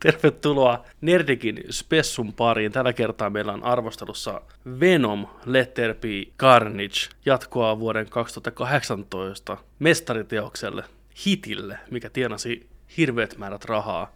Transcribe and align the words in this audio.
Tervetuloa 0.00 0.84
Nerdikin 1.00 1.64
Spessun 1.70 2.32
pariin. 2.32 2.72
Tällä 2.72 2.92
kertaa 2.92 3.30
meillä 3.30 3.52
on 3.52 3.64
arvostelussa 3.64 4.40
Venom 4.80 5.26
Let 5.46 5.74
There 5.74 5.94
Be 5.94 6.32
Carnage 6.38 7.08
jatkoa 7.26 7.78
vuoden 7.78 8.06
2018 8.10 9.56
mestariteokselle, 9.78 10.84
hitille, 11.26 11.78
mikä 11.90 12.10
tienasi 12.10 12.66
hirveät 12.96 13.38
määrät 13.38 13.64
rahaa. 13.64 14.12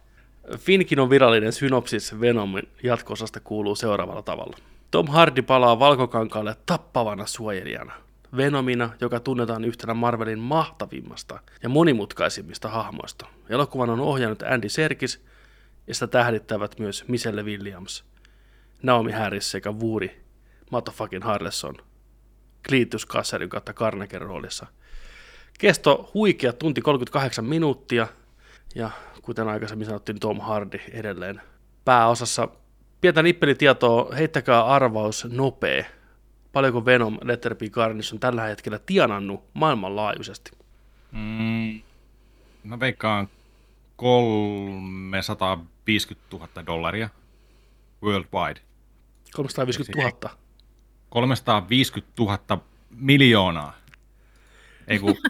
Finkin 0.57 0.99
on 0.99 1.09
virallinen 1.09 1.53
synopsis 1.53 2.19
Venomin 2.19 2.67
jatkoosasta 2.83 3.39
kuuluu 3.39 3.75
seuraavalla 3.75 4.21
tavalla. 4.21 4.57
Tom 4.91 5.07
Hardy 5.07 5.41
palaa 5.41 5.79
valkokankaalle 5.79 6.55
tappavana 6.65 7.25
suojelijana. 7.25 7.93
Venomina, 8.37 8.89
joka 9.01 9.19
tunnetaan 9.19 9.65
yhtenä 9.65 9.93
Marvelin 9.93 10.39
mahtavimmasta 10.39 11.39
ja 11.63 11.69
monimutkaisimmista 11.69 12.69
hahmoista. 12.69 13.25
Elokuvan 13.49 13.89
on 13.89 13.99
ohjannut 13.99 14.43
Andy 14.43 14.69
Serkis 14.69 15.25
ja 15.87 15.93
sitä 15.93 16.07
tähdittävät 16.07 16.79
myös 16.79 17.07
Michelle 17.07 17.43
Williams, 17.43 18.05
Naomi 18.83 19.11
Harris 19.11 19.51
sekä 19.51 19.71
Woody 19.71 20.09
Motherfucking 20.71 21.23
Harrelson 21.23 21.75
Cletus 22.67 23.05
Kasserin 23.05 23.49
kautta 23.49 23.73
Carnegen 23.73 24.21
roolissa. 24.21 24.65
Kesto 25.59 26.11
huikea 26.13 26.53
tunti 26.53 26.81
38 26.81 27.45
minuuttia 27.45 28.07
ja 28.75 28.91
kuten 29.21 29.47
aikaisemmin 29.47 29.85
sanottiin 29.85 30.19
Tom 30.19 30.39
Hardy 30.39 30.79
edelleen 30.91 31.41
pääosassa. 31.85 32.47
Pientä 33.01 33.23
nippelitietoa, 33.23 34.15
heittäkää 34.15 34.65
arvaus 34.65 35.27
nopea. 35.31 35.85
Paljonko 36.53 36.85
Venom 36.85 37.17
Letterby 37.21 37.69
Carnage 37.69 38.07
on 38.13 38.19
tällä 38.19 38.43
hetkellä 38.43 38.79
tienannut 38.79 39.43
maailmanlaajuisesti? 39.53 40.51
Mm, 41.11 41.81
mä 42.63 42.79
veikkaan 42.79 43.29
350 43.97 46.25
000 46.31 46.47
dollaria 46.65 47.09
worldwide. 48.03 48.61
350 49.35 50.01
000. 50.01 50.11
350 51.09 52.11
000 52.19 52.39
miljoonaa. 52.89 53.73
Ei 54.87 54.99
kun 54.99 55.15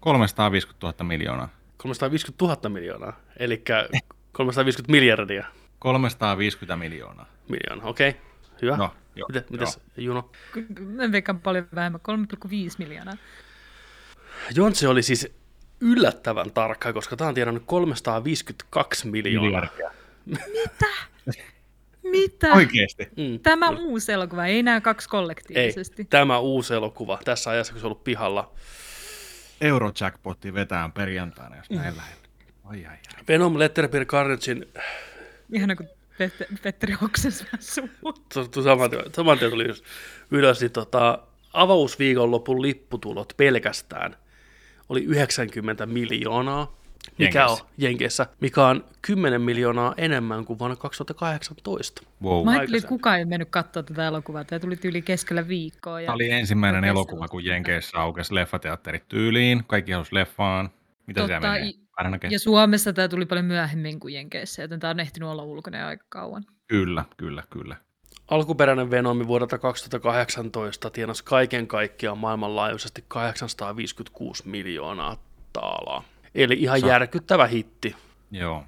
350 0.00 0.86
000 0.86 1.04
miljoonaa. 1.04 1.48
350 1.76 2.44
000 2.44 2.68
miljoonaa, 2.68 3.20
eli 3.36 3.62
350 4.32 4.90
miljardia 4.92 5.44
350 5.78 6.76
miljoonaa. 6.76 7.26
miljoonaa, 7.48 7.88
okei. 7.88 8.08
Okay. 8.08 8.20
Hyvä. 8.62 8.76
No, 8.76 8.94
joo, 9.16 9.28
Miten, 9.28 9.44
mitäs 9.50 9.80
Juno? 9.96 10.30
Mä 10.80 11.12
veikkaan 11.12 11.40
paljon 11.40 11.68
vähemmän, 11.74 12.00
3,5 12.44 12.50
miljoonaa. 12.78 13.14
Jontse 14.54 14.88
oli 14.88 15.02
siis 15.02 15.32
yllättävän 15.80 16.50
tarkka, 16.50 16.92
koska 16.92 17.16
tämä 17.16 17.28
on 17.28 17.34
tienannut 17.34 17.62
352 17.66 19.08
miljoonaa. 19.08 19.50
Miljardia. 19.50 19.90
Mitä? 22.10 22.52
Oikeesti. 22.52 23.08
Mm. 23.16 23.40
Tämä 23.42 23.68
uusi 23.70 24.12
elokuva, 24.12 24.46
ei 24.46 24.62
nämä 24.62 24.80
kaksi 24.80 25.06
Ei, 25.06 25.10
kollektiivisesti. 25.10 26.04
tämä 26.04 26.38
uusi 26.38 26.74
elokuva 26.74 27.18
tässä 27.24 27.50
ajassa, 27.50 27.72
kun 27.72 27.80
se 27.80 27.86
on 27.86 27.90
ollut 27.92 28.04
pihalla. 28.04 28.52
Eurojackpotti 29.60 30.54
vetään 30.54 30.92
perjantaina, 30.92 31.56
jos 31.56 31.70
näin 31.70 31.96
lähellä. 31.96 32.22
Ai 32.64 32.86
ai 32.86 32.92
ai. 33.16 33.24
Venom 33.28 33.58
Letterbeer 33.58 34.04
Carnagein 34.04 34.66
Ihana, 35.52 35.76
kun 35.76 35.88
Pet- 36.18 36.58
Petteri 36.62 36.94
tu- 38.50 38.62
saman 38.62 38.90
tien, 38.90 39.02
saman 39.16 39.38
tien 39.38 39.50
tuli 39.50 39.68
just 39.68 39.84
ylös, 40.30 40.60
niin 40.60 40.70
tota, 40.70 41.18
avausviikonlopun 41.52 42.62
lipputulot 42.62 43.32
pelkästään 43.36 44.16
oli 44.88 45.04
90 45.04 45.86
miljoonaa, 45.86 46.76
mikä 47.18 47.38
Jenkeissä. 47.40 47.64
on 47.64 47.70
Jenkeissä, 47.78 48.26
mikä 48.40 48.66
on 48.66 48.84
10 49.02 49.40
miljoonaa 49.40 49.94
enemmän 49.96 50.44
kuin 50.44 50.58
vuonna 50.58 50.76
2018. 50.76 52.02
Wow. 52.22 52.44
Mä 52.44 52.50
ajattelin, 52.50 52.78
että 52.78 52.88
kukaan 52.88 53.18
ei 53.18 53.24
mennyt 53.24 53.48
katsoa 53.50 53.82
tätä 53.82 54.06
elokuvaa. 54.06 54.44
Tämä 54.44 54.60
tuli 54.60 54.76
tyyli 54.76 55.02
keskellä 55.02 55.48
viikkoa. 55.48 56.00
Ja... 56.00 56.06
Tämä 56.06 56.14
oli 56.14 56.30
ensimmäinen 56.30 56.84
elokuva, 56.84 57.28
kun 57.28 57.44
Jenkeissä 57.44 57.98
aukesi 57.98 58.34
leffateatterit 58.34 59.08
tyyliin. 59.08 59.64
Kaikki 59.66 59.92
halusi 59.92 60.14
leffaan. 60.14 60.70
Mitä 61.06 61.20
siellä 61.20 61.34
Totta, 61.34 61.52
menee? 61.52 61.68
i- 61.68 61.80
Ainakin. 61.96 62.30
Ja 62.30 62.38
Suomessa 62.38 62.92
tämä 62.92 63.08
tuli 63.08 63.26
paljon 63.26 63.46
myöhemmin 63.46 64.00
kuin 64.00 64.14
Jenkeissä, 64.14 64.62
joten 64.62 64.80
tämä 64.80 64.90
on 64.90 65.00
ehtinyt 65.00 65.28
olla 65.28 65.42
ulkona 65.42 65.86
aika 65.86 66.04
kauan. 66.08 66.44
Kyllä, 66.66 67.04
kyllä, 67.16 67.42
kyllä. 67.50 67.76
Alkuperäinen 68.28 68.90
Venomi 68.90 69.26
vuodelta 69.26 69.58
2018 69.58 70.90
tienasi 70.90 71.24
kaiken 71.24 71.66
kaikkiaan 71.66 72.18
maailmanlaajuisesti 72.18 73.04
856 73.08 74.48
miljoonaa 74.48 75.16
taalaa. 75.52 76.02
Eli 76.34 76.54
ihan 76.54 76.80
Sa- 76.80 76.86
järkyttävä 76.86 77.46
hitti. 77.46 77.96
Joo. 78.30 78.64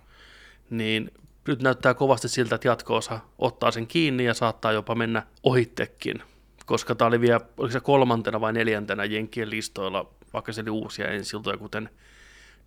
Niin 0.70 1.10
nyt 1.48 1.62
näyttää 1.62 1.94
kovasti 1.94 2.28
siltä, 2.28 2.54
että 2.54 2.68
jatko-osa 2.68 3.20
ottaa 3.38 3.70
sen 3.70 3.86
kiinni 3.86 4.24
ja 4.24 4.34
saattaa 4.34 4.72
jopa 4.72 4.94
mennä 4.94 5.22
ohittekin. 5.42 6.22
Koska 6.66 6.94
tämä 6.94 7.08
oli 7.08 7.20
vielä, 7.20 7.40
oliko 7.58 7.72
se 7.72 7.80
kolmantena 7.80 8.40
vai 8.40 8.52
neljäntenä 8.52 9.04
Jenkkien 9.04 9.50
listoilla, 9.50 10.06
vaikka 10.32 10.52
se 10.52 10.60
oli 10.60 10.70
uusia 10.70 11.08
ensiltoja, 11.08 11.56
kuten 11.56 11.90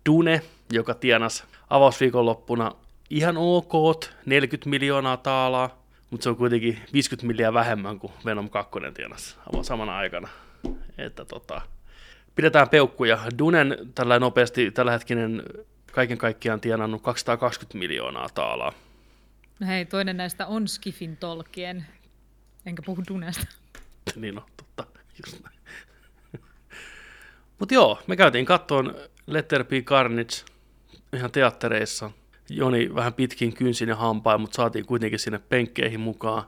Dune, 0.08 0.42
joka 0.72 0.94
tienasi 0.94 1.44
avausviikonloppuna 1.70 2.72
ihan 3.10 3.36
ok, 3.36 3.72
40 4.26 4.70
miljoonaa 4.70 5.16
taalaa, 5.16 5.83
mutta 6.14 6.24
se 6.24 6.30
on 6.30 6.36
kuitenkin 6.36 6.78
50 6.92 7.26
miljoonaa 7.26 7.54
vähemmän 7.54 7.98
kuin 7.98 8.12
Venom 8.24 8.50
2 8.50 8.72
tienasi 8.94 9.36
aivan 9.46 9.64
samana 9.64 9.96
aikana. 9.96 10.28
Että 10.98 11.24
tota, 11.24 11.60
pidetään 12.34 12.68
peukkuja. 12.68 13.18
Dunen 13.38 13.76
tällä 13.94 14.18
nopeasti 14.18 14.70
tällähetkinen 14.70 15.42
kaiken 15.92 16.18
kaikkiaan 16.18 16.60
tienannut 16.60 17.02
220 17.02 17.78
miljoonaa 17.78 18.28
taalaa. 18.28 18.72
No 19.60 19.66
hei, 19.66 19.84
toinen 19.84 20.16
näistä 20.16 20.46
on 20.46 20.68
Skiffin 20.68 21.16
tolkien. 21.16 21.86
Enkä 22.66 22.82
puhu 22.82 23.02
Dunesta. 23.08 23.46
niin 24.16 24.38
on, 24.38 24.44
totta. 24.56 25.00
Just 25.26 25.42
näin. 25.42 25.58
Mutta 27.58 27.74
joo, 27.74 28.02
me 28.06 28.16
käytiin 28.16 28.46
kattoon 28.46 28.94
Letter 29.26 29.64
Carnage 29.84 30.34
ihan 31.12 31.30
teattereissa. 31.30 32.10
Joni 32.56 32.94
vähän 32.94 33.14
pitkin 33.14 33.54
kynsin 33.54 33.88
ja 33.88 33.96
hampain, 33.96 34.40
mutta 34.40 34.56
saatiin 34.56 34.86
kuitenkin 34.86 35.18
sinne 35.18 35.38
penkkeihin 35.38 36.00
mukaan. 36.00 36.44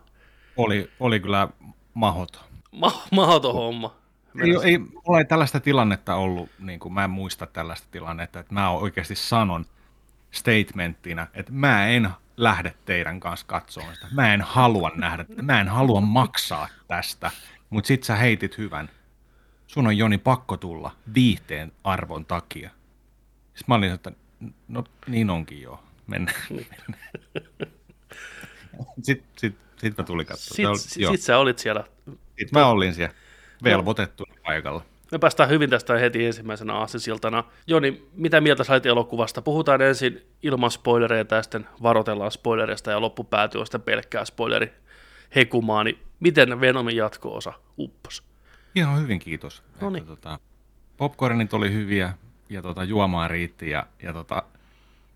Oli, 0.56 0.90
oli 1.00 1.20
kyllä 1.20 1.48
mahoto. 1.94 2.38
Ma- 2.72 3.02
mahdoton 3.12 3.54
homma. 3.54 3.96
Ei, 4.42 4.56
ei, 4.64 4.78
mulla 4.78 5.18
ei 5.18 5.24
tällaista 5.24 5.60
tilannetta 5.60 6.14
ollut, 6.14 6.50
niin 6.58 6.80
kuin 6.80 6.94
mä 6.94 7.04
en 7.04 7.10
muista 7.10 7.46
tällaista 7.46 7.88
tilannetta, 7.90 8.40
että 8.40 8.54
mä 8.54 8.70
oikeasti 8.70 9.14
sanon 9.14 9.66
statementtina, 10.30 11.26
että 11.34 11.52
mä 11.52 11.86
en 11.86 12.10
lähde 12.36 12.74
teidän 12.84 13.20
kanssa 13.20 13.46
katsomaan 13.46 13.94
sitä. 13.94 14.06
Mä 14.10 14.34
en 14.34 14.42
halua 14.42 14.90
nähdä, 14.94 15.24
mä 15.42 15.60
en 15.60 15.68
halua 15.68 16.00
maksaa 16.00 16.68
tästä, 16.88 17.30
mutta 17.70 17.88
sit 17.88 18.04
sä 18.04 18.16
heitit 18.16 18.58
hyvän. 18.58 18.90
Sun 19.66 19.86
on 19.86 19.98
Joni 19.98 20.18
pakko 20.18 20.56
tulla 20.56 20.90
viihteen 21.14 21.72
arvon 21.84 22.24
takia. 22.24 22.70
Sitten 23.44 23.64
mä 23.68 23.74
olin, 23.74 23.92
että 23.92 24.12
no 24.68 24.84
niin 25.06 25.30
onkin 25.30 25.62
joo, 25.62 25.80
mennään. 26.06 26.36
Sitten 29.02 29.28
sit, 29.38 29.54
sit 29.76 29.98
mä 29.98 30.04
tulin 30.04 30.26
katsomaan. 30.26 30.78
Sitten 30.78 30.90
Se 30.90 31.06
sit, 31.06 31.16
sit 31.16 31.26
sä 31.26 31.38
olit 31.38 31.58
siellä. 31.58 31.84
Sit 32.38 32.52
mä 32.52 32.66
olin 32.66 32.94
siellä 32.94 33.14
velvoitettu 33.64 34.24
paikalla. 34.44 34.82
Me 35.12 35.18
päästään 35.18 35.48
hyvin 35.48 35.70
tästä 35.70 35.98
heti 35.98 36.26
ensimmäisenä 36.26 36.74
aasisiltana. 36.74 37.44
Joni, 37.66 38.08
mitä 38.12 38.40
mieltä 38.40 38.64
sait 38.64 38.86
elokuvasta? 38.86 39.42
Puhutaan 39.42 39.82
ensin 39.82 40.22
ilman 40.42 40.70
spoilereita 40.70 41.34
ja 41.34 41.42
sitten 41.42 41.66
varoitellaan 41.82 42.30
spoilereista 42.30 42.90
ja 42.90 43.00
loppupääty 43.00 43.58
on 43.58 43.66
sitten 43.66 43.82
pelkkää 43.82 44.24
spoileri 44.24 44.72
hekumaa. 45.36 45.84
Niin 45.84 45.98
miten 46.20 46.60
Venomin 46.60 46.96
jatko-osa 46.96 47.52
uppos? 47.78 48.22
Ihan 48.74 49.00
hyvin, 49.00 49.18
kiitos. 49.18 49.62
Että, 49.74 50.06
tota, 50.06 50.38
popcornit 50.97 51.54
oli 51.54 51.72
hyviä 51.72 52.14
ja 52.48 52.62
tota, 52.62 52.84
juomaa 52.84 53.28
riitti 53.28 53.70
ja, 53.70 53.86
ja 54.02 54.12
tota, 54.12 54.42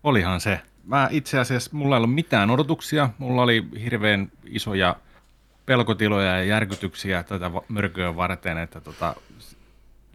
olihan 0.03 0.41
se. 0.41 0.61
Mä 0.83 1.07
itse 1.11 1.39
asiassa, 1.39 1.69
mulla 1.73 1.95
ei 1.95 1.97
ollut 1.97 2.15
mitään 2.15 2.49
odotuksia. 2.49 3.09
Mulla 3.17 3.41
oli 3.41 3.67
hirveän 3.83 4.31
isoja 4.45 4.95
pelkotiloja 5.65 6.37
ja 6.37 6.43
järkytyksiä 6.43 7.23
tätä 7.23 7.51
mörköä 7.67 8.15
varten, 8.15 8.57
että 8.57 8.81
tota, 8.81 9.15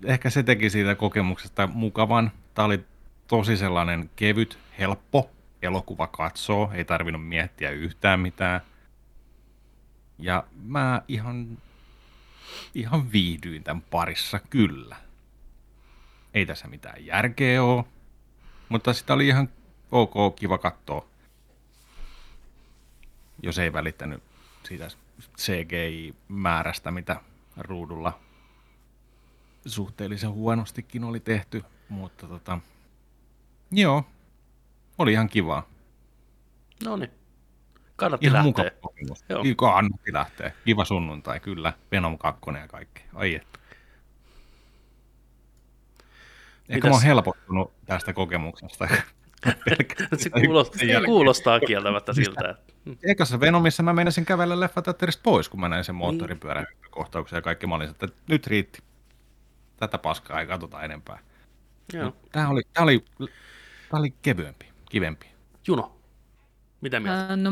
ehkä 0.04 0.30
se 0.30 0.42
teki 0.42 0.70
siitä 0.70 0.94
kokemuksesta 0.94 1.66
mukavan. 1.66 2.32
Tämä 2.54 2.66
oli 2.66 2.84
tosi 3.26 3.56
sellainen 3.56 4.10
kevyt, 4.16 4.58
helppo 4.78 5.30
elokuva 5.62 6.06
katsoo, 6.06 6.70
ei 6.74 6.84
tarvinnut 6.84 7.26
miettiä 7.26 7.70
yhtään 7.70 8.20
mitään. 8.20 8.60
Ja 10.18 10.44
mä 10.62 11.02
ihan 11.08 11.58
ihan 12.74 13.12
viihdyin 13.12 13.64
tämän 13.64 13.82
parissa, 13.90 14.40
kyllä. 14.50 14.96
Ei 16.34 16.46
tässä 16.46 16.68
mitään 16.68 17.06
järkeä 17.06 17.62
ole, 17.62 17.84
mutta 18.68 18.92
sitä 18.92 19.14
oli 19.14 19.28
ihan 19.28 19.48
ok, 19.92 20.36
kiva 20.36 20.58
katsoa. 20.58 21.06
Jos 23.42 23.58
ei 23.58 23.72
välittänyt 23.72 24.22
siitä 24.64 24.88
CGI-määrästä, 25.38 26.90
mitä 26.90 27.20
ruudulla 27.56 28.20
suhteellisen 29.66 30.30
huonostikin 30.32 31.04
oli 31.04 31.20
tehty. 31.20 31.64
Mutta 31.88 32.26
tota, 32.26 32.58
joo, 33.70 34.04
oli 34.98 35.12
ihan 35.12 35.28
kivaa. 35.28 35.66
No 36.84 36.96
niin. 36.96 37.10
Kannatti 37.96 38.26
Ihan 38.26 38.34
lähteä. 38.34 38.64
mukava 38.64 38.70
kokemus. 38.80 39.24
Joo. 39.28 39.42
Kannatti 39.56 40.12
lähteä. 40.12 40.52
Kiva 40.64 40.84
sunnuntai, 40.84 41.40
kyllä. 41.40 41.72
Venom 41.92 42.18
2 42.18 42.40
ja 42.60 42.68
kaikki. 42.68 43.02
Ai 43.14 43.34
että. 43.34 43.58
Ehkä 46.68 46.88
Mitäs- 46.88 46.88
mä 46.90 46.94
oon 46.94 47.02
helpottunut 47.02 47.72
tästä 47.86 48.12
kokemuksesta. 48.12 48.88
Se 50.16 50.30
kuulostaa, 50.30 50.80
kuulostaa 51.04 51.60
kieltämättä 51.60 52.12
siltä. 52.12 52.50
Että... 52.50 52.72
Ekassa 53.10 53.40
Venomissa 53.40 53.82
mä 53.82 53.92
menisin 53.92 54.24
kävellä 54.24 54.60
leffateatterista 54.60 55.20
pois, 55.22 55.48
kun 55.48 55.60
mä 55.60 55.68
näin 55.68 55.84
sen 55.84 55.94
moottoripyörän 55.94 56.66
kohtauksen 56.90 57.36
ja 57.36 57.42
kaikki. 57.42 57.66
Mä 57.66 57.74
olin, 57.74 57.90
että 57.90 58.08
nyt 58.28 58.46
riitti. 58.46 58.82
Tätä 59.76 59.98
paskaa 59.98 60.40
ei 60.40 60.46
katsota 60.46 60.82
enempää. 60.82 61.18
Joo. 61.92 62.16
Tää 62.32 62.48
oli, 62.48 62.62
tää 62.72 62.84
oli, 62.84 63.04
tää 63.90 64.00
oli 64.00 64.14
kevyempi, 64.22 64.66
kivempi. 64.90 65.26
Juno, 65.66 65.96
mitä 66.80 67.00
mieltä? 67.00 67.20
Ää, 67.20 67.36
no, 67.36 67.50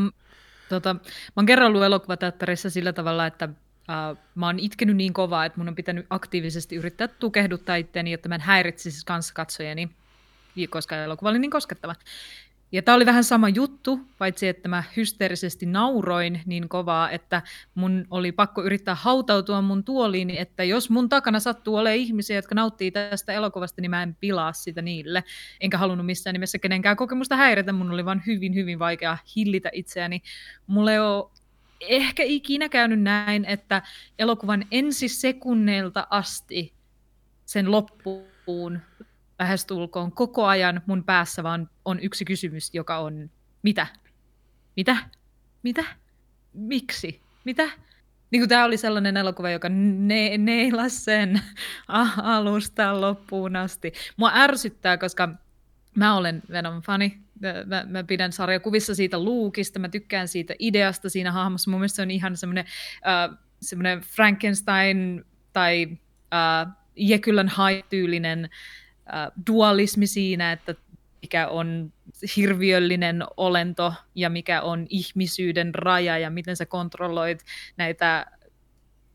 tota, 0.68 0.94
mä 0.94 1.00
oon 1.36 1.46
kerran 1.46 1.68
ollut 1.68 1.82
elokuvateatterissa 1.82 2.70
sillä 2.70 2.92
tavalla, 2.92 3.26
että 3.26 3.48
ää, 3.88 4.16
mä 4.34 4.46
oon 4.46 4.58
itkenyt 4.58 4.96
niin 4.96 5.12
kovaa, 5.12 5.44
että 5.44 5.58
mun 5.58 5.68
on 5.68 5.74
pitänyt 5.74 6.06
aktiivisesti 6.10 6.76
yrittää 6.76 7.08
tukehduttaa 7.08 7.76
itseäni, 7.76 8.12
jotta 8.12 8.28
mä 8.28 8.34
en 8.34 8.40
häiritsisi 8.40 9.06
kanssakatsojani, 9.06 9.88
koska 10.70 10.96
elokuva 10.96 11.30
oli 11.30 11.38
niin 11.38 11.50
koskettava. 11.50 11.94
Ja 12.72 12.82
tämä 12.82 12.96
oli 12.96 13.06
vähän 13.06 13.24
sama 13.24 13.48
juttu, 13.48 14.00
paitsi 14.18 14.48
että 14.48 14.68
mä 14.68 14.82
hysteerisesti 14.96 15.66
nauroin 15.66 16.40
niin 16.46 16.68
kovaa, 16.68 17.10
että 17.10 17.42
mun 17.74 18.06
oli 18.10 18.32
pakko 18.32 18.62
yrittää 18.62 18.94
hautautua 18.94 19.62
mun 19.62 19.84
tuoliin, 19.84 20.30
että 20.30 20.64
jos 20.64 20.90
mun 20.90 21.08
takana 21.08 21.40
sattuu 21.40 21.76
olemaan 21.76 21.98
ihmisiä, 21.98 22.36
jotka 22.36 22.54
nauttii 22.54 22.90
tästä 22.90 23.32
elokuvasta, 23.32 23.80
niin 23.80 23.90
mä 23.90 24.02
en 24.02 24.16
pilaa 24.20 24.52
sitä 24.52 24.82
niille. 24.82 25.24
Enkä 25.60 25.78
halunnut 25.78 26.06
missään 26.06 26.34
nimessä 26.34 26.58
kenenkään 26.58 26.96
kokemusta 26.96 27.36
häiritä, 27.36 27.72
mun 27.72 27.90
oli 27.90 28.04
vaan 28.04 28.22
hyvin, 28.26 28.54
hyvin 28.54 28.78
vaikea 28.78 29.18
hillitä 29.36 29.70
itseäni. 29.72 30.22
Mulle 30.66 31.00
ole 31.00 31.30
ehkä 31.80 32.22
ikinä 32.22 32.68
käynyt 32.68 33.02
näin, 33.02 33.44
että 33.44 33.82
elokuvan 34.18 34.64
ensisekunneilta 34.70 36.06
asti 36.10 36.72
sen 37.44 37.70
loppuun 37.70 38.80
lähestulkoon 39.38 40.12
koko 40.12 40.46
ajan 40.46 40.82
mun 40.86 41.04
päässä 41.04 41.42
vaan 41.42 41.70
on 41.84 42.00
yksi 42.00 42.24
kysymys, 42.24 42.70
joka 42.74 42.98
on 42.98 43.30
mitä? 43.62 43.86
Mitä? 44.76 44.96
Mitä? 45.62 45.84
Miksi? 46.52 47.20
Mitä? 47.44 47.70
Niin 48.30 48.40
kuin 48.40 48.48
tämä 48.48 48.64
oli 48.64 48.76
sellainen 48.76 49.16
elokuva, 49.16 49.50
joka 49.50 49.68
ne, 49.68 50.38
neilasi 50.38 51.00
sen 51.00 51.40
alusta 52.22 53.00
loppuun 53.00 53.56
asti. 53.56 53.92
Mua 54.16 54.30
ärsyttää, 54.34 54.98
koska 54.98 55.28
mä 55.94 56.16
olen 56.16 56.42
Venom-fani. 56.50 57.18
Mä, 57.66 57.84
mä 57.86 58.04
pidän 58.04 58.32
sarjakuvissa 58.32 58.94
siitä 58.94 59.18
luukista, 59.24 59.78
mä 59.78 59.88
tykkään 59.88 60.28
siitä 60.28 60.54
ideasta 60.58 61.08
siinä 61.08 61.32
hahmossa. 61.32 61.70
Mun 61.70 61.80
mielestä 61.80 61.96
se 61.96 62.02
on 62.02 62.10
ihan 62.10 62.36
semmoinen, 62.36 62.64
äh, 63.06 63.38
semmoinen 63.60 64.00
Frankenstein 64.00 65.24
tai 65.52 65.98
äh, 66.34 66.74
Jekyll 66.96 67.38
and 67.38 67.48
Hyde-tyylinen 67.48 68.50
dualismi 69.46 70.06
siinä, 70.06 70.52
että 70.52 70.74
mikä 71.22 71.48
on 71.48 71.92
hirviöllinen 72.36 73.24
olento 73.36 73.94
ja 74.14 74.30
mikä 74.30 74.62
on 74.62 74.86
ihmisyyden 74.88 75.74
raja 75.74 76.18
ja 76.18 76.30
miten 76.30 76.56
sä 76.56 76.66
kontrolloit 76.66 77.44
näitä 77.76 78.26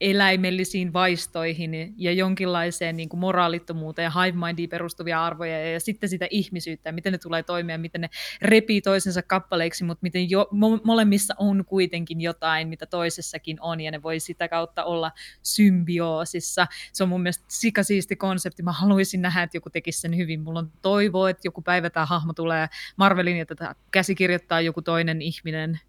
eläimellisiin 0.01 0.93
vaistoihin 0.93 1.93
ja 1.97 2.11
jonkinlaiseen 2.11 2.97
niin 2.97 3.09
kuin 3.09 3.19
moraalittomuuteen 3.19 4.03
ja 4.03 4.23
hive 4.23 4.45
mindiin 4.45 4.69
perustuvia 4.69 5.25
arvoja 5.25 5.71
ja 5.71 5.79
sitten 5.79 6.09
sitä 6.09 6.27
ihmisyyttä 6.29 6.91
miten 6.91 7.11
ne 7.11 7.17
tulee 7.17 7.43
toimia, 7.43 7.77
miten 7.77 8.01
ne 8.01 8.09
repii 8.41 8.81
toisensa 8.81 9.21
kappaleiksi, 9.21 9.83
mutta 9.83 9.99
miten 10.01 10.29
jo, 10.29 10.49
mo- 10.53 10.81
molemmissa 10.83 11.33
on 11.37 11.65
kuitenkin 11.65 12.21
jotain, 12.21 12.67
mitä 12.67 12.85
toisessakin 12.85 13.57
on 13.61 13.81
ja 13.81 13.91
ne 13.91 14.03
voi 14.03 14.19
sitä 14.19 14.47
kautta 14.47 14.83
olla 14.83 15.11
symbioosissa. 15.43 16.67
Se 16.93 17.03
on 17.03 17.09
mun 17.09 17.21
mielestä 17.21 17.45
sikasiisti 17.47 18.15
konsepti. 18.15 18.63
Mä 18.63 18.71
haluaisin 18.71 19.21
nähdä, 19.21 19.43
että 19.43 19.57
joku 19.57 19.69
tekisi 19.69 20.01
sen 20.01 20.17
hyvin. 20.17 20.41
Mulla 20.41 20.59
on 20.59 20.71
toivo, 20.81 21.27
että 21.27 21.47
joku 21.47 21.61
päivä 21.61 21.89
tämä 21.89 22.05
hahmo 22.05 22.33
tulee 22.33 22.67
Marvelin 22.97 23.37
ja 23.37 23.45
tätä 23.45 23.75
käsikirjoittaa 23.91 24.61
joku 24.61 24.81
toinen 24.81 25.21
ihminen 25.21 25.79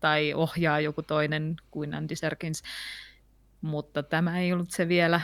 tai 0.00 0.34
ohjaa 0.34 0.80
joku 0.80 1.02
toinen 1.02 1.56
kuin 1.70 1.94
Andy 1.94 2.16
Serkins 2.16 2.62
mutta 3.66 4.02
tämä 4.02 4.40
ei 4.40 4.52
ollut 4.52 4.70
se 4.70 4.88
vielä 4.88 5.20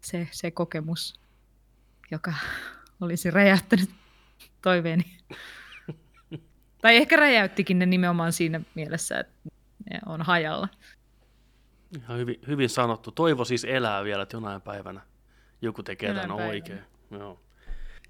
se, 0.00 0.28
se 0.30 0.50
kokemus, 0.50 1.20
joka 2.10 2.34
olisi 3.00 3.30
räjäyttänyt 3.30 3.90
toiveeni. 4.62 5.16
tai 6.82 6.96
ehkä 6.96 7.16
räjäyttikin 7.16 7.78
ne 7.78 7.86
nimenomaan 7.86 8.32
siinä 8.32 8.60
mielessä, 8.74 9.20
että 9.20 9.32
ne 9.90 9.98
on 10.06 10.22
hajalla. 10.22 10.68
Ihan 11.98 12.18
hyvin, 12.18 12.40
hyvin 12.46 12.68
sanottu. 12.68 13.10
Toivo 13.10 13.44
siis 13.44 13.64
elää 13.64 14.04
vielä, 14.04 14.22
että 14.22 14.36
jonain 14.36 14.62
päivänä 14.62 15.00
joku 15.62 15.82
tekee 15.82 16.08
Jonain 16.08 16.22
tämän 16.22 16.36
päivänä. 16.36 16.54
oikein. 16.54 16.80
Joo. 17.10 17.40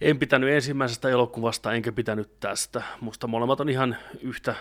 En 0.01 0.19
pitänyt 0.19 0.51
ensimmäisestä 0.51 1.09
elokuvasta, 1.09 1.73
enkä 1.73 1.93
pitänyt 1.93 2.41
tästä. 2.41 2.83
Musta 3.01 3.27
molemmat 3.27 3.61
on 3.61 3.69
ihan 3.69 3.97
yhtä 4.21 4.55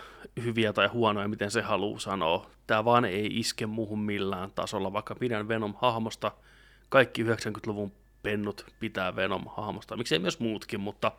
hyviä 0.44 0.74
tai 0.74 0.88
huonoja, 0.88 1.28
miten 1.28 1.52
se 1.52 1.62
haluaa 1.62 2.00
sanoa. 2.00 2.50
Tämä 2.68 2.86
vaan 2.86 3.06
ei 3.06 3.40
iske 3.40 3.66
muuhun 3.66 4.00
millään 4.00 4.52
tasolla, 4.52 4.94
vaikka 4.94 5.16
pidän 5.16 5.48
Venom-hahmosta. 5.48 6.32
Kaikki 6.90 7.24
90-luvun 7.24 7.92
pennut 8.24 8.66
pitää 8.80 9.16
Venom-hahmosta. 9.16 9.98
Miksei 9.98 10.20
myös 10.20 10.40
muutkin, 10.40 10.80
mutta, 10.80 11.12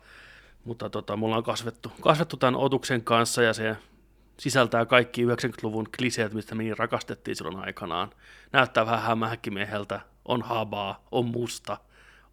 mutta 0.65 0.89
tota, 0.89 1.15
mulla 1.15 1.37
on 1.37 1.43
kasvettu, 1.43 1.91
kasvettu 2.01 2.37
tämän 2.37 2.55
otuksen 2.55 3.03
kanssa 3.03 3.43
ja 3.43 3.53
se 3.53 3.75
sisältää 4.39 4.85
kaikki 4.85 5.25
90-luvun 5.25 5.87
kliseet, 5.97 6.33
mistä 6.33 6.55
me 6.55 6.63
niin 6.63 6.77
rakastettiin 6.77 7.35
silloin 7.35 7.65
aikanaan. 7.65 8.09
Näyttää 8.51 8.85
vähän 8.85 9.01
hämähäkkimieheltä, 9.01 10.01
on 10.25 10.41
habaa, 10.41 11.07
on 11.11 11.25
musta, 11.25 11.77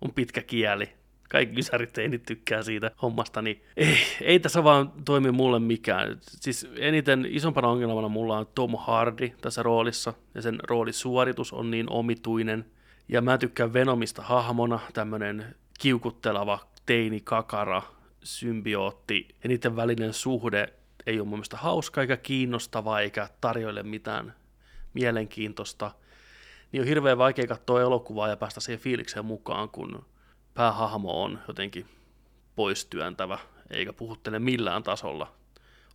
on 0.01 0.13
pitkä 0.13 0.43
kieli. 0.43 1.04
Kaikki 1.35 1.61
ysäriteinit 1.61 2.23
tykkää 2.23 2.63
siitä 2.63 2.91
hommasta, 3.03 3.43
niin 3.43 3.63
ei, 3.77 3.97
ei 4.21 4.41
tässä 4.41 4.65
vaan 4.65 4.93
toimi 5.05 5.31
mulle 5.31 5.59
mikään. 5.59 6.19
Siis 6.21 6.69
eniten 6.79 7.27
isompana 7.31 7.69
ongelmana 7.69 8.09
mulla 8.09 8.39
on 8.39 8.47
Tom 8.55 8.77
Hardy 8.79 9.29
tässä 9.41 9.63
roolissa, 9.63 10.15
ja 10.35 10.43
sen 10.43 10.59
roolisuoritus 10.63 11.53
on 11.53 11.71
niin 11.71 11.91
omituinen. 11.91 12.65
Ja 13.09 13.23
mä 13.23 13.39
tykkään 13.39 13.73
Venomista 13.73 14.23
hahmona, 14.23 14.81
tämmönen 14.93 15.55
kiukutteleva 15.81 16.59
teini 16.87 17.21
kakara, 17.21 17.83
symbiootti, 18.23 19.29
ja 19.43 19.49
niiden 19.49 19.77
välinen 19.77 20.13
suhde 20.13 20.73
ei 21.07 21.21
ole 21.21 21.29
mun 21.29 21.39
mielestä 21.39 21.57
hauska 21.57 22.01
eikä 22.01 22.17
kiinnostava 22.17 23.01
eikä 23.01 23.29
tarjoile 23.41 23.83
mitään 23.83 24.35
mielenkiintoista, 24.93 25.91
niin 26.73 26.81
on 26.81 26.89
hirveän 26.89 27.19
vaikea 27.19 27.47
katsoa 27.47 27.81
elokuvaa 27.81 28.29
ja 28.29 28.37
päästä 28.37 28.61
siihen 28.61 28.81
fiilikseen 28.81 29.25
mukaan, 29.25 29.69
kun 29.69 30.05
päähahmo 30.55 31.23
on 31.23 31.39
jotenkin 31.49 31.87
poistyöntävä 32.57 33.39
eikä 33.71 33.93
puhuttele 33.93 34.39
millään 34.39 34.83
tasolla. 34.83 35.33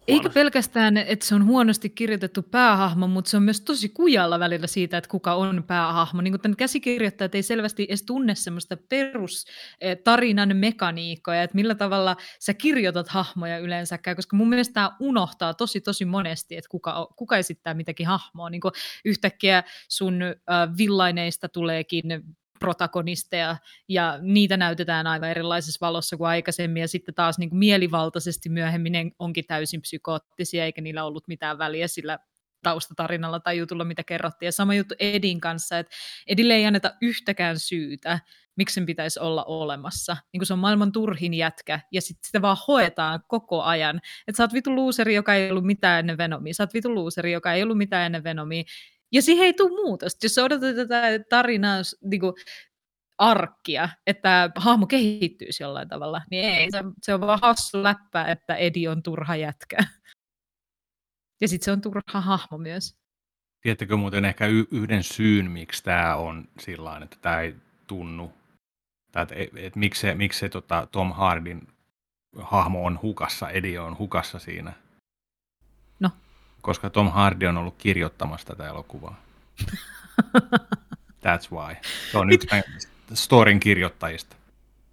Eikä 0.07 0.21
Huonosti. 0.21 0.33
pelkästään, 0.33 0.97
että 0.97 1.25
se 1.25 1.35
on 1.35 1.45
huonosti 1.45 1.89
kirjoitettu 1.89 2.43
päähahmo, 2.43 3.07
mutta 3.07 3.31
se 3.31 3.37
on 3.37 3.43
myös 3.43 3.61
tosi 3.61 3.89
kujalla 3.89 4.39
välillä 4.39 4.67
siitä, 4.67 4.97
että 4.97 5.09
kuka 5.09 5.33
on 5.33 5.63
päähahmo. 5.67 6.21
Niin 6.21 6.31
kuin 6.31 6.41
tämän 6.41 6.55
käsikirjoittajat 6.55 7.35
ei 7.35 7.43
selvästi 7.43 7.85
edes 7.89 8.03
tunne 8.03 8.35
semmoista 8.35 8.77
perustarinan 8.89 10.57
mekaniikkoja, 10.57 11.43
että 11.43 11.55
millä 11.55 11.75
tavalla 11.75 12.15
sä 12.39 12.53
kirjoitat 12.53 13.07
hahmoja 13.07 13.57
yleensäkään, 13.57 14.15
koska 14.15 14.37
mun 14.37 14.49
mielestä 14.49 14.73
tämä 14.73 14.91
unohtaa 14.99 15.53
tosi 15.53 15.81
tosi 15.81 16.05
monesti, 16.05 16.57
että 16.57 16.69
kuka, 16.69 17.07
kuka 17.15 17.37
esittää 17.37 17.73
mitäkin 17.73 18.07
hahmoa. 18.07 18.49
Niin 18.49 18.61
yhtäkkiä 19.05 19.63
sun 19.87 20.21
äh, 20.23 20.77
villaineista 20.77 21.49
tuleekin 21.49 22.23
protagonisteja, 22.59 23.57
ja 23.87 24.19
niitä 24.21 24.57
näytetään 24.57 25.07
aivan 25.07 25.29
erilaisessa 25.29 25.85
valossa 25.85 26.17
kuin 26.17 26.27
aikaisemmin, 26.27 26.81
ja 26.81 26.87
sitten 26.87 27.15
taas 27.15 27.39
niin 27.39 27.49
kuin 27.49 27.59
mielivaltaisesti 27.59 28.49
myöhemmin 28.49 28.91
ne 28.91 29.11
onkin 29.19 29.45
täysin 29.47 29.81
psykoottisia, 29.81 30.65
eikä 30.65 30.81
niillä 30.81 31.03
ollut 31.03 31.27
mitään 31.27 31.57
väliä 31.57 31.87
sillä 31.87 32.19
taustatarinalla 32.63 33.39
tai 33.39 33.57
jutulla, 33.57 33.83
mitä 33.83 34.03
kerrottiin. 34.03 34.47
Ja 34.47 34.51
sama 34.51 34.73
juttu 34.73 34.95
Edin 34.99 35.39
kanssa, 35.39 35.79
että 35.79 35.95
Edille 36.27 36.53
ei 36.53 36.65
anneta 36.65 36.93
yhtäkään 37.01 37.59
syytä, 37.59 38.19
miksi 38.55 38.73
sen 38.73 38.85
pitäisi 38.85 39.19
olla 39.19 39.43
olemassa. 39.43 40.17
Niin 40.33 40.45
se 40.45 40.53
on 40.53 40.59
maailman 40.59 40.91
turhin 40.91 41.33
jätkä, 41.33 41.79
ja 41.91 42.01
sitten 42.01 42.27
sitä 42.27 42.41
vaan 42.41 42.57
hoetaan 42.67 43.19
koko 43.27 43.61
ajan. 43.63 44.01
Että 44.27 44.37
sä 44.37 44.43
oot 44.43 44.53
vitu 44.53 44.75
luuseri, 44.75 45.15
joka 45.15 45.33
ei 45.33 45.51
ollut 45.51 45.65
mitään 45.65 45.99
ennen 45.99 46.17
Venomia. 46.17 46.53
Sä 46.53 46.63
oot 46.63 46.73
vitu 46.73 46.93
luuseri, 46.93 47.31
joka 47.31 47.53
ei 47.53 47.63
ollut 47.63 47.77
mitään 47.77 48.05
ennen 48.05 48.23
Venomia. 48.23 48.63
Ja 49.11 49.21
siihen 49.21 49.45
ei 49.45 49.53
tule 49.53 49.69
muutosta. 49.69 50.25
Jos 50.25 50.37
odotat 50.37 50.75
tätä 50.75 51.01
tarinaa, 51.29 51.81
niin 52.03 52.21
kuin, 52.21 52.33
arkkia, 53.19 53.89
että 54.07 54.51
hahmo 54.55 54.87
kehittyisi 54.87 55.63
jollain 55.63 55.89
tavalla, 55.89 56.21
niin 56.31 56.45
ei, 56.45 56.71
se, 56.71 56.77
se 57.01 57.13
on 57.13 57.21
vaan 57.21 57.39
hassu 57.41 57.83
läppä, 57.83 58.25
että 58.25 58.55
Edi 58.55 58.87
on 58.87 59.03
turha 59.03 59.35
jätkä. 59.35 59.77
Ja 61.41 61.47
sitten 61.47 61.65
se 61.65 61.71
on 61.71 61.81
turha 61.81 62.01
hahmo 62.21 62.57
myös. 62.57 62.95
Tiedättekö 63.61 63.97
muuten 63.97 64.25
ehkä 64.25 64.47
y- 64.47 64.67
yhden 64.71 65.03
syyn, 65.03 65.51
miksi 65.51 65.83
tämä 65.83 66.15
on 66.15 66.47
sillä 66.59 66.97
että 67.03 67.17
tämä 67.21 67.41
ei 67.41 67.55
tunnu, 67.87 68.33
tai 69.11 69.23
että 69.23 69.35
et, 69.35 69.49
et, 69.55 69.75
miksi 69.75 70.01
se, 70.01 70.15
miksi 70.15 70.39
se 70.39 70.49
tota, 70.49 70.87
Tom 70.91 71.11
Hardin 71.11 71.67
hahmo 72.41 72.85
on 72.85 72.99
hukassa, 73.01 73.49
Eddie 73.49 73.79
on 73.79 73.97
hukassa 73.97 74.39
siinä. 74.39 74.73
Koska 76.61 76.89
Tom 76.89 77.11
Hardy 77.11 77.45
on 77.45 77.57
ollut 77.57 77.75
kirjoittamassa 77.77 78.47
tätä 78.47 78.67
elokuvaa. 78.67 79.21
That's 81.25 81.51
why. 81.51 81.75
Se 82.11 82.17
on 82.17 82.31
yksi 82.31 82.47
storin 83.13 83.59
kirjoittajista. 83.59 84.35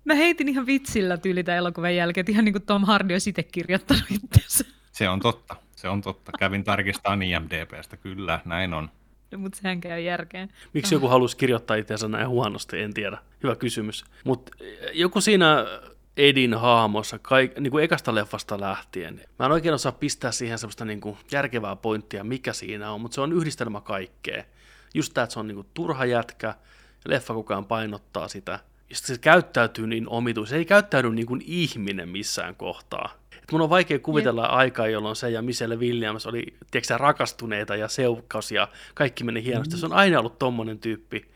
Mä 0.04 0.14
heitin 0.14 0.48
ihan 0.48 0.66
vitsillä 0.66 1.16
tyyli 1.16 1.44
tämän 1.44 1.58
elokuvan 1.58 1.96
jälkeen, 1.96 2.22
että 2.22 2.32
ihan 2.32 2.44
niin 2.44 2.52
kuin 2.52 2.66
Tom 2.66 2.84
Hardy 2.84 3.14
olisi 3.14 3.30
itse 3.30 3.42
kirjoittanut 3.42 4.04
itseensä. 4.10 4.64
Se 4.92 5.08
on 5.08 5.20
totta, 5.20 5.56
se 5.76 5.88
on 5.88 6.02
totta. 6.02 6.32
Kävin 6.38 6.64
tarkistamaan 6.64 7.22
IMDBstä, 7.22 7.96
kyllä, 7.96 8.40
näin 8.44 8.74
on. 8.74 8.90
No, 9.30 9.38
mutta 9.38 9.58
sehän 9.62 9.80
käy 9.80 10.00
järkeen. 10.00 10.48
Miksi 10.72 10.94
joku 10.94 11.08
halusi 11.08 11.36
kirjoittaa 11.36 11.76
itseänsä 11.76 12.08
näin 12.08 12.28
huonosti, 12.28 12.80
en 12.80 12.94
tiedä. 12.94 13.18
Hyvä 13.42 13.56
kysymys. 13.56 14.04
Mutta 14.24 14.52
joku 14.92 15.20
siinä 15.20 15.64
Edin 16.16 16.54
haamossa, 16.54 17.18
kaik, 17.18 17.58
niin 17.58 17.70
kuin 17.70 17.84
ekasta 17.84 18.14
leffasta 18.14 18.60
lähtien. 18.60 19.20
Mä 19.38 19.46
en 19.46 19.52
oikein 19.52 19.74
osaa 19.74 19.92
pistää 19.92 20.32
siihen 20.32 20.58
semmoista 20.58 20.84
niin 20.84 21.00
kuin 21.00 21.18
järkevää 21.32 21.76
pointtia, 21.76 22.24
mikä 22.24 22.52
siinä 22.52 22.90
on, 22.90 23.00
mutta 23.00 23.14
se 23.14 23.20
on 23.20 23.32
yhdistelmä 23.32 23.80
kaikkea. 23.80 24.44
Just 24.94 25.14
tämä, 25.14 25.22
että 25.22 25.34
se 25.34 25.40
on 25.40 25.48
niin 25.48 25.54
kuin 25.54 25.66
turha 25.74 26.04
jätkä, 26.04 26.46
ja 27.04 27.10
leffa 27.10 27.34
koko 27.34 27.54
ajan 27.54 27.64
painottaa 27.64 28.28
sitä. 28.28 28.52
Ja 28.90 28.96
se 28.96 29.18
käyttäytyy 29.18 29.86
niin 29.86 30.08
omituisesti. 30.08 30.54
Se 30.54 30.58
ei 30.58 30.64
käyttäydy 30.64 31.10
niin 31.10 31.26
kuin 31.26 31.42
ihminen 31.46 32.08
missään 32.08 32.54
kohtaa. 32.54 33.14
Et 33.42 33.52
mun 33.52 33.60
on 33.60 33.70
vaikea 33.70 33.98
kuvitella 33.98 34.42
Jep. 34.42 34.52
aikaa, 34.52 34.86
jolloin 34.86 35.16
se 35.16 35.30
ja 35.30 35.42
Michelle 35.42 35.76
Williams 35.76 36.26
oli 36.26 36.54
tiedätkö, 36.70 36.98
rakastuneita 36.98 37.76
ja 37.76 37.88
seukkas 37.88 38.52
ja 38.52 38.68
kaikki 38.94 39.24
meni 39.24 39.44
hienosti. 39.44 39.74
Mm. 39.74 39.78
Se 39.78 39.86
on 39.86 39.92
aina 39.92 40.18
ollut 40.18 40.38
tommonen 40.38 40.78
tyyppi 40.78 41.28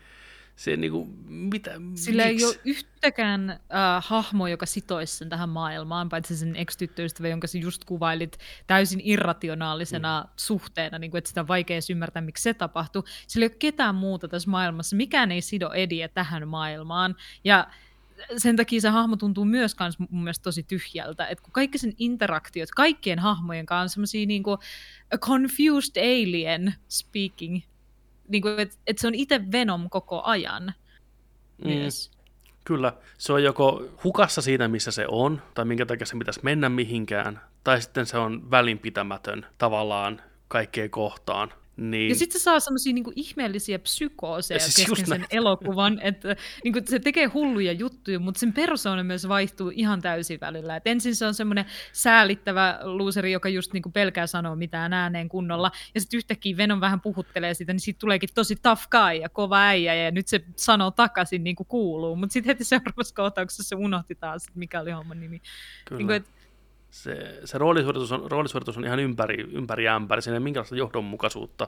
se 0.55 0.77
niinku, 0.77 1.09
mitä, 1.27 1.71
Sillä 1.95 2.25
miksi? 2.25 2.45
ei 2.45 2.49
ole 2.49 2.59
yhtäkään 2.65 3.49
äh, 3.49 3.59
hahmo, 3.99 4.47
joka 4.47 4.65
sitoisi 4.65 5.17
sen 5.17 5.29
tähän 5.29 5.49
maailmaan, 5.49 6.09
paitsi 6.09 6.37
sen 6.37 6.55
ex-tyttöystävä, 6.55 7.27
jonka 7.27 7.47
sä 7.47 7.57
just 7.57 7.83
kuvailit 7.85 8.37
täysin 8.67 9.01
irrationaalisena 9.03 10.21
mm. 10.21 10.29
suhteena, 10.35 10.99
niin 10.99 11.11
kuin, 11.11 11.19
että 11.19 11.27
sitä 11.27 11.41
on 11.41 11.47
vaikea 11.47 11.79
ymmärtää, 11.91 12.21
miksi 12.21 12.43
se 12.43 12.53
tapahtui. 12.53 13.03
Sillä 13.27 13.43
ei 13.43 13.49
ole 13.49 13.55
ketään 13.59 13.95
muuta 13.95 14.27
tässä 14.27 14.49
maailmassa, 14.49 14.95
mikään 14.95 15.31
ei 15.31 15.41
sido 15.41 15.71
Ediä 15.71 16.07
tähän 16.07 16.47
maailmaan, 16.47 17.15
ja 17.43 17.67
sen 18.37 18.55
takia 18.55 18.81
se 18.81 18.89
hahmo 18.89 19.15
tuntuu 19.15 19.45
myös 19.45 19.75
kans 19.75 19.99
mun 19.99 20.23
mielestä 20.23 20.43
tosi 20.43 20.63
tyhjältä, 20.63 21.27
että 21.27 21.43
kun 21.43 21.51
kaikki 21.51 21.77
sen 21.77 21.93
interaktiot 21.97 22.71
kaikkien 22.71 23.19
hahmojen 23.19 23.65
kanssa 23.65 23.83
on 23.83 23.89
semmosia 23.89 24.25
niinku 24.25 24.57
a 25.13 25.17
confused 25.17 26.03
alien 26.03 26.73
speaking 26.89 27.61
niin 28.31 28.41
kuin, 28.41 28.59
että, 28.59 28.77
että 28.87 29.01
se 29.01 29.07
on 29.07 29.15
itse 29.15 29.41
Venom 29.51 29.89
koko 29.89 30.21
ajan 30.23 30.73
mm. 31.57 31.69
myös. 31.69 32.11
Kyllä, 32.65 32.93
se 33.17 33.33
on 33.33 33.43
joko 33.43 33.85
hukassa 34.03 34.41
siinä, 34.41 34.67
missä 34.67 34.91
se 34.91 35.05
on, 35.07 35.41
tai 35.53 35.65
minkä 35.65 35.85
takia 35.85 36.05
se 36.05 36.17
pitäisi 36.17 36.39
mennä 36.43 36.69
mihinkään, 36.69 37.41
tai 37.63 37.81
sitten 37.81 38.05
se 38.05 38.17
on 38.17 38.51
välinpitämätön 38.51 39.45
tavallaan 39.57 40.21
kaikkeen 40.47 40.89
kohtaan. 40.89 41.53
Niin. 41.81 42.09
Ja 42.09 42.15
sitten 42.15 42.39
se 42.39 42.43
saa 42.43 42.59
semmoisia 42.59 42.93
niinku 42.93 43.11
ihmeellisiä 43.15 43.79
psykooseja 43.79 44.59
siis 44.59 44.75
kesken 44.75 45.05
sen 45.05 45.25
elokuvan, 45.29 45.99
että 46.03 46.35
niinku, 46.63 46.79
se 46.85 46.99
tekee 46.99 47.25
hulluja 47.25 47.71
juttuja, 47.71 48.19
mutta 48.19 48.39
sen 48.39 48.53
persoona 48.53 49.03
myös 49.03 49.27
vaihtuu 49.27 49.71
ihan 49.75 50.01
täysin 50.01 50.39
välillä. 50.41 50.75
Et 50.75 50.87
ensin 50.87 51.15
se 51.15 51.25
on 51.25 51.33
semmoinen 51.33 51.65
säälittävä 51.93 52.79
luuseri, 52.83 53.31
joka 53.31 53.49
just 53.49 53.73
niinku 53.73 53.89
pelkää 53.89 54.27
sanoa 54.27 54.55
mitään 54.55 54.93
ääneen 54.93 55.29
kunnolla, 55.29 55.71
ja 55.95 56.01
sitten 56.01 56.17
yhtäkkiä 56.17 56.57
Venom 56.57 56.79
vähän 56.79 57.01
puhuttelee 57.01 57.53
sitä, 57.53 57.73
niin 57.73 57.79
siitä 57.79 57.99
tuleekin 57.99 58.29
tosi 58.33 58.55
tough 58.55 58.87
guy 58.89 59.21
ja 59.21 59.29
kova 59.29 59.59
äijä, 59.59 59.95
ja 59.95 60.11
nyt 60.11 60.27
se 60.27 60.41
sanoo 60.55 60.91
takaisin 60.91 61.43
niin 61.43 61.55
kuin 61.55 61.67
kuuluu, 61.67 62.15
mutta 62.15 62.33
sitten 62.33 62.49
heti 62.49 62.63
seuraavassa 62.63 63.15
kohtauksessa 63.15 63.63
se 63.63 63.75
unohti 63.75 64.15
taas, 64.15 64.47
mikä 64.55 64.81
oli 64.81 64.91
homman 64.91 65.19
nimi. 65.19 65.41
Kyllä. 65.85 65.97
Niin 65.97 66.07
kuin, 66.07 66.15
et, 66.17 66.40
se, 66.91 67.39
se 67.45 67.57
roolisuoritus, 67.57 68.11
on, 68.11 68.31
roolisuoritus 68.31 68.77
on 68.77 68.85
ihan 68.85 68.99
ympäri, 68.99 69.47
ympäri 69.51 69.87
ämpäri, 69.87 70.21
siinä 70.21 70.35
ei 70.35 70.39
minkälaista 70.39 70.75
johdonmukaisuutta. 70.75 71.67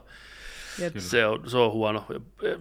Se 0.97 1.25
on, 1.25 1.49
se 1.49 1.57
on 1.57 1.71
huono. 1.71 2.05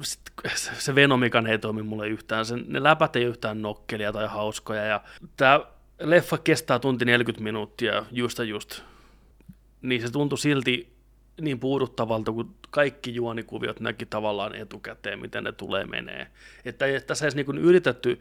Sitten 0.00 0.50
se 0.56 0.94
Venomikan 0.94 1.46
ei 1.46 1.58
toimi 1.58 1.82
mulle 1.82 2.08
yhtään. 2.08 2.46
Sen, 2.46 2.64
ne 2.68 2.82
läpät 2.82 3.16
ei 3.16 3.24
yhtään 3.24 3.62
nokkelia 3.62 4.12
tai 4.12 4.26
hauskoja. 4.26 4.84
Ja 4.84 5.00
tämä 5.36 5.60
leffa 6.00 6.38
kestää 6.38 6.78
tunti 6.78 7.04
40 7.04 7.44
minuuttia 7.44 8.04
just 8.10 8.38
ja 8.38 8.44
just. 8.44 8.82
Niin 9.82 10.02
se 10.02 10.10
tuntui 10.10 10.38
silti 10.38 10.92
niin 11.40 11.60
puuduttavalta, 11.60 12.32
kun 12.32 12.54
kaikki 12.70 13.14
juonikuviot 13.14 13.80
näki 13.80 14.06
tavallaan 14.06 14.54
etukäteen, 14.54 15.18
miten 15.18 15.44
ne 15.44 15.52
tulee 15.52 15.86
menee. 15.86 16.26
Että 16.64 16.86
ei 16.86 17.00
tässä 17.00 17.24
edes 17.24 17.36
niin 17.36 17.58
yritetty 17.58 18.20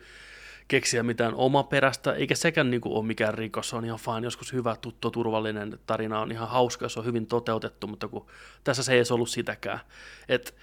keksiä 0.68 1.03
mitään 1.03 1.36
omaperäistä, 1.36 2.13
eikä 2.13 2.36
sekään 2.36 2.72
niin 2.72 2.82
kuin, 2.82 2.94
ole 2.94 3.06
mikään 3.06 3.34
rikos, 3.34 3.70
se 3.70 3.75
on 3.75 3.86
ihan 3.86 4.00
fine, 4.00 4.27
joskus 4.27 4.53
hyvä, 4.53 4.75
tuttu, 4.82 5.12
turvallinen 5.12 5.80
tarina 5.86 6.20
on 6.20 6.32
ihan 6.32 6.50
hauska, 6.50 6.89
se 6.89 7.00
on 7.00 7.06
hyvin 7.06 7.27
toteutettu, 7.27 7.88
mutta 7.88 8.08
kun 8.08 8.25
tässä 8.63 8.84
se 8.84 8.91
ei 8.91 8.98
edes 8.98 9.12
ollut 9.12 9.30
sitäkään. 9.30 9.80
Et 10.30 10.56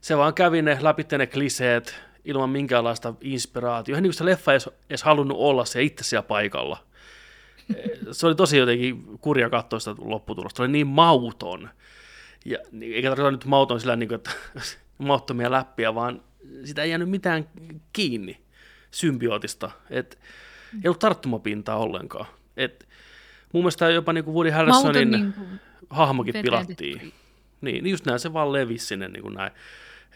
se 0.00 0.16
vaan 0.16 0.34
kävi 0.34 0.62
ne 0.62 0.78
läpi 0.80 1.06
ne 1.18 1.26
kliseet 1.26 1.94
ilman 2.24 2.50
minkäänlaista 2.50 3.14
inspiraatiota, 3.20 3.96
ihan 3.96 4.02
niin 4.02 4.10
kuin 4.10 4.18
se 4.18 4.24
leffa 4.24 4.52
ei 4.52 4.54
edes, 4.54 4.70
edes 4.90 5.02
halunnut 5.02 5.38
olla 5.40 5.64
se 5.64 5.82
itse 5.82 6.04
siellä 6.04 6.22
paikalla. 6.22 6.78
Se 8.12 8.26
oli 8.26 8.34
tosi 8.34 8.58
jotenkin 8.58 9.18
kurja 9.18 9.50
katsoa 9.50 9.78
sitä 9.78 9.94
lopputulosta, 9.98 10.56
se 10.56 10.62
oli 10.62 10.72
niin 10.72 10.86
mauton. 10.86 11.68
Ja, 12.44 12.58
eikä 12.82 13.08
tarkoita 13.08 13.30
nyt 13.30 13.44
mauton 13.44 13.80
sillä, 13.80 13.96
niin 13.96 14.08
kuin, 14.08 14.16
että 14.16 14.30
mauttomia 14.98 15.50
läppiä, 15.50 15.94
vaan 15.94 16.22
sitä 16.64 16.82
ei 16.82 16.90
jäänyt 16.90 17.10
mitään 17.10 17.48
kiinni 17.92 18.40
symbiootista, 18.90 19.70
että 19.90 20.16
ei 20.74 20.88
ollut 20.88 20.98
tarttumapintaa 20.98 21.76
ollenkaan. 21.76 22.26
Et 22.56 22.88
mun 23.52 23.62
mielestä 23.62 23.90
jopa 23.90 24.12
niin 24.12 24.24
kuin 24.24 24.34
Woody 24.34 24.50
Harrelsonin 24.50 25.10
niin 25.10 25.32
kuin 25.32 25.60
hahmokin 25.90 26.34
pilattiin. 26.42 27.12
Niin, 27.60 27.86
just 27.86 28.06
näin, 28.06 28.18
se 28.18 28.32
vaan 28.32 28.52
levisi 28.52 28.86
sinne 28.86 29.08
niin 29.08 29.22
kuin 29.22 29.34
näin. 29.34 29.52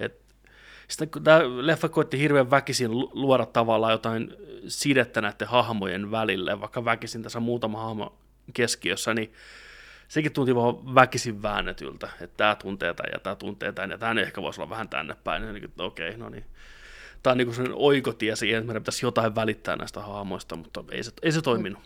Et 0.00 0.20
sitten 0.88 1.10
kun 1.10 1.24
tämä 1.24 1.40
leffa 1.44 1.88
koitti 1.88 2.18
hirveän 2.18 2.50
väkisin 2.50 2.90
luoda 2.92 3.46
tavallaan 3.46 3.92
jotain 3.92 4.34
sidettä 4.68 5.20
näiden 5.20 5.48
hahmojen 5.48 6.10
välille, 6.10 6.60
vaikka 6.60 6.84
väkisin 6.84 7.22
tässä 7.22 7.40
muutama 7.40 7.82
hahmo 7.82 8.18
keskiössä, 8.54 9.14
niin 9.14 9.32
sekin 10.08 10.32
tunti 10.32 10.54
vaan 10.54 10.94
väkisin 10.94 11.42
väännetyltä, 11.42 12.08
että 12.20 12.36
tämä 12.36 12.54
tuntee 12.54 12.94
tämän 12.94 13.10
ja 13.12 13.18
tämä 13.18 13.36
tuntee 13.36 13.72
tämän 13.72 13.90
ja 13.90 13.98
tämä 13.98 14.20
ehkä 14.20 14.42
voisi 14.42 14.60
olla 14.60 14.70
vähän 14.70 14.88
tänne 14.88 15.16
päin. 15.24 15.42
Niin, 15.42 15.72
okei, 15.78 16.08
okay, 16.08 16.20
no 16.20 16.28
niin 16.28 16.44
tämä 17.24 17.32
on 17.32 17.38
niin 17.38 17.54
sellainen 17.54 17.78
oikotie 17.80 18.36
siihen, 18.36 18.58
että 18.58 18.66
meidän 18.66 18.82
pitäisi 18.82 19.06
jotain 19.06 19.34
välittää 19.34 19.76
näistä 19.76 20.00
haamoista, 20.00 20.56
mutta 20.56 20.84
ei 20.92 21.02
se, 21.02 21.12
ei 21.22 21.32
se 21.32 21.42
toiminut. 21.42 21.82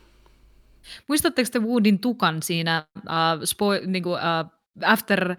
Muistatteko 1.08 1.48
te 1.52 1.58
Woodin 1.58 1.98
tukan 1.98 2.42
siinä 2.42 2.86
uh, 2.96 3.02
spo- 3.44 3.86
niin 3.86 4.02
kuin, 4.02 4.20
uh, 4.20 4.90
after 4.90 5.36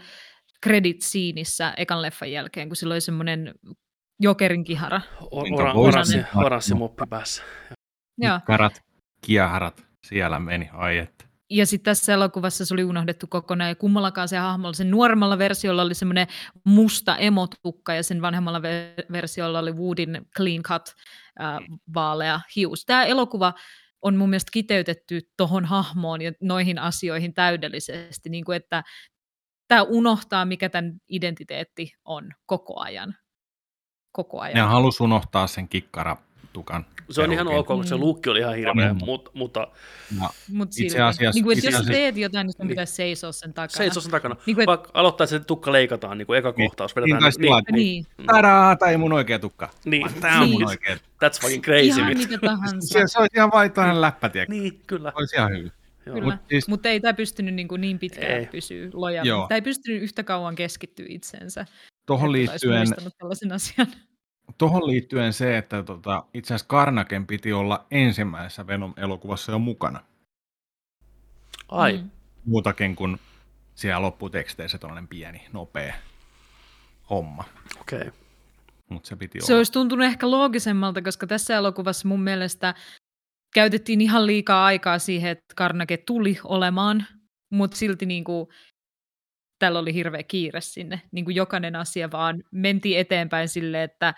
credit 0.63 1.01
siinissä 1.01 1.73
ekan 1.77 2.01
leffan 2.01 2.31
jälkeen, 2.31 2.69
kun 2.69 2.75
sillä 2.75 2.93
oli 2.93 3.01
semmoinen 3.01 3.53
jokerin 4.19 4.63
kihara? 4.63 5.01
Ora- 5.21 5.73
oranssi, 5.75 6.23
oranssi 6.35 6.75
moppi 6.75 7.03
päässä. 7.09 7.43
Karat, 8.45 8.81
kiaharat 9.21 9.83
siellä 10.07 10.39
meni, 10.39 10.69
ai 10.73 10.97
että. 10.97 11.28
Ja 11.49 11.65
sitten 11.65 11.91
tässä 11.91 12.13
elokuvassa 12.13 12.65
se 12.65 12.73
oli 12.73 12.83
unohdettu 12.83 13.27
kokonaan, 13.27 13.69
ja 13.69 13.75
kummallakaan 13.75 14.27
se 14.27 14.37
hahmolla, 14.37 14.73
sen 14.73 14.91
nuoremmalla 14.91 15.37
versiolla 15.37 15.81
oli 15.81 15.95
semmoinen 15.95 16.27
musta 16.63 17.17
emotukka, 17.17 17.93
ja 17.93 18.03
sen 18.03 18.21
vanhemmalla 18.21 18.59
ve- 18.59 19.05
versiolla 19.11 19.59
oli 19.59 19.71
Woodin 19.71 20.27
clean 20.37 20.63
cut, 20.63 20.95
äh, 21.41 21.57
vaalea 21.93 22.39
hius. 22.55 22.85
Tämä 22.85 23.03
elokuva 23.03 23.53
on 24.01 24.15
mun 24.15 24.29
mielestä 24.29 24.49
kiteytetty 24.53 25.21
tuohon 25.37 25.65
hahmoon 25.65 26.21
ja 26.21 26.31
noihin 26.41 26.79
asioihin 26.79 27.33
täydellisesti, 27.33 28.29
niin 28.29 28.45
kuin 28.45 28.55
että 28.55 28.83
tämä 29.67 29.83
unohtaa, 29.83 30.45
mikä 30.45 30.69
tämän 30.69 30.93
identiteetti 31.09 31.93
on 32.05 32.31
koko 32.45 32.79
ajan. 32.79 33.15
Koko 34.11 34.39
ajan. 34.39 34.55
Ne 34.55 34.61
halusi 34.61 35.03
unohtaa 35.03 35.47
sen 35.47 35.67
kikkara 35.67 36.17
tukan. 36.53 36.85
Se 37.09 37.21
on 37.21 37.31
ihan 37.31 37.47
ok, 37.47 37.67
kun 37.67 37.87
se 37.87 37.95
mm. 37.95 38.01
luukki 38.01 38.29
oli 38.29 38.39
ihan 38.39 38.55
hirveä, 38.55 38.93
mm. 38.93 38.99
mutta... 39.05 39.31
mutta 39.33 39.67
no, 40.19 40.29
Mut 40.51 40.69
itse 40.79 41.01
asiassa... 41.01 41.37
Niin 41.37 41.43
kuin, 41.43 41.57
itse 41.57 41.67
jos 41.67 41.75
asiassa, 41.75 41.93
teet 41.93 42.17
jotain, 42.17 42.47
niin 42.47 42.53
sun 42.57 42.65
niin, 42.65 42.69
pitäisi 42.69 42.93
seisoa 42.93 43.31
sen 43.31 43.53
takana. 43.53 43.77
Seisoo 43.77 44.01
sen 44.01 44.11
takana. 44.11 44.35
Niin 44.45 44.55
kuin, 44.55 44.65
Vaikka 44.65 44.91
aloittaa, 44.93 45.23
että 45.23 45.37
se 45.37 45.43
tukka 45.43 45.71
leikataan, 45.71 46.17
niin 46.17 46.25
kuin 46.25 46.39
eka 46.39 46.53
niin, 46.57 46.69
kohtaus 46.69 46.95
vedetään. 46.95 47.21
Niin, 47.23 47.41
niin, 47.41 47.63
niin, 47.71 47.75
niin. 47.75 48.05
Mm. 48.17 48.25
Tadaa, 48.25 48.75
tämä 48.75 48.91
ei 48.91 48.97
mun 48.97 49.13
oikea 49.13 49.39
tukka. 49.39 49.69
Niin. 49.85 50.13
Tämä 50.21 50.41
on 50.41 50.49
niin. 50.49 50.59
mun 50.61 50.69
oikea. 50.69 50.95
That's 50.95 51.41
fucking 51.41 51.63
crazy. 51.63 51.85
Ihan 51.85 52.17
mitä 52.17 52.37
tahansa. 52.37 52.87
se, 52.87 53.03
se 53.05 53.19
olisi 53.19 53.37
ihan 53.37 53.51
vain 53.51 53.71
toinen 53.71 54.01
läppä, 54.01 54.29
tiedä. 54.29 54.45
Niin, 54.49 54.81
kyllä. 54.87 55.11
Olisi 55.15 55.35
ihan 55.35 55.51
hyvin. 55.51 55.71
Kyllä, 56.03 56.21
mutta 56.21 56.39
siis... 56.49 56.67
Mut 56.67 56.85
ei 56.85 56.99
tämä 56.99 57.13
pystynyt 57.13 57.55
niin, 57.55 57.67
kuin 57.67 57.81
niin 57.81 57.99
pitkään 57.99 58.31
ei. 58.31 58.45
pysyä 58.45 58.89
lojalla. 58.93 59.47
Tämä 59.47 59.55
ei 59.55 59.61
pystynyt 59.61 60.01
yhtä 60.01 60.23
kauan 60.23 60.55
keskittyä 60.55 61.05
itseensä. 61.09 61.65
Tuohon 62.05 62.31
liittyen... 62.31 62.87
tällaisen 63.19 63.51
asian. 63.51 63.87
Tuohon 64.57 64.87
liittyen 64.87 65.33
se, 65.33 65.57
että 65.57 65.83
tota, 65.83 66.23
itse 66.33 66.53
asiassa 66.53 66.67
Karnaken 66.67 67.27
piti 67.27 67.53
olla 67.53 67.85
ensimmäisessä 67.91 68.67
Venom-elokuvassa 68.67 69.51
jo 69.51 69.59
mukana. 69.59 70.03
Ai. 71.69 71.97
Mm. 71.97 72.09
Muutakin 72.45 72.95
kuin 72.95 73.19
siellä 73.75 74.01
lopputeksteissä 74.01 74.77
tällainen 74.77 75.07
pieni, 75.07 75.47
nopea 75.53 75.93
homma. 77.09 77.43
Okei. 77.81 77.99
Okay. 77.99 78.11
Mut 78.89 79.05
se 79.05 79.15
piti 79.15 79.41
se 79.41 79.53
olla. 79.53 79.59
olisi 79.59 79.71
tuntunut 79.71 80.05
ehkä 80.05 80.31
loogisemmalta, 80.31 81.01
koska 81.01 81.27
tässä 81.27 81.55
elokuvassa 81.55 82.07
mun 82.07 82.21
mielestä 82.21 82.73
käytettiin 83.53 84.01
ihan 84.01 84.27
liikaa 84.27 84.65
aikaa 84.65 84.99
siihen, 84.99 85.31
että 85.31 85.55
Carnage 85.57 85.97
tuli 85.97 86.39
olemaan, 86.43 87.05
mutta 87.51 87.77
silti 87.77 88.05
niin 88.05 88.23
kuin, 88.23 88.47
tällä 89.59 89.79
oli 89.79 89.93
hirveä 89.93 90.23
kiire 90.23 90.61
sinne. 90.61 91.01
Niin 91.11 91.25
kuin 91.25 91.35
jokainen 91.35 91.75
asia 91.75 92.11
vaan 92.11 92.43
mentiin 92.51 92.99
eteenpäin 92.99 93.49
sille, 93.49 93.83
että 93.83 94.13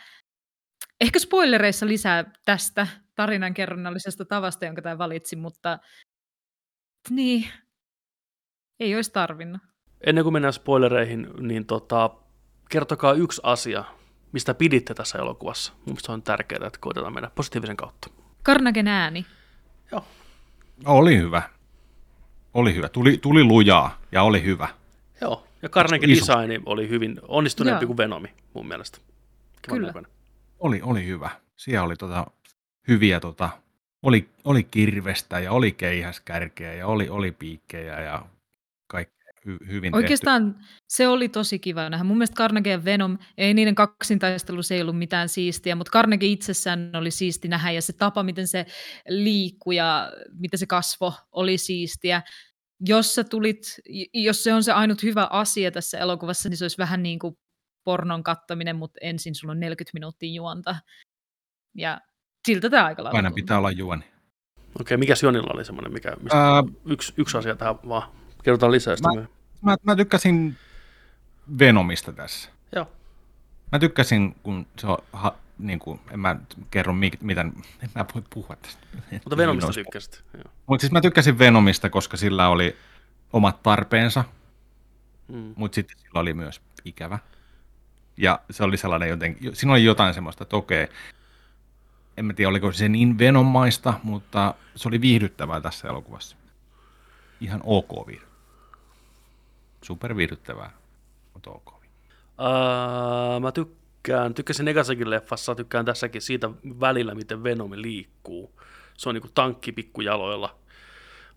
ehkä 1.01 1.19
spoilereissa 1.19 1.87
lisää 1.87 2.31
tästä 2.45 2.87
tarinankerronnallisesta 3.15 4.25
tavasta, 4.25 4.65
jonka 4.65 4.81
tämä 4.81 4.97
valitsi, 4.97 5.35
mutta 5.35 5.79
niin, 7.09 7.47
ei 8.79 8.95
olisi 8.95 9.11
tarvinnut. 9.11 9.61
Ennen 10.05 10.23
kuin 10.23 10.33
mennään 10.33 10.53
spoilereihin, 10.53 11.27
niin 11.39 11.65
tota, 11.65 12.09
kertokaa 12.69 13.13
yksi 13.13 13.41
asia, 13.43 13.83
mistä 14.31 14.53
piditte 14.53 14.93
tässä 14.93 15.19
elokuvassa. 15.19 15.73
Mielestäni 15.85 16.13
on 16.13 16.23
tärkeää, 16.23 16.67
että 16.67 16.79
koitetaan 16.81 17.13
mennä 17.13 17.31
positiivisen 17.35 17.77
kautta. 17.77 18.09
Karnagen 18.43 18.87
ääni. 18.87 19.25
Joo. 19.91 20.05
Oli 20.85 21.17
hyvä. 21.17 21.41
Oli 22.53 22.75
hyvä. 22.75 22.89
Tuli, 22.89 23.17
tuli 23.17 23.43
lujaa 23.43 24.01
ja 24.11 24.23
oli 24.23 24.43
hyvä. 24.43 24.67
Joo, 25.21 25.47
ja 25.61 25.69
Iso. 26.07 26.33
designi 26.33 26.59
oli 26.65 26.89
hyvin 26.89 27.19
onnistuneempi 27.27 27.83
Joo. 27.83 27.87
kuin 27.87 27.97
Venomi 27.97 28.33
mun 28.53 28.67
mielestä. 28.67 28.97
Kivan 29.61 29.79
Kyllä. 29.79 30.20
Oli, 30.61 30.81
oli 30.81 31.05
hyvä. 31.05 31.29
Siellä 31.57 31.85
oli 31.85 31.95
tota, 31.95 32.27
hyviä, 32.87 33.19
tota, 33.19 33.49
oli, 34.03 34.29
oli 34.43 34.63
kirvestä 34.63 35.39
ja 35.39 35.51
oli 35.51 35.71
keihäskärkeä 35.71 36.73
ja 36.73 36.87
oli, 36.87 37.09
oli 37.09 37.31
piikkejä 37.31 38.01
ja 38.01 38.25
kaikkea 38.87 39.21
hy, 39.45 39.57
hyvin 39.67 39.95
Oikeastaan 39.95 40.55
se 40.87 41.07
oli 41.07 41.29
tosi 41.29 41.59
kiva 41.59 41.89
nähdä. 41.89 42.03
Mun 42.03 42.17
mielestä 42.17 42.35
Carnegie 42.35 42.71
ja 42.71 42.85
Venom, 42.85 43.17
ei 43.37 43.53
niiden 43.53 43.75
kaksintaistelu 43.75 44.63
se 44.63 44.75
ei 44.75 44.81
ollut 44.81 44.97
mitään 44.97 45.29
siistiä, 45.29 45.75
mutta 45.75 45.91
Carnegie 45.91 46.29
itsessään 46.29 46.91
oli 46.95 47.11
siisti 47.11 47.47
nähdä 47.47 47.71
ja 47.71 47.81
se 47.81 47.93
tapa, 47.93 48.23
miten 48.23 48.47
se 48.47 48.65
liikkui 49.07 49.75
ja 49.75 50.11
miten 50.39 50.59
se 50.59 50.65
kasvo 50.65 51.13
oli 51.31 51.57
siistiä. 51.57 52.21
Jos 52.85 53.15
sä 53.15 53.23
tulit, 53.23 53.61
jos 54.13 54.43
se 54.43 54.53
on 54.53 54.63
se 54.63 54.71
ainut 54.71 55.03
hyvä 55.03 55.27
asia 55.31 55.71
tässä 55.71 55.97
elokuvassa, 55.97 56.49
niin 56.49 56.57
se 56.57 56.65
olisi 56.65 56.77
vähän 56.77 57.03
niin 57.03 57.19
kuin 57.19 57.35
pornon 57.83 58.23
kattaminen, 58.23 58.75
mutta 58.75 58.97
ensin 59.01 59.35
sulla 59.35 59.51
on 59.51 59.59
40 59.59 59.91
minuuttia 59.93 60.33
juonta. 60.33 60.75
Ja 61.75 62.01
siltä 62.47 62.69
tämä 62.69 62.85
aika 62.85 63.03
lailla 63.03 63.17
Aina 63.17 63.31
pitää 63.31 63.57
olla 63.57 63.71
juoni. 63.71 64.03
Okei, 64.79 64.97
mikä 64.97 65.13
Jonilla 65.23 65.53
oli 65.53 65.65
semmoinen, 65.65 65.93
mikä, 65.93 66.15
mistä, 66.21 66.37
Ää, 66.37 66.63
yksi, 66.85 67.13
yksi 67.17 67.37
asia 67.37 67.55
tähän 67.55 67.75
vaan. 67.87 68.11
Kerrotaan 68.43 68.71
lisää 68.71 68.95
sitä 68.95 69.07
Mä- 69.07 69.13
myöhemmin. 69.13 69.37
Mä, 69.61 69.75
mä 69.83 69.95
tykkäsin 69.95 70.57
Venomista 71.59 72.13
tässä. 72.13 72.49
Joo. 72.75 72.91
Mä 73.71 73.79
tykkäsin, 73.79 74.35
kun 74.43 74.67
se 74.79 74.87
on, 74.87 74.97
ha, 75.13 75.35
niin 75.59 75.79
kuin, 75.79 75.99
en 76.11 76.19
mä 76.19 76.35
kerro 76.71 76.93
mi- 76.93 77.11
mitä, 77.21 77.41
en 77.41 77.89
mä 77.95 78.05
voi 78.15 78.23
puhua 78.33 78.55
tästä. 78.55 78.87
Mutta 79.11 79.37
Venomista 79.37 79.73
tykkäsit. 79.73 80.23
Joo. 80.33 80.43
Mutta 80.67 80.81
siis 80.81 80.91
mä 80.91 81.01
tykkäsin 81.01 81.39
Venomista, 81.39 81.89
koska 81.89 82.17
sillä 82.17 82.47
oli 82.49 82.75
omat 83.33 83.63
tarpeensa, 83.63 84.23
Mm. 85.27 85.53
mutta 85.55 85.75
sitten 85.75 85.99
sillä 85.99 86.19
oli 86.19 86.33
myös 86.33 86.61
ikävä. 86.85 87.19
Ja 88.21 88.39
se 88.51 88.63
oli 88.63 88.77
sellainen 88.77 89.09
jotenkin, 89.09 89.55
siinä 89.55 89.73
oli 89.73 89.83
jotain 89.83 90.13
semmoista, 90.13 90.43
että 90.43 90.55
okei, 90.55 90.87
en 92.17 92.25
mä 92.25 92.33
tiedä 92.33 92.49
oliko 92.49 92.71
se 92.71 92.89
niin 92.89 93.17
venomaista, 93.17 93.93
mutta 94.03 94.53
se 94.75 94.87
oli 94.87 95.01
viihdyttävää 95.01 95.61
tässä 95.61 95.87
elokuvassa. 95.87 96.35
Ihan 97.39 97.61
ok 97.63 98.07
viihdyttävää. 98.07 98.31
Super 99.81 100.15
viihdyttävää, 100.15 100.71
mutta 101.33 101.49
ok. 101.49 101.73
Uh, 101.73 103.41
mä 103.41 103.51
tykkään, 103.51 104.33
tykkäsin 104.33 104.65
Negasakin 104.65 105.09
leffassa, 105.09 105.55
tykkään 105.55 105.85
tässäkin 105.85 106.21
siitä 106.21 106.49
välillä, 106.79 107.15
miten 107.15 107.43
Venomi 107.43 107.81
liikkuu. 107.81 108.61
Se 108.97 109.09
on 109.09 109.15
niinku 109.15 109.29
tankki 109.33 109.71
pikkujaloilla. 109.71 110.55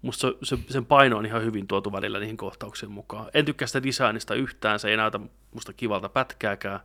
Musta 0.05 0.29
se, 0.43 0.57
se, 0.57 0.62
sen 0.69 0.87
paino 0.87 1.19
on 1.19 1.27
ihan 1.27 1.43
hyvin 1.43 1.67
tuotu 1.67 1.93
välillä 1.93 2.19
niihin 2.19 2.37
kohtauksiin 2.37 2.93
mukaan. 2.93 3.31
En 3.35 3.45
tykkää 3.45 3.67
sitä 3.67 3.83
designista 3.83 4.35
yhtään, 4.35 4.79
se 4.79 4.88
ei 4.88 4.97
näytä 4.97 5.21
musta 5.53 5.73
kivalta 5.73 6.09
pätkääkään. 6.09 6.81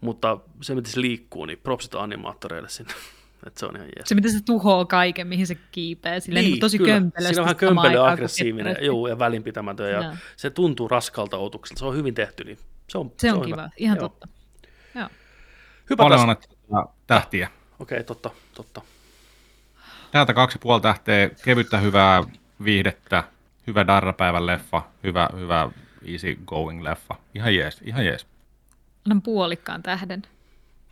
Mutta 0.00 0.38
se, 0.60 0.74
miten 0.74 0.92
se 0.92 1.00
liikkuu, 1.00 1.44
niin 1.44 1.58
propsit 1.62 1.94
animaattoreille 1.94 2.68
sinne. 2.68 2.94
että 3.46 3.60
se 3.60 3.66
on 3.66 3.76
ihan 3.76 3.88
jees. 3.96 4.08
Se, 4.08 4.14
miten 4.14 4.32
se 4.32 4.38
tuhoaa 4.44 4.84
kaiken, 4.84 5.26
mihin 5.26 5.46
se 5.46 5.56
kiipee. 5.72 6.20
Silleen 6.20 6.44
niin, 6.44 6.52
niin 6.52 6.60
tosi 6.60 6.78
kyllä. 6.78 6.92
kömpelösti. 6.92 7.34
Siinä 7.34 7.42
on 7.42 7.44
vähän 7.44 7.56
kömpelö 7.56 8.08
aggressiivinen 8.08 8.76
juu, 8.80 9.06
ja 9.06 9.18
välinpitämätön. 9.18 9.90
Ja 9.90 10.02
Joo. 10.02 10.14
se 10.36 10.50
tuntuu 10.50 10.88
raskalta 10.88 11.36
otukselta. 11.36 11.78
Se 11.78 11.84
on 11.84 11.96
hyvin 11.96 12.14
tehty, 12.14 12.44
niin 12.44 12.58
se 12.88 12.98
on, 12.98 13.12
Se 13.16 13.32
on 13.32 13.46
hyvä. 13.46 13.46
kiva, 13.46 13.70
ihan 13.76 13.96
Joo. 13.96 14.08
totta. 14.08 14.28
Joo. 14.94 15.08
Hypätään. 15.90 16.08
Paljon 16.08 16.20
annettu 16.20 16.56
tähtiä. 17.06 17.50
Okei, 17.78 18.04
totta, 18.04 18.30
totta. 18.54 18.82
Täältä 20.12 20.34
kaksi 20.34 20.56
ja 20.56 20.60
puoli 20.62 20.80
tähteä, 20.80 21.30
kevyttä 21.44 21.78
hyvää 21.78 22.22
viihdettä, 22.64 23.24
hyvä 23.66 23.86
darrapäivän 23.86 24.46
leffa, 24.46 24.82
hyvä, 25.04 25.28
hyvä 25.36 25.70
easy 26.12 26.38
going 26.46 26.82
leffa. 26.82 27.14
Ihan 27.34 27.54
jees, 27.54 27.80
ihan 27.84 28.06
jees. 28.06 28.26
Annan 29.06 29.22
puolikkaan 29.22 29.82
tähden. 29.82 30.22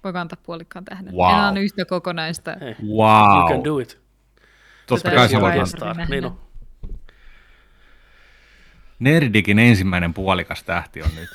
Voiko 0.05 0.19
antaa 0.19 0.39
puolikkaan 0.43 0.85
tähden? 0.85 1.15
Wow. 1.15 1.31
En 1.31 1.37
anna 1.41 1.61
yhtä 1.61 1.85
kokonaista. 1.85 2.57
Hei, 2.61 2.77
Wow. 2.97 3.41
you 3.41 3.49
can 3.49 3.65
do 3.65 3.79
it. 3.79 4.01
Totta 4.87 5.11
kai 5.11 5.29
nähdä. 5.29 5.67
Star. 5.67 5.97
Niin 6.09 6.25
on. 6.25 6.41
Nerdikin 8.99 9.59
ensimmäinen 9.59 10.15
puolikas 10.15 10.63
tähti 10.63 11.03
on 11.03 11.11
nyt. 11.17 11.29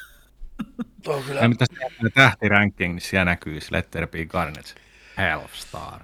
Tuo 1.03 1.15
on 1.15 1.23
kyllä. 1.23 1.41
Ja 1.41 1.49
mitä 1.49 1.65
se 1.69 2.09
tähtiranking, 2.13 2.93
niin 2.93 3.01
siellä 3.01 3.25
näkyy 3.25 3.59
Letter 3.71 4.07
B. 4.07 4.13
Garnets. 4.27 4.75
Hellstar. 5.17 6.01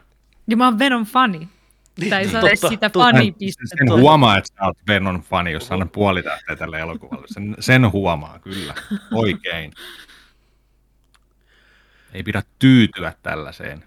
Ja 0.48 0.58
mä 0.58 0.66
oon 0.66 0.80
Venom 0.80 1.06
fani. 1.06 1.50
Tää 2.10 2.20
ei 2.20 2.30
saa 2.30 2.42
edes 2.42 2.60
Totta, 2.60 2.74
sitä 2.74 2.90
fanipistettä. 2.90 3.76
Sen 3.78 3.92
huomaa, 4.02 4.38
että 4.38 4.50
sä 4.60 4.66
oot 4.66 4.78
Venon 4.88 5.22
fani, 5.22 5.52
jos 5.52 5.68
sä 5.68 5.74
annat 5.74 5.92
puoli 5.92 6.24
tähteä 6.24 6.56
tälle 6.56 6.80
elokuvalle. 6.80 7.28
Sen, 7.28 7.56
sen 7.60 7.92
huomaa 7.92 8.40
kyllä. 8.40 8.74
Oikein. 9.14 9.72
Ei 12.14 12.24
pidä 12.24 12.44
tyytyä 12.60 13.14
tällaiseen. 13.24 13.84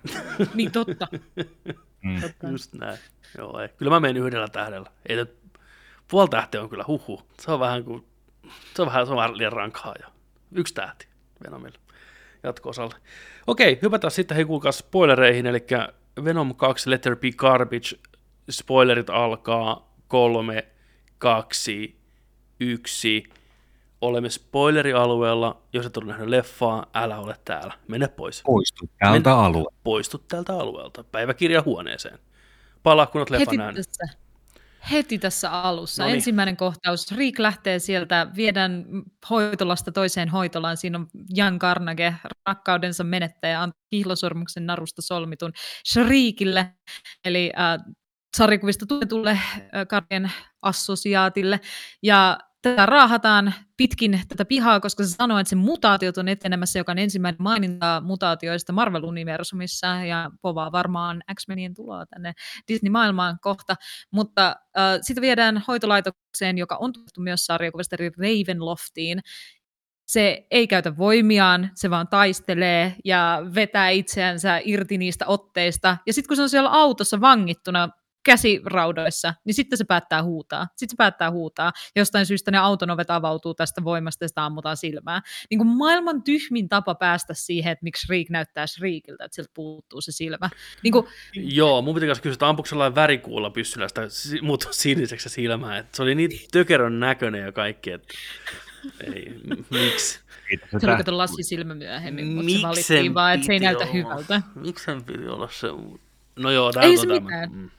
Niin 0.54 0.72
totta. 0.72 1.08
Mm. 2.02 2.20
totta. 2.20 2.48
Just 2.48 2.74
näin. 2.74 2.98
Joo, 3.38 3.60
ei. 3.60 3.68
Kyllä 3.68 3.90
mä 3.90 4.00
menen 4.00 4.22
yhdellä 4.22 4.48
tähdellä. 4.48 4.90
Ei 5.06 5.16
nyt, 5.16 5.36
puoli 6.08 6.28
tähteä 6.28 6.62
on 6.62 6.68
kyllä 6.68 6.84
huhu. 6.86 7.22
Se 7.40 7.50
on 7.52 7.60
vähän 7.60 7.84
kuin, 7.84 8.06
se 8.74 8.82
on 8.82 8.88
vähän, 8.88 9.06
se 9.06 9.12
on 9.12 9.16
vähän 9.16 9.38
liian 9.38 9.52
rankkaa 9.52 9.94
jo. 10.02 10.08
Yksi 10.52 10.74
tähti 10.74 11.06
Venomille 11.44 11.78
jatko-osalle. 12.42 12.94
Okei, 13.46 13.78
hypätään 13.82 14.10
sitten 14.10 14.34
hei 14.34 14.44
kuulkaa 14.44 14.72
spoilereihin, 14.72 15.46
eli 15.46 15.66
Venom 16.24 16.54
2 16.54 16.90
Letter 16.90 17.16
B 17.16 17.22
Garbage, 17.36 17.98
spoilerit 18.50 19.10
alkaa 19.10 19.94
kolme, 20.08 20.68
kaksi, 21.18 22.00
yksi. 22.60 23.24
Olemme 24.00 24.30
spoilerialueella. 24.30 25.62
Jos 25.72 25.86
et 25.86 25.96
ole 25.96 26.06
nähnyt 26.06 26.28
leffaa, 26.28 26.86
älä 26.94 27.18
ole 27.18 27.36
täällä. 27.44 27.74
Mene 27.88 28.08
pois. 28.08 28.42
Poistu 28.42 28.90
tältä 28.98 29.38
alueelta. 29.38 29.74
Poistu 29.84 30.18
tältä 30.18 30.52
alueelta. 30.52 31.04
Päiväkirjahuoneeseen. 31.04 32.18
Palaa, 32.82 33.06
kun 33.06 33.20
olet 33.20 33.30
leffan 33.30 33.74
Heti 34.90 35.18
tässä, 35.18 35.50
alussa. 35.50 36.02
Noniin. 36.02 36.14
Ensimmäinen 36.14 36.56
kohtaus. 36.56 37.12
Riik 37.12 37.38
lähtee 37.38 37.78
sieltä, 37.78 38.26
viedään 38.36 38.84
hoitolasta 39.30 39.92
toiseen 39.92 40.28
hoitolaan. 40.28 40.76
Siinä 40.76 40.98
on 40.98 41.06
Jan 41.34 41.58
Carnage, 41.58 42.14
rakkaudensa 42.46 43.04
menettäjä, 43.04 43.62
antaa 43.62 43.80
kihlosormuksen 43.90 44.66
narusta 44.66 45.02
solmitun 45.02 45.52
Shriekille, 45.92 46.74
eli 47.24 47.52
äh, 47.58 47.94
sarjakuvista 48.36 48.86
tunnetulle 48.86 49.30
äh, 49.30 49.40
Guardian 49.88 50.30
assosiaatille. 50.62 51.60
Ja 52.02 52.38
tätä 52.64 52.86
raahataan 52.86 53.54
pitkin 53.76 54.20
tätä 54.28 54.44
pihaa, 54.44 54.80
koska 54.80 55.04
se 55.04 55.10
sanoo, 55.10 55.38
että 55.38 55.48
se 55.48 55.56
mutaatiot 55.56 56.18
on 56.18 56.28
etenemässä, 56.28 56.78
joka 56.78 56.92
on 56.92 56.98
ensimmäinen 56.98 57.42
maininta 57.42 58.02
mutaatioista 58.04 58.72
Marvel-universumissa, 58.72 59.86
ja 59.86 60.30
povaa 60.42 60.72
varmaan 60.72 61.22
X-Menien 61.34 61.74
tuloa 61.74 62.06
tänne 62.06 62.32
Disney-maailmaan 62.68 63.38
kohta, 63.40 63.74
mutta 64.10 64.46
äh, 64.48 64.98
sitä 65.00 65.20
viedään 65.20 65.64
hoitolaitokseen, 65.68 66.58
joka 66.58 66.76
on 66.76 66.92
tunnettu 66.92 67.20
myös 67.20 67.46
sarjakuvasta, 67.46 67.96
Ravenloftiin. 67.96 69.20
Se 70.06 70.46
ei 70.50 70.66
käytä 70.66 70.96
voimiaan, 70.96 71.70
se 71.74 71.90
vaan 71.90 72.08
taistelee 72.08 72.96
ja 73.04 73.42
vetää 73.54 73.88
itseänsä 73.88 74.60
irti 74.64 74.98
niistä 74.98 75.26
otteista. 75.26 75.96
Ja 76.06 76.12
sitten 76.12 76.28
kun 76.28 76.36
se 76.36 76.42
on 76.42 76.48
siellä 76.48 76.70
autossa 76.70 77.20
vangittuna 77.20 77.88
käsiraudoissa, 78.24 79.34
niin 79.44 79.54
sitten 79.54 79.78
se 79.78 79.84
päättää 79.84 80.22
huutaa. 80.22 80.66
Sitten 80.76 80.90
se 80.90 80.96
päättää 80.96 81.30
huutaa. 81.30 81.72
Jostain 81.96 82.26
syystä 82.26 82.50
ne 82.50 82.58
auton 82.58 82.90
ovet 82.90 83.10
avautuu 83.10 83.54
tästä 83.54 83.84
voimasta 83.84 84.24
ja 84.24 84.28
sitä 84.28 84.44
ammutaan 84.44 84.76
silmään. 84.76 85.22
Niin 85.50 85.58
kuin 85.58 85.68
maailman 85.68 86.22
tyhmin 86.22 86.68
tapa 86.68 86.94
päästä 86.94 87.34
siihen, 87.34 87.72
että 87.72 87.82
miksi 87.84 88.06
Shriek 88.06 88.30
näyttää 88.30 88.66
Shriekiltä, 88.66 89.24
että 89.24 89.34
sieltä 89.34 89.50
puuttuu 89.54 90.00
se 90.00 90.12
silmä. 90.12 90.50
Niin 90.82 90.92
kuin, 90.92 91.06
Joo, 91.34 91.82
mun 91.82 91.94
piti 91.94 92.06
kanssa 92.06 92.22
kysyä, 92.22 92.34
että 92.34 92.48
ampuuko 92.48 92.66
sellainen 92.66 92.94
värikuulla 92.94 93.50
pyssyllä 93.50 93.88
sitä 93.88 94.08
si- 94.08 94.40
muuttua 94.40 94.72
siniseksi 94.72 95.28
se 95.28 95.34
silmää. 95.34 95.78
Että 95.78 95.96
se 95.96 96.02
oli 96.02 96.14
niin 96.14 96.30
tökerön 96.52 97.00
näköinen 97.00 97.42
ja 97.44 97.52
kaikki, 97.52 97.90
että 97.90 98.14
ei, 99.14 99.40
miksi? 99.70 100.20
se 100.80 100.86
oli 100.90 100.96
kato 100.96 101.18
Lassi 101.18 101.42
silmä 101.42 101.74
myöhemmin, 101.74 102.26
mutta 102.26 102.42
se 102.42 102.46
Miksen 102.46 102.68
valittiin 102.68 103.14
vaan, 103.14 103.34
että 103.34 103.46
se 103.46 103.52
ei 103.52 103.58
näytä 103.58 103.84
olla- 103.84 103.92
hyvältä. 103.92 104.42
Miksen 104.54 105.04
piti 105.04 105.26
olla 105.28 105.48
se? 105.52 105.68
No 106.36 106.50
joo, 106.50 106.72
tää 106.72 106.82
Ei 106.82 106.90
on 106.90 106.98
se 106.98 107.06
tämä. 107.06 107.20
mitään. 107.20 107.52
Mm. 107.52 107.70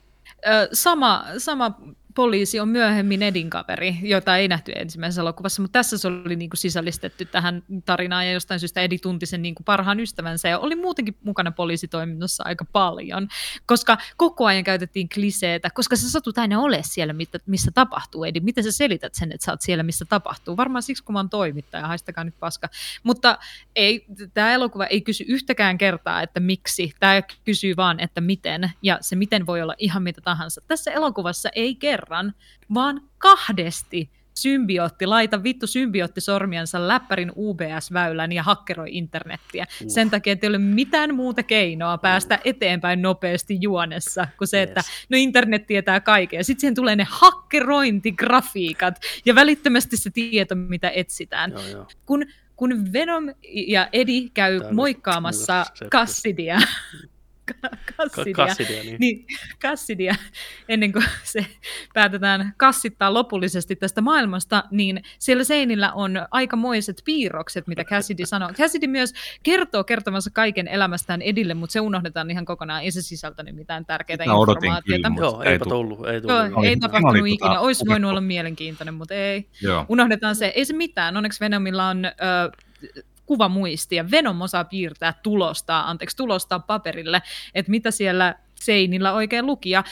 Ö, 0.46 0.68
sama, 0.76 1.40
sama 1.40 1.78
poliisi 2.16 2.60
on 2.60 2.70
myöhemmin 2.70 3.24
Edin 3.24 3.50
kaveri, 3.50 3.98
jota 4.02 4.38
ei 4.38 4.48
nähty 4.48 4.72
ensimmäisessä 4.76 5.22
elokuvassa, 5.22 5.62
mutta 5.62 5.80
tässä 5.80 5.98
se 5.98 6.08
oli 6.08 6.36
niin 6.36 6.50
kuin 6.50 6.58
sisällistetty 6.58 7.26
tähän 7.26 7.64
tarinaan 7.86 8.26
ja 8.26 8.32
jostain 8.32 8.60
syystä 8.60 8.82
Edi 8.82 8.98
tunti 8.98 9.26
sen 9.26 9.42
niin 9.42 9.56
kuin 9.56 9.66
parhaan 9.66 10.00
ystävänsä 10.00 10.50
ja 10.50 10.60
oli 10.60 10.76
muutenkin 10.76 11.18
mukana 11.24 11.52
poliisitoiminnassa 11.52 12.44
aika 12.48 12.66
paljon, 12.72 13.28
koska 13.66 13.98
koko 14.18 14.46
ajan 14.46 14.64
käytettiin 14.64 15.10
kliseetä, 15.10 15.70
koska 15.70 15.96
sä 15.96 16.10
satut 16.10 16.38
aina 16.38 16.62
ole 16.62 16.80
siellä, 16.84 17.16
missä 17.46 17.72
tapahtuu, 17.74 18.24
Edi. 18.24 18.40
Miten 18.40 18.64
sä 18.64 18.72
selität 18.72 19.16
sen, 19.16 19.32
että 19.32 19.46
sä 19.46 19.52
oot 19.52 19.62
siellä, 19.62 19.84
missä 19.84 20.06
tapahtuu? 20.06 20.58
Varmaan 20.58 20.84
siksi, 20.84 21.04
kun 21.04 21.14
mä 21.14 21.20
oon 21.20 21.30
toimittaja, 21.30 21.88
haistakaa 21.88 22.24
nyt 22.24 22.40
paska. 22.40 22.70
Mutta 23.04 23.38
ei, 23.76 24.06
tämä 24.34 24.54
elokuva 24.54 24.86
ei 24.86 25.02
kysy 25.02 25.24
yhtäkään 25.28 25.78
kertaa, 25.78 26.22
että 26.22 26.40
miksi. 26.40 26.94
Tämä 27.00 27.22
kysyy 27.46 27.76
vaan, 27.76 28.00
että 28.00 28.22
miten. 28.22 28.72
Ja 28.82 28.98
se 29.02 29.16
miten 29.16 29.46
voi 29.46 29.62
olla 29.62 29.76
ihan 29.78 30.04
mitä 30.04 30.22
tahansa. 30.22 30.62
Tässä 30.68 30.92
elokuvassa 30.92 31.50
ei 31.56 31.76
kerran, 32.06 32.34
vaan 32.74 33.02
kahdesti 33.18 34.10
symbiootti, 34.34 35.06
laita 35.06 35.44
vittu 35.44 35.68
symbiootti 35.68 36.22
sormiansa 36.22 36.88
läppärin 36.88 37.32
UBS-väylän 37.38 38.32
ja 38.32 38.44
hakkeroi 38.44 38.88
internettiä. 38.92 39.66
Uh. 39.84 39.90
Sen 39.90 40.10
takia, 40.10 40.34
että 40.34 40.46
ei 40.46 40.50
ole 40.50 40.58
mitään 40.58 41.16
muuta 41.16 41.44
keinoa 41.44 41.98
päästä 41.98 42.40
eteenpäin 42.44 43.02
nopeasti 43.02 43.58
juonessa 43.62 44.28
kuin 44.38 44.48
se, 44.48 44.62
että 44.62 44.80
Yes. 44.80 45.08
no 45.10 45.18
internet 45.18 45.68
tietää 45.68 46.00
kaiken. 46.00 46.44
Sitten 46.44 46.62
siihen 46.62 46.76
tulee 46.76 46.96
ne 46.96 47.08
hakkerointigrafiikat 47.10 48.96
ja 49.26 49.36
välittömästi 49.36 49.98
se 49.98 50.10
tieto, 50.10 50.56
mitä 50.56 50.90
etsitään 50.90 51.52
Joo, 51.52 51.68
joo. 51.68 51.88
kun, 52.06 52.26
kun 52.56 52.94
Venom 52.94 53.34
ja 53.68 53.90
Eddie 53.94 54.30
käy 54.34 54.60
Tää 54.60 54.68
on 54.70 54.76
moikkaamassa 54.76 55.66
Cassidia, 55.92 56.58
Kassidia, 58.36 58.84
niin. 58.84 58.96
niin 59.00 59.26
Cassidia, 59.62 60.16
ennen 60.70 60.92
kuin 60.92 61.06
se 61.24 61.46
päätetään 61.94 62.54
kassittaa 62.58 63.14
lopullisesti 63.14 63.76
tästä 63.76 64.02
maailmasta, 64.02 64.64
niin 64.72 65.04
siellä 65.20 65.44
seinillä 65.44 65.94
on 65.94 66.26
aikamoiset 66.32 67.02
piirrokset, 67.06 67.68
mitä 67.68 67.84
Cassidy 67.84 68.26
sanoo. 68.26 68.50
Cassidy 68.54 68.88
myös 68.88 69.14
kertoo 69.44 69.84
kertomansa 69.84 70.30
kaiken 70.34 70.68
elämästään 70.68 71.22
Edille, 71.22 71.54
mutta 71.54 71.74
se 71.74 71.80
unohdetaan 71.80 72.32
ihan 72.32 72.46
kokonaan, 72.46 72.84
ei 72.84 72.92
se 72.92 73.02
sisältänyt 73.02 73.56
mitään 73.56 73.86
tärkeää 73.86 74.16
Sitä 74.16 74.24
informaatiota. 74.24 74.82
kyllä, 74.86 75.10
mutta 75.10 75.26
Joo, 75.26 75.42
ei 75.44 75.52
eipä 75.52 75.66
tullut. 75.66 76.08
Ei 76.08 76.22
Joo, 76.24 76.48
tullut. 76.50 76.66
Ei 76.66 76.78
tapahtunut 76.78 77.16
tota 77.16 77.26
ikinä. 77.28 77.60
Olisi 77.60 77.80
hukattu. 77.80 77.92
voinut 77.92 78.10
olla 78.12 78.22
mielenkiintoinen, 78.22 78.94
mutta 78.94 79.14
ei 79.14 79.50
Joo. 79.62 79.86
unohdetaan 79.90 80.36
se. 80.36 80.46
Ei 80.56 80.66
se 80.66 80.74
mitään. 80.74 81.18
Onneksi 81.18 81.40
Venomilla 81.40 81.88
on 81.88 82.06
ö, 82.06 82.12
kuvamuisti 83.26 83.96
ja 83.96 84.12
Venom 84.12 84.42
osaa 84.42 84.64
piirtää 84.64 85.14
tulostaa, 85.24 85.90
anteeksi, 85.90 86.18
tulostaa 86.18 86.60
paperille, 86.60 87.22
että 87.54 87.70
mitä 87.70 87.92
siellä 87.92 88.36
seinillä 88.56 89.14
oikein 89.14 89.46
luki. 89.46 89.70
Ja 89.70 89.84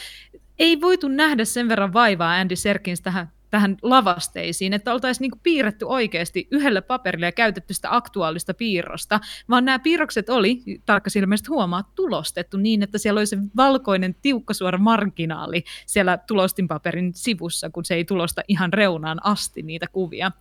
ei 0.60 0.82
voitu 0.82 1.08
nähdä 1.08 1.46
sen 1.46 1.70
verran 1.70 1.94
vaivaa 1.94 2.36
Andy 2.36 2.56
Serkins 2.56 3.02
tähän, 3.02 3.32
tähän 3.54 3.78
lavasteisiin, 3.82 4.74
että 4.74 4.94
oltaisiin 4.94 5.22
niinku 5.22 5.40
piirretty 5.44 5.86
oikeasti 5.86 6.48
yhdelle 6.52 6.82
paperille 6.82 7.26
ja 7.26 7.32
käytetty 7.32 7.74
sitä 7.74 7.96
aktuaalista 7.96 8.54
piirrosta, 8.54 9.20
vaan 9.50 9.66
nämä 9.66 9.80
piirrokset 9.80 10.30
oli, 10.30 10.64
tarkkasilmäisesti 10.86 11.48
huomaa, 11.50 11.92
tulostettu 11.96 12.58
niin, 12.58 12.84
että 12.84 12.98
siellä 12.98 13.20
oli 13.20 13.28
se 13.28 13.38
valkoinen 13.56 14.16
tiukkasuora 14.22 14.78
marginaali 14.78 15.64
siellä 15.86 16.18
tulostinpaperin 16.18 17.14
sivussa, 17.14 17.70
kun 17.70 17.86
se 17.86 17.96
ei 17.96 18.06
tulosta 18.06 18.42
ihan 18.48 18.74
reunaan 18.74 19.26
asti 19.26 19.62
niitä 19.62 19.88
kuvia. 19.88 20.32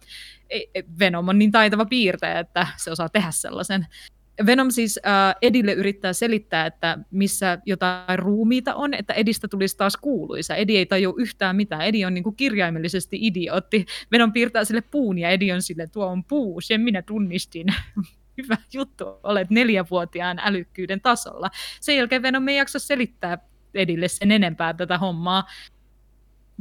Ei- 0.51 0.71
ei- 0.75 0.85
Venom 0.99 1.29
on 1.29 1.39
niin 1.39 1.53
taitava 1.53 1.85
piirtäjä, 1.85 2.39
että 2.39 2.67
se 2.77 2.91
osaa 2.91 3.09
tehdä 3.09 3.31
sellaisen. 3.31 3.87
Venom 4.47 4.71
siis 4.71 5.01
äh, 5.07 5.35
Edille 5.43 5.73
yrittää 5.73 6.13
selittää, 6.13 6.67
että 6.67 6.99
missä 7.11 7.59
jotain 7.67 8.19
ruumiita 8.19 8.75
on, 8.75 8.95
että 8.95 9.13
Edistä 9.13 9.49
tulisi 9.49 9.77
taas 9.77 9.97
kuuluisa. 9.97 10.55
Edi 10.55 10.77
ei 10.77 10.87
tajua 10.87 11.15
yhtään 11.17 11.57
mitään. 11.57 11.83
Edi 11.83 12.05
on 12.05 12.15
niin 12.15 12.25
kuin 12.25 12.37
kirjaimellisesti 12.37 13.19
idiootti. 13.21 13.87
Venom 14.13 14.33
piirtää 14.33 14.65
sille 14.65 14.81
puun 14.81 15.19
ja 15.19 15.31
Edi 15.31 15.53
on 15.53 15.63
sille, 15.63 15.87
tuo 15.87 16.07
on 16.07 16.25
puu, 16.25 16.61
sen 16.61 16.81
minä 16.81 17.03
tunnistin. 17.03 17.67
Hyvä 18.43 18.57
juttu, 18.73 19.05
olet 19.23 19.51
neljävuotiaan 19.51 20.39
älykkyyden 20.45 21.01
tasolla. 21.01 21.51
Sen 21.81 21.97
jälkeen 21.97 22.23
Venom 22.23 22.49
ei 22.49 22.57
jaksa 22.57 22.79
selittää 22.79 23.39
Edille 23.75 24.09
sen 24.09 24.31
enempää 24.31 24.75
tätä 24.75 24.99
hommaa. 24.99 25.45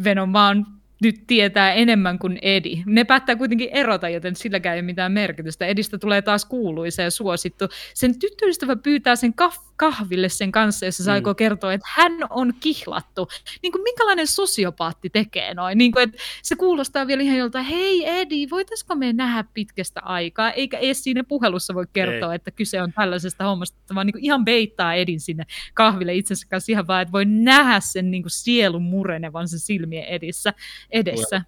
Venom 0.04 0.34
vaan 0.34 0.81
nyt 1.02 1.24
tietää 1.28 1.74
enemmän 1.74 2.20
kuin 2.20 2.40
Edi. 2.42 2.84
Ne 2.86 3.04
päättää 3.04 3.36
kuitenkin 3.36 3.70
erota, 3.72 4.10
joten 4.10 4.36
silläkään 4.36 4.76
ei 4.76 4.80
ole 4.80 4.86
mitään 4.86 5.12
merkitystä. 5.12 5.66
Edistä 5.66 5.98
tulee 5.98 6.22
taas 6.22 6.46
kuuluisa 6.46 7.02
ja 7.02 7.12
suosittu. 7.12 7.66
Sen 7.94 8.20
tyttöystävä 8.20 8.76
pyytää 8.76 9.16
sen 9.16 9.34
kaf- 9.42 9.71
kahville 9.82 10.30
sen 10.30 10.52
kanssa, 10.52 10.86
jossa 10.86 11.04
se 11.04 11.10
Mm. 11.10 11.14
aikoo 11.14 11.36
kertoa, 11.36 11.74
että 11.74 11.88
hän 11.96 12.12
on 12.30 12.54
kihlattu. 12.60 13.28
Niin 13.62 13.72
kuin 13.72 13.82
minkälainen 13.84 14.28
sosiopaatti 14.28 15.10
tekee 15.10 15.54
noin? 15.54 15.78
Niin 15.78 15.92
kuin, 15.92 16.04
että 16.04 16.18
se 16.44 16.56
kuulostaa 16.56 17.08
vielä 17.08 17.24
ihan 17.24 17.38
joltain, 17.38 17.66
hei 17.66 18.10
Edi, 18.20 18.48
voitaisiko 18.52 18.96
me 18.96 19.14
nähdä 19.14 19.44
pitkästä 19.54 20.02
aikaa? 20.04 20.52
Eikä 20.52 20.78
edes 20.78 21.04
siinä 21.04 21.24
puhelussa 21.24 21.74
voi 21.74 21.86
kertoa, 21.94 22.32
Ei. 22.32 22.36
että 22.36 22.52
kyse 22.52 22.82
on 22.82 22.94
tällaisesta 22.94 23.44
hommasta, 23.44 23.96
vaan 23.96 24.06
niin 24.08 24.14
kuin 24.14 24.26
ihan 24.26 24.46
beittaa 24.46 24.94
Edin 24.94 25.20
sinne 25.20 25.44
kahville 25.74 26.14
itsensä 26.16 26.48
kanssa 26.50 26.72
ihan 26.72 26.88
vaan, 26.88 27.02
että 27.02 27.12
voi 27.12 27.26
nähdä 27.26 27.80
sen 27.80 28.12
niin 28.12 28.24
kuin 28.24 28.32
sielun 28.32 28.84
murenevan 28.84 29.48
sen 29.48 29.60
silmien 29.60 30.06
edissä, 30.06 30.54
edessä. 30.92 31.42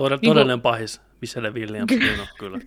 Todell- 0.00 0.10
Niinku- 0.10 0.26
todellinen 0.26 0.60
pahis. 0.60 1.00
Michelle 1.20 1.50
Williams, 1.54 1.90
niin 1.92 2.20
on 2.20 2.26
kyllä. 2.38 2.58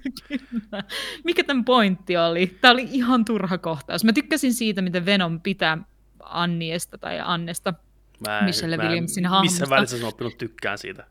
Mikä 1.24 1.44
tämän 1.44 1.66
pointti 1.66 2.18
oli? 2.18 2.58
Tämä 2.62 2.72
oli 2.72 2.88
ihan 2.92 3.26
turha 3.26 3.58
kohtaus. 3.58 4.04
Mä 4.04 4.14
tykkäsin 4.14 4.54
siitä, 4.54 4.82
miten 4.82 5.06
Venom 5.06 5.42
pitää 5.42 5.78
Anniesta 6.24 6.98
tai 6.98 7.20
Annesta. 7.24 7.74
Mä 8.28 8.40
en, 8.40 8.46
Michelle 8.46 8.78
mä 8.78 8.84
en- 8.84 8.88
Williamsin 8.90 9.22
Missä 9.24 9.30
hahmosta. 9.36 9.70
välissä 9.70 9.98
mä 9.98 10.04
oon 10.04 10.14
oppinut 10.14 10.38
tykkään 10.38 10.78
siitä? 10.78 11.08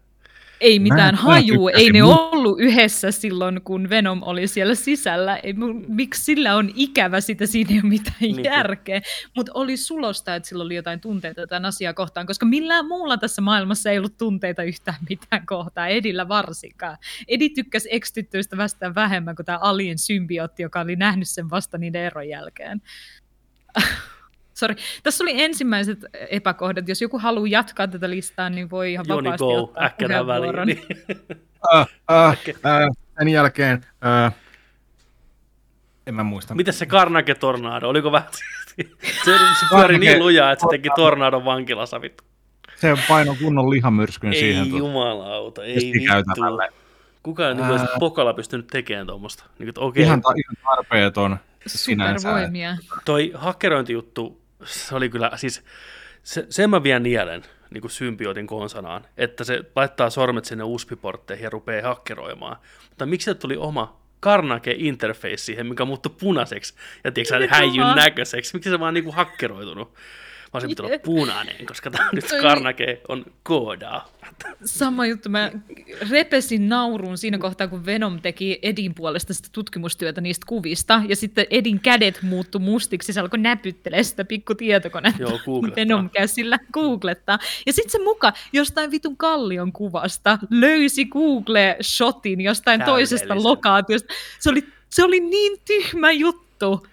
Ei 0.63 0.79
mitään 0.79 1.15
mä 1.15 1.21
hajuu, 1.21 1.69
ei 1.69 1.91
ne 1.93 2.03
mut- 2.03 2.19
ollut 2.33 2.61
yhdessä 2.61 3.11
silloin, 3.11 3.61
kun 3.63 3.89
Venom 3.91 4.23
oli 4.23 4.47
siellä 4.47 4.75
sisällä. 4.75 5.37
Ei, 5.37 5.53
mu- 5.53 5.85
miksi 5.89 6.25
sillä 6.25 6.57
on 6.57 6.71
ikävä 6.75 7.21
sitä, 7.21 7.47
siinä 7.47 7.71
ei 7.71 7.81
ole 7.81 7.89
mitään 7.89 8.17
Niinpä. 8.21 8.43
järkeä. 8.43 9.01
Mutta 9.37 9.53
oli 9.55 9.77
sulosta, 9.77 10.35
että 10.35 10.49
sillä 10.49 10.65
oli 10.65 10.75
jotain 10.75 11.01
tunteita 11.01 11.47
tämän 11.47 11.65
asiaa 11.65 11.95
kohtaan, 11.95 12.27
koska 12.27 12.47
millään 12.47 12.87
muulla 12.87 13.17
tässä 13.17 13.43
maailmassa 13.43 13.91
ei 13.91 13.99
ollut 13.99 14.17
tunteita 14.17 14.63
yhtään 14.63 14.99
mitään 15.11 15.47
kohtaa, 15.47 15.87
Edillä 15.89 16.29
varsinkaan. 16.29 16.97
Edi 17.29 17.49
tykkäsi 17.51 17.89
ex-tyttöistä 17.93 18.57
vastaan 18.57 18.95
vähemmän 18.95 19.37
kuin 19.37 19.47
tämä 19.47 19.59
alien 19.59 19.99
symbiootti, 19.99 20.63
joka 20.63 20.81
oli 20.81 20.97
nähnyt 20.97 21.29
sen 21.29 21.51
vasta 21.51 21.79
niiden 21.79 22.03
eron 22.03 22.29
jälkeen. 22.29 22.83
Sorry. 24.55 24.77
Tässä 25.03 25.25
oli 25.25 25.43
ensimmäiset 25.43 25.99
epäkohdat. 26.31 26.89
Jos 26.89 27.03
joku 27.03 27.19
haluaa 27.19 27.47
jatkaa 27.49 27.89
tätä 27.89 28.11
listaa, 28.11 28.51
niin 28.51 28.71
voi 28.71 28.93
ihan 28.93 29.07
Joni 29.09 29.25
vapaasti 29.25 29.45
go, 29.45 29.63
ottaa 29.63 29.85
äkkänä 29.85 30.27
väliin. 30.27 30.67
Niin. 30.67 30.83
Äh, 31.75 31.87
äh, 32.11 32.29
äh, 32.31 32.89
sen 33.19 33.29
jälkeen, 33.29 33.87
äh, 34.07 34.35
en 36.07 36.15
mä 36.15 36.23
muista. 36.23 36.55
Miten 36.55 36.75
se 36.75 36.87
Carnage 36.87 37.35
Tornado? 37.35 37.89
Oliko 37.89 38.13
vähän... 38.13 38.29
se, 39.25 39.39
se 39.61 39.67
pyöri 39.71 39.99
niin 39.99 40.19
lujaa, 40.19 40.53
että 40.53 40.65
se 40.65 40.69
teki 40.71 40.89
tornadon 40.97 41.45
vankilassa 41.45 42.01
vittu. 42.01 42.25
Se 42.77 42.95
paino 43.09 43.37
kunnon 43.43 43.71
lihamyrskyn 43.71 44.33
Ei 44.33 44.41
siihen. 44.41 44.69
tuota. 44.69 44.79
jumalauta, 44.79 45.65
ei 45.65 45.75
vittu. 45.75 46.39
Kukaan 47.23 47.59
ei 47.59 47.65
Ää. 47.65 47.75
äh. 47.75 47.89
pokalla 47.99 48.35
pystynyt 48.35 48.67
tekemään 48.67 49.07
tuommoista. 49.07 49.45
Niin, 49.59 49.73
okei, 49.79 50.03
Ihan, 50.03 50.23
ta- 50.23 50.33
ihan 50.37 50.77
tarpeeton 50.77 51.37
sinänsä. 51.67 52.29
Supervoimia. 52.29 52.77
toi 53.05 53.33
hakkerointijuttu, 53.35 54.42
se 54.65 54.95
oli 54.95 55.09
kyllä, 55.09 55.31
siis 55.37 55.65
se, 56.23 56.47
sen 56.51 56.71
mä 56.71 56.83
vien 56.83 57.03
nielen 57.03 57.43
niin 57.71 57.81
kuin 57.81 57.91
symbiootin 57.91 58.47
konsanaan, 58.47 59.05
että 59.17 59.45
se 59.45 59.61
laittaa 59.77 60.11
sormet 60.11 60.45
sinne 60.45 60.65
USB-portteihin 60.65 61.45
ja 61.45 61.51
rupeaa 61.51 61.89
hakkeroimaan. 61.89 62.57
Mutta 62.89 63.07
miksi 63.07 63.25
se 63.25 63.35
tuli 63.35 63.57
oma 63.57 64.03
Carnage 64.23 64.75
interface 64.79 65.37
siihen, 65.37 65.67
mikä 65.67 65.85
muuttui 65.85 66.15
punaiseksi 66.21 66.75
ja 67.05 67.13
tiedätkö, 67.13 67.49
häijyn 67.51 67.97
näköiseksi? 67.97 68.55
Miksi 68.55 68.71
se 68.71 68.81
vaan 68.81 68.95
niin 68.95 69.05
kuin 69.05 69.17
hakkeroitunut? 69.17 69.95
Vaan 70.53 70.63
se 70.63 70.69
pitää 70.69 70.87
olla 70.87 70.99
punainen, 70.99 71.67
koska 71.67 71.91
tämä 71.91 72.09
nyt 72.13 72.29
Toi- 72.29 72.41
Carnage 72.41 73.01
on 73.09 73.25
koodaa. 73.43 74.09
Sama 74.65 75.07
juttu. 75.07 75.29
Mä 75.29 75.51
repesin 76.11 76.69
nauruun 76.69 77.19
siinä 77.19 77.39
kohtaa, 77.39 77.69
kun 77.69 77.87
Venom 77.87 78.21
teki 78.21 78.59
Edin 78.63 78.95
puolesta 78.95 79.35
sitä 79.35 79.49
tutkimustyötä 79.53 80.21
niistä 80.21 80.45
kuvista, 80.49 81.03
ja 81.09 81.17
sitten 81.17 81.47
Edin 81.51 81.81
kädet 81.81 82.19
muuttu 82.23 82.59
mustiksi, 82.59 83.13
se 83.13 83.21
alkoi 83.21 83.39
näpyttelee 83.39 84.03
sitä 84.03 84.25
pikku 84.25 84.55
tietokonetta 84.55 85.23
Joo. 85.23 85.39
Venom 85.77 86.11
käsillä 86.11 86.59
googlettaa. 86.73 87.39
Ja 87.67 87.73
sitten 87.73 87.91
se 87.91 87.99
muka 87.99 88.33
jostain 88.53 88.91
vitun 88.91 89.17
kallion 89.17 89.73
kuvasta 89.73 90.39
löysi 90.51 91.05
Google-shotin 91.05 92.41
jostain 92.41 92.83
toisesta 92.85 93.43
lokaatiosta. 93.43 94.15
Se 94.39 94.51
oli, 94.51 94.65
se 94.89 95.05
oli 95.05 95.21
niin 95.21 95.59
tyhmä 95.65 96.13
juttu. 96.13 96.42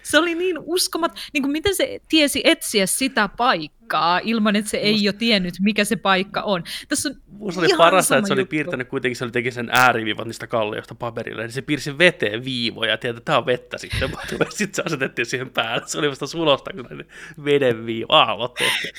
Se 0.03 0.17
oli 0.17 0.35
niin 0.35 0.55
uskomat, 0.59 1.11
niin 1.33 1.43
kuin 1.43 1.51
miten 1.51 1.75
se 1.75 1.99
tiesi 2.09 2.41
etsiä 2.43 2.85
sitä 2.85 3.29
paikkaa. 3.37 4.19
ilman, 4.23 4.55
että 4.55 4.71
se 4.71 4.77
ei 4.77 5.03
jo 5.03 5.13
tiennyt, 5.13 5.53
mikä 5.61 5.83
se 5.85 5.95
paikka 5.95 6.41
on. 6.41 6.63
Tässä 6.87 7.09
on 7.09 7.15
Musta 7.27 7.61
oli 7.61 7.69
parasta, 7.77 8.17
että 8.17 8.27
se 8.27 8.33
oli 8.33 8.41
juttu. 8.41 8.49
piirtänyt 8.49 8.87
kuitenkin, 8.87 9.15
se 9.15 9.23
oli 9.23 9.31
teki 9.31 9.51
sen 9.51 9.69
ääriviivat 9.71 10.27
niistä 10.27 10.47
kallioista 10.47 10.95
paperille, 10.95 11.41
niin 11.41 11.51
se 11.51 11.61
piirsi 11.61 11.97
veteen 11.97 12.45
viivoja, 12.45 12.91
ja 12.91 12.97
tiedät, 12.97 13.17
että 13.17 13.25
tämä 13.25 13.37
on 13.37 13.45
vettä 13.45 13.77
sitten, 13.77 14.09
sitten 14.49 14.75
se 14.75 14.81
asetettiin 14.85 15.25
siihen 15.25 15.49
päälle, 15.49 15.87
se 15.87 15.99
oli 15.99 16.09
vasta 16.09 16.27
sulosta, 16.27 16.71
kun 16.73 17.05
veden 17.45 17.85
viiva, 17.85 18.49
tehtiin. 18.57 18.93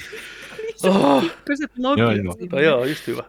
Oh, 0.85 1.23
Pikkuset 1.23 1.71
Joo, 1.77 1.91
logit 1.97 2.25
joo. 2.25 2.35
no 2.53 2.61
joo, 2.61 2.85
just 2.85 3.07
hyvä. 3.07 3.23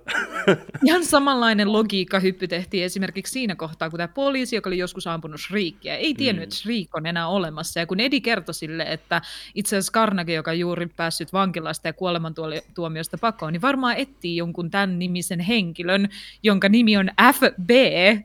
Ihan 0.85 1.05
samanlainen 1.05 1.73
logiikkahyppy 1.73 2.47
tehtiin 2.47 2.83
esimerkiksi 2.85 3.33
siinä 3.33 3.55
kohtaa, 3.55 3.89
kun 3.89 3.97
tämä 3.97 4.07
poliisi, 4.07 4.55
joka 4.55 4.69
oli 4.69 4.77
joskus 4.77 5.07
ampunut 5.07 5.41
Shriikia, 5.41 5.95
ei 5.95 6.13
tiennyt, 6.13 6.41
Mm. 6.41 6.43
että 6.43 6.55
Shriek 6.55 6.95
on 6.95 7.05
enää 7.05 7.27
olemassa. 7.27 7.79
Ja 7.79 7.85
kun 7.85 7.99
Edi 7.99 8.21
kertoi 8.21 8.53
sille, 8.53 8.83
että 8.83 9.21
itse 9.55 9.75
asiassa 9.77 9.91
Carnegie, 9.91 10.35
joka 10.35 10.53
juuri 10.53 10.87
päässyt 10.87 11.33
vankilasta 11.33 11.87
ja 11.87 11.93
kuolemantuomiosta 11.93 13.17
pakoon, 13.17 13.53
niin 13.53 13.61
varmaan 13.61 13.95
etsii 13.97 14.35
jonkun 14.35 14.71
tämän 14.71 14.99
nimisen 14.99 15.39
henkilön, 15.39 16.09
jonka 16.43 16.69
nimi 16.69 16.97
on 16.97 17.09
FB. 17.33 17.69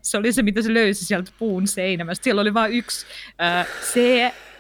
Se 0.03 0.19
oli 0.19 0.33
se, 0.33 0.43
mitä 0.43 0.63
se 0.63 0.75
löysi 0.75 1.05
sieltä 1.05 1.31
puun 1.39 1.67
seinämästä. 1.67 2.25
Siellä 2.25 2.41
oli 2.41 2.55
vain 2.55 2.73
yksi 2.73 3.07
äh, 3.43 3.67
C, 3.83 3.95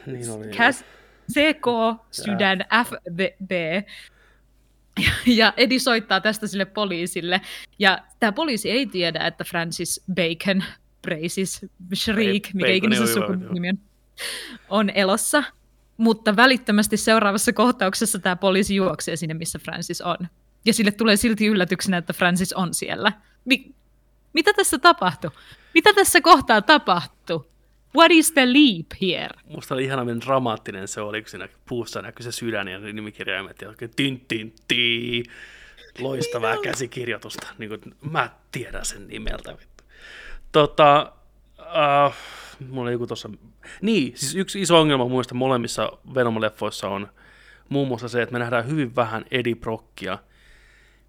Niin 0.06 0.30
oli. 0.30 0.48
Käs, 0.48 0.84
CK, 1.32 1.66
sydän, 2.10 2.64
FB. 2.84 3.20
Ja 5.26 5.52
Edi 5.56 5.78
soittaa 5.78 6.20
tästä 6.20 6.46
sille 6.46 6.64
poliisille. 6.64 7.40
Ja 7.78 7.98
tämä 8.20 8.32
poliisi 8.32 8.70
ei 8.70 8.86
tiedä, 8.86 9.26
että 9.26 9.44
Francis 9.44 10.04
Bacon, 10.14 10.64
Braces, 11.02 11.66
Shriek, 11.94 12.48
mikä 12.54 12.72
ikinä 12.72 12.96
se 12.96 13.06
sukunimi 13.06 13.68
on, 13.68 13.78
on 14.68 14.90
elossa. 14.90 15.42
Mutta 15.96 16.36
välittömästi 16.36 16.96
seuraavassa 16.96 17.52
kohtauksessa 17.52 18.18
tämä 18.18 18.36
poliisi 18.36 18.74
juoksee 18.74 19.16
sinne, 19.16 19.34
missä 19.34 19.58
Francis 19.58 20.00
on. 20.00 20.16
Ja 20.64 20.72
sille 20.72 20.92
tulee 20.92 21.16
silti 21.16 21.46
yllätyksenä, 21.46 21.96
että 21.96 22.12
Francis 22.12 22.52
on 22.52 22.74
siellä. 22.74 23.12
Mi- 23.44 23.74
mitä 24.32 24.52
tässä 24.52 24.78
tapahtui? 24.78 25.30
Mitä 25.74 25.92
tässä 25.92 26.20
kohtaa 26.20 26.62
tapahtui? 26.62 27.44
What 27.96 28.10
is 28.10 28.32
the 28.32 28.46
leap 28.46 28.86
here? 29.02 29.28
Musta 29.44 29.74
oli 29.74 29.84
ihana, 29.84 30.04
miten 30.04 30.20
dramaattinen 30.20 30.88
se 30.88 31.00
oli, 31.00 31.22
kun 31.22 31.30
siinä 31.30 31.48
puussa 31.68 32.02
näkyi 32.02 32.24
se 32.24 32.32
sydän 32.32 32.68
ja 32.68 32.78
nimikirjaimet 32.78 33.62
ja 33.62 33.68
oikein 33.68 33.90
tin, 33.96 34.24
tin, 34.28 34.54
tii. 34.68 35.24
Loistavaa 35.98 36.56
käsikirjoitusta. 36.56 37.46
Niin 37.58 37.68
kuin, 37.68 37.94
mä 38.12 38.30
tiedän 38.52 38.84
sen 38.84 39.08
nimeltä. 39.08 39.56
Tota, 40.52 41.12
uh, 41.58 42.14
mulla 42.68 42.82
oli 42.82 42.92
joku 42.92 43.06
tossa... 43.06 43.30
Niin, 43.80 44.12
siis 44.16 44.34
yksi 44.34 44.60
iso 44.60 44.80
ongelma 44.80 45.08
muista 45.08 45.34
molemmissa 45.34 45.92
Venom-leffoissa 46.14 46.88
on 46.88 47.08
muun 47.68 47.88
muassa 47.88 48.08
se, 48.08 48.22
että 48.22 48.32
me 48.32 48.38
nähdään 48.38 48.68
hyvin 48.68 48.96
vähän 48.96 49.24
Eddie 49.30 49.54
Brockia 49.54 50.18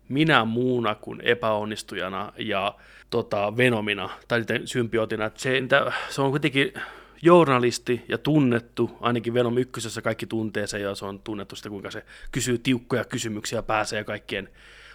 minä 0.09 0.45
muuna 0.45 0.95
kuin 0.95 1.21
epäonnistujana 1.21 2.33
ja 2.37 2.75
tota, 3.09 3.57
Venomina 3.57 4.09
tai 4.27 4.39
sitten 4.39 4.67
symbiootina. 4.67 5.25
Että 5.25 5.39
Se, 5.39 5.61
se 6.09 6.21
on 6.21 6.29
kuitenkin 6.29 6.73
journalisti 7.21 8.05
ja 8.09 8.17
tunnettu, 8.17 8.97
ainakin 9.01 9.33
Venom 9.33 9.57
ykkösessä 9.57 10.01
kaikki 10.01 10.25
tuntee 10.25 10.67
sen 10.67 10.81
ja 10.81 10.95
se 10.95 11.05
on 11.05 11.19
tunnettu 11.19 11.55
sitä, 11.55 11.69
kuinka 11.69 11.91
se 11.91 12.05
kysyy 12.31 12.57
tiukkoja 12.57 13.05
kysymyksiä 13.05 13.63
pääsee 13.63 14.03
kaikkien 14.03 14.49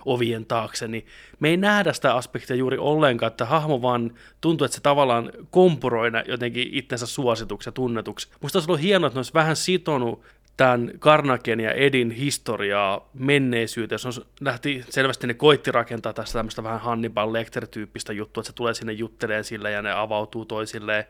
ovien 0.04 0.46
taakse, 0.46 0.88
niin 0.88 1.06
me 1.40 1.48
ei 1.48 1.56
nähdä 1.56 1.92
sitä 1.92 2.14
aspektia 2.14 2.56
juuri 2.56 2.78
ollenkaan, 2.78 3.30
että 3.32 3.44
hahmo 3.44 3.82
vaan 3.82 4.14
tuntuu, 4.40 4.64
että 4.64 4.74
se 4.74 4.80
tavallaan 4.80 5.32
kompuroi 5.50 6.10
nä- 6.10 6.24
jotenkin 6.28 6.68
itsensä 6.72 7.06
suosituksi 7.06 7.68
ja 7.68 7.72
tunnetuksi. 7.72 8.28
Musta 8.40 8.58
olisi 8.58 8.70
ollut 8.70 8.82
hienoa, 8.82 9.06
että 9.06 9.16
ne 9.16 9.18
olisi 9.18 9.34
vähän 9.34 9.56
sitonut 9.56 10.24
tämän 10.56 10.90
Karnaken 10.98 11.60
ja 11.60 11.72
Edin 11.72 12.10
historiaa 12.10 13.08
menneisyyteen. 13.14 13.98
Se 13.98 14.08
on, 14.08 14.14
lähti 14.40 14.84
selvästi, 14.88 15.26
ne 15.26 15.34
koitti 15.34 15.72
rakentaa 15.72 16.12
tässä 16.12 16.38
tämmöistä 16.38 16.62
vähän 16.62 16.80
Hannibal 16.80 17.32
Lecter-tyyppistä 17.32 18.12
juttua, 18.12 18.40
että 18.40 18.46
se 18.46 18.56
tulee 18.56 18.74
sinne 18.74 18.92
jutteleen 18.92 19.44
sille 19.44 19.70
ja 19.70 19.82
ne 19.82 19.92
avautuu 19.92 20.44
toisilleen. 20.44 21.04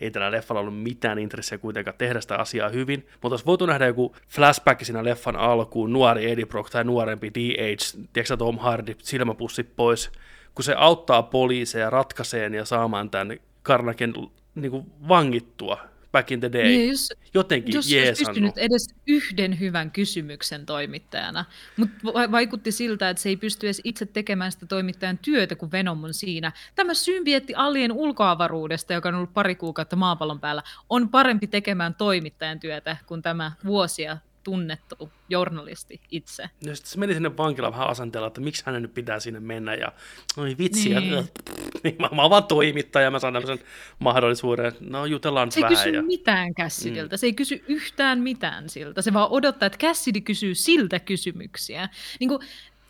Ei 0.00 0.10
tällä 0.10 0.30
leffalla 0.30 0.60
ollut 0.60 0.82
mitään 0.82 1.18
intressiä 1.18 1.58
kuitenkaan 1.58 1.96
tehdä 1.98 2.20
sitä 2.20 2.36
asiaa 2.36 2.68
hyvin, 2.68 3.06
mutta 3.22 3.32
olisi 3.32 3.46
voitu 3.46 3.66
nähdä 3.66 3.86
joku 3.86 4.16
flashback 4.28 4.84
siinä 4.84 5.04
leffan 5.04 5.36
alkuun, 5.36 5.92
nuori 5.92 6.30
Eddie 6.30 6.46
Brock 6.46 6.70
tai 6.70 6.84
nuorempi 6.84 7.30
D.H., 7.34 7.78
tiedätkö 8.12 8.36
Tom 8.36 8.58
Hardy, 8.58 8.96
silmäpussit 9.02 9.76
pois, 9.76 10.10
kun 10.54 10.64
se 10.64 10.74
auttaa 10.74 11.22
poliiseja 11.22 11.90
ratkaiseen 11.90 12.54
ja 12.54 12.64
saamaan 12.64 13.10
tämän 13.10 13.38
Karnaken 13.62 14.14
niin 14.54 14.70
kuin 14.70 14.86
vangittua 15.08 15.78
back 16.16 16.32
in 16.32 16.40
the 16.40 16.52
day. 16.52 16.62
Niin, 16.62 16.88
jos, 16.88 17.12
Jotenkin 17.34 17.74
jos 17.74 17.84
olisi 17.84 17.96
jeesannut. 17.96 18.34
pystynyt 18.34 18.58
edes 18.58 18.94
yhden 19.06 19.60
hyvän 19.60 19.90
kysymyksen 19.90 20.66
toimittajana, 20.66 21.44
mutta 21.76 21.98
vaikutti 22.30 22.72
siltä, 22.72 23.10
että 23.10 23.22
se 23.22 23.28
ei 23.28 23.36
pysty 23.36 23.66
edes 23.66 23.80
itse 23.84 24.06
tekemään 24.06 24.52
sitä 24.52 24.66
toimittajan 24.66 25.18
työtä, 25.18 25.56
kun 25.56 25.72
Venom 25.72 26.04
on 26.04 26.14
siinä. 26.14 26.52
Tämä 26.74 26.94
symbietti 26.94 27.54
alien 27.54 27.92
ulkoavaruudesta, 27.92 28.92
joka 28.92 29.08
on 29.08 29.14
ollut 29.14 29.34
pari 29.34 29.54
kuukautta 29.54 29.96
maapallon 29.96 30.40
päällä, 30.40 30.62
on 30.90 31.08
parempi 31.08 31.46
tekemään 31.46 31.94
toimittajan 31.94 32.60
työtä 32.60 32.96
kuin 33.06 33.22
tämä 33.22 33.52
vuosia 33.64 34.18
tunnettu 34.46 35.10
journalisti 35.28 36.00
itse. 36.10 36.42
Ja 36.64 36.76
sitten 36.76 36.92
se 36.92 36.98
meni 36.98 37.14
sinne 37.14 37.36
vankilaan 37.36 37.72
vähän 37.72 37.88
asenteella, 37.88 38.26
että 38.28 38.40
miksi 38.40 38.62
hänen 38.66 38.82
nyt 38.82 38.94
pitää 38.94 39.20
sinne 39.20 39.40
mennä, 39.40 39.74
ja 39.74 39.92
oi 40.36 40.54
vitsi, 40.58 40.88
Niin. 40.94 41.12
ja, 41.12 41.22
niin 41.84 41.96
mä, 41.98 42.08
mä 42.14 42.22
oon 42.22 42.30
vaan 42.30 42.44
toimittaja, 42.44 43.10
mä 43.10 43.18
saan 43.18 43.32
tämmöisen 43.32 43.66
mahdollisuuden, 43.98 44.66
että 44.66 44.84
no 44.90 45.04
jutellaan 45.06 45.52
Se 45.52 45.58
ei 45.60 45.62
vähän. 45.62 45.76
kysy 45.76 45.90
Ja, 45.90 46.02
mitään 46.02 46.54
Cassidiltä, 46.54 47.16
se 47.16 47.26
ei 47.26 47.32
kysy 47.32 47.64
yhtään 47.68 48.18
mitään 48.20 48.68
siltä. 48.68 49.02
Se 49.02 49.12
vaan 49.12 49.30
odottaa, 49.30 49.66
että 49.66 49.78
Cassidy 49.78 50.20
kysyy 50.20 50.54
siltä 50.54 50.98
kysymyksiä. 51.00 51.88
Niin 52.20 52.28
kuin, 52.28 52.40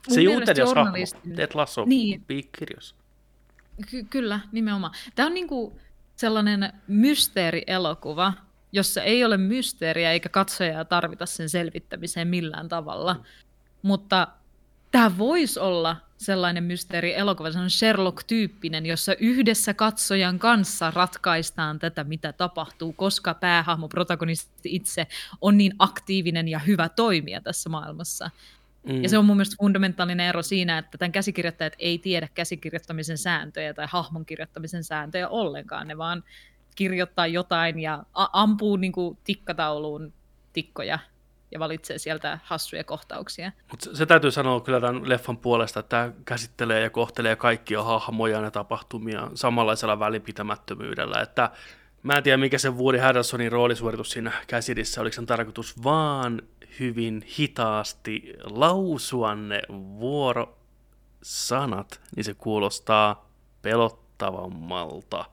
se 0.09 0.21
mielestä 0.21 0.21
juutelias 0.21 0.75
hahmo, 0.75 0.97
Ted 1.37 1.51
Lasso, 1.55 1.85
Niin. 1.85 2.25
piikkirjos. 2.27 2.95
Ky- 3.91 4.05
kyllä, 4.11 4.41
nimenomaan. 4.53 4.93
Tämä 5.15 5.27
on 5.27 5.35
niinku 5.35 5.79
sellainen 6.17 6.73
mysteerielokuva, 6.89 8.33
jossa 8.77 9.03
ei 9.03 9.25
ole 9.25 9.37
mysteeriä 9.37 10.13
eikä 10.13 10.29
katsojaa 10.29 10.85
tarvita 10.85 11.27
sen 11.27 11.49
selvittämiseen 11.49 12.29
millään 12.29 12.69
tavalla. 12.69 13.25
Mutta 13.83 14.29
tämä 14.91 15.19
voisi 15.19 15.61
olla 15.61 15.97
sellainen 16.17 16.65
mysteerielokuva, 16.65 17.51
se 17.51 17.59
on 17.59 17.71
Sherlock-tyyppinen, 17.71 18.87
jossa 18.87 19.15
yhdessä 19.15 19.75
katsojan 19.75 20.39
kanssa 20.39 20.93
ratkaistaan 20.95 21.79
tätä, 21.79 22.05
mitä 22.05 22.33
tapahtuu, 22.33 22.93
koska 22.93 23.35
päähahmo, 23.35 23.89
protagonisti 23.89 24.75
itse 24.75 25.07
on 25.41 25.59
niin 25.59 25.75
aktiivinen 25.79 26.49
ja 26.49 26.59
hyvä 26.59 26.89
toimija 26.89 27.41
tässä 27.41 27.71
maailmassa. 27.71 28.31
Mm. 28.87 29.03
Ja 29.03 29.09
se 29.09 29.19
on 29.19 29.25
mun 29.25 29.37
mielestä 29.37 29.57
fundamentaalinen 29.59 30.29
ero 30.29 30.43
siinä, 30.43 30.79
että 30.79 30.99
tämän 30.99 31.13
käsikirjoittajat 31.13 31.73
ei 31.79 31.99
tiedä 31.99 32.29
käsikirjoittamisen 32.35 33.19
sääntöjä 33.19 33.75
tai 33.75 33.87
hahmon 33.91 34.27
kirjoittamisen 34.27 34.85
sääntöjä 34.85 35.29
ollenkaan. 35.29 35.89
Ne 35.89 35.99
vaan 35.99 36.25
kirjoittaa 36.77 37.27
jotain 37.27 37.79
ja 37.79 38.03
a- 38.15 38.29
ampuu 38.33 38.77
niin 38.77 38.93
kuin 38.93 39.19
tikkatauluun 39.25 40.13
tikkoja 40.53 40.99
ja 41.51 41.59
valitsee 41.59 41.99
sieltä 41.99 42.39
hassuja 42.45 42.85
kohtauksia. 42.85 43.53
Mut 43.71 43.81
se, 43.81 43.95
se 43.95 44.07
täytyy 44.07 44.31
sanoa 44.31 44.61
kyllä 44.61 44.81
tämän 44.81 45.09
leffan 45.09 45.39
puolesta, 45.39 45.81
että 45.81 45.89
tämä 45.89 46.13
käsittelee 46.25 46.81
ja 46.81 46.91
kohtelee 46.91 47.37
kaikkia 47.37 47.83
hahmoja 47.83 48.41
ja 48.41 48.51
tapahtumia 48.51 49.31
samanlaisella 49.35 49.99
välinpitämättömyydellä, 49.99 51.21
että 51.21 51.51
mä 52.03 52.17
en 52.17 52.23
tiedä 52.23 52.37
mikä 52.37 52.59
se 52.59 52.71
Woody 52.71 52.99
Harrelsonin 52.99 53.53
roolisuoritus 53.53 54.11
siinä 54.11 54.33
käsidissä, 54.47 55.01
oliko 55.01 55.15
sen 55.15 55.27
tarkoitus 55.27 55.85
vaan 55.85 56.43
hyvin 56.81 57.25
hitaasti 57.39 58.33
lausua 58.45 59.35
ne 59.35 59.63
vuorosanat, 59.71 62.01
niin 62.17 62.25
se 62.25 62.35
kuulostaa 62.35 63.29
pelottavammalta. 63.63 65.25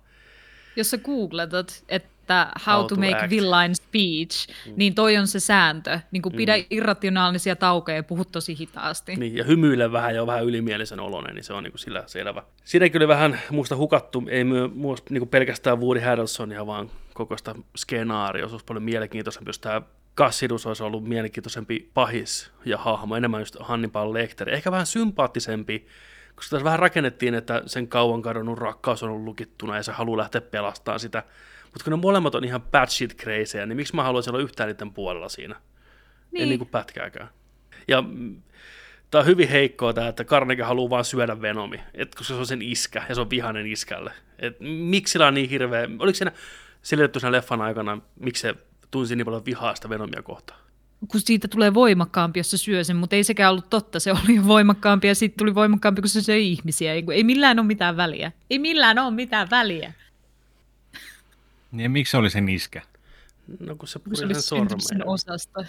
Jos 0.75 0.89
sä 0.89 0.97
googletat, 0.97 1.83
että 1.89 2.51
how, 2.67 2.75
How 2.75 2.87
to 2.87 2.95
to 2.95 3.01
make 3.01 3.15
act. 3.15 3.29
villain 3.29 3.75
speech, 3.75 4.47
niin 4.75 4.95
toi 4.95 5.17
on 5.17 5.27
se 5.27 5.39
sääntö. 5.39 5.99
Niin 6.11 6.21
kuin 6.21 6.35
pidä 6.35 6.53
irrationaalisia 6.69 7.55
taukoja 7.55 7.97
ja 7.97 8.03
puhu 8.03 8.25
tosi 8.25 8.57
hitaasti. 8.59 9.15
Niin, 9.15 9.37
ja 9.37 9.43
hymyile 9.43 9.91
vähän 9.91 10.15
ja 10.15 10.21
on 10.21 10.27
vähän 10.27 10.45
ylimielisen 10.45 10.99
oloinen, 10.99 11.35
niin 11.35 11.43
se 11.43 11.53
on 11.53 11.63
niin 11.63 11.71
kuin 11.71 11.79
sillä 11.79 12.03
selvä. 12.07 12.43
Siinäkin 12.63 13.01
oli 13.01 13.07
vähän 13.07 13.39
muista 13.49 13.75
hukattu, 13.75 14.23
ei 14.29 14.43
myö, 14.43 14.67
muista 14.67 15.13
niin 15.13 15.21
kuin 15.21 15.29
pelkästään 15.29 15.79
Woody 15.79 15.99
Harrelsonia, 15.99 16.65
vaan 16.65 16.91
koko 17.13 17.37
sitä 17.37 17.55
skenaario. 17.75 18.47
Se 18.47 18.53
olisi 18.53 18.65
paljon 18.65 18.83
mielenkiintoisempi, 18.83 19.49
jos 19.49 19.59
tämä 19.59 19.81
Cassidus 20.17 20.65
olisi 20.65 20.83
ollut 20.83 21.03
mielenkiintoisempi 21.03 21.89
pahis 21.93 22.51
ja 22.65 22.77
hahmo, 22.77 23.15
enemmän 23.15 23.41
just 23.41 23.55
Hannibal 23.59 24.13
Lecter. 24.13 24.49
Ehkä 24.49 24.71
vähän 24.71 24.85
sympaattisempi, 24.85 25.87
koska 26.35 26.49
tässä 26.49 26.63
vähän 26.63 26.79
rakennettiin, 26.79 27.33
että 27.35 27.63
sen 27.65 27.87
kauan 27.87 28.21
kadonnut 28.21 28.59
rakkaus 28.59 29.03
on 29.03 29.09
ollut 29.09 29.23
lukittuna 29.23 29.75
ja 29.75 29.83
se 29.83 29.91
haluaa 29.91 30.17
lähteä 30.17 30.41
pelastamaan 30.41 30.99
sitä. 30.99 31.23
Mutta 31.63 31.83
kun 31.83 31.91
ne 31.91 31.97
molemmat 31.97 32.35
on 32.35 32.43
ihan 32.43 32.61
batshit 32.61 33.17
crazyä, 33.17 33.65
niin 33.65 33.75
miksi 33.75 33.95
mä 33.95 34.03
haluaisin 34.03 34.33
olla 34.33 34.43
yhtään 34.43 34.67
niiden 34.69 34.93
puolella 34.93 35.29
siinä? 35.29 35.55
Niin. 35.55 35.61
En 35.61 36.31
Niin. 36.31 36.49
niinku 36.49 36.65
pätkääkään. 36.65 37.29
Ja 37.87 38.03
tämä 39.11 39.19
on 39.19 39.25
hyvin 39.25 39.49
heikkoa 39.49 39.93
tämä, 39.93 40.07
että 40.07 40.23
Carnegie 40.23 40.65
haluaa 40.65 40.89
vaan 40.89 41.05
syödä 41.05 41.41
Venomi, 41.41 41.79
et, 41.93 42.15
koska 42.15 42.33
se 42.33 42.39
on 42.39 42.45
sen 42.45 42.61
iskä 42.61 43.03
ja 43.09 43.15
se 43.15 43.21
on 43.21 43.29
vihainen 43.29 43.67
iskälle. 43.67 44.11
Et, 44.39 44.57
miksi 44.59 45.11
sillä 45.11 45.27
on 45.27 45.33
niin 45.33 45.49
hirveä, 45.49 45.89
oliko 45.99 46.15
siinä 46.15 46.31
selitetty 46.81 47.19
sen 47.19 47.31
leffan 47.31 47.61
aikana, 47.61 48.01
miksi 48.19 48.41
se 48.41 48.55
tunsi 48.91 49.15
niin 49.15 49.25
paljon 49.25 49.45
vihaa 49.45 49.75
sitä 49.75 49.89
Venomia 49.89 50.21
kohtaan? 50.21 50.59
Kun 51.07 51.19
siitä 51.21 51.47
tulee 51.47 51.73
voimakkaampi, 51.73 52.39
jos 52.39 52.51
se 52.51 52.57
syö 52.57 52.83
sen, 52.83 52.95
mutta 52.95 53.15
ei 53.15 53.23
sekään 53.23 53.51
ollut 53.51 53.69
totta. 53.69 53.99
Se 53.99 54.11
oli 54.11 54.35
jo 54.35 54.47
voimakkaampi 54.47 55.07
ja 55.07 55.15
sitten 55.15 55.37
tuli 55.37 55.55
voimakkaampi, 55.55 56.01
kun 56.01 56.09
se 56.09 56.21
söi 56.21 56.51
ihmisiä. 56.51 56.93
Ei, 56.93 57.03
ei 57.13 57.23
millään 57.23 57.59
ole 57.59 57.67
mitään 57.67 57.97
väliä. 57.97 58.31
Ei 58.49 58.59
millään 58.59 58.99
ole 58.99 59.11
mitään 59.11 59.49
väliä. 59.49 59.93
Niin 61.71 61.91
miksi 61.91 62.11
se 62.11 62.17
oli 62.17 62.29
se 62.29 62.41
niskä? 62.41 62.81
No 63.59 63.75
kun 63.75 63.87
se 63.87 63.91
se 63.91 63.99
puri 63.99 64.15
sen 64.15 64.27
sen 64.35 64.41
sormeen. 64.41 65.07
osasta. 65.07 65.65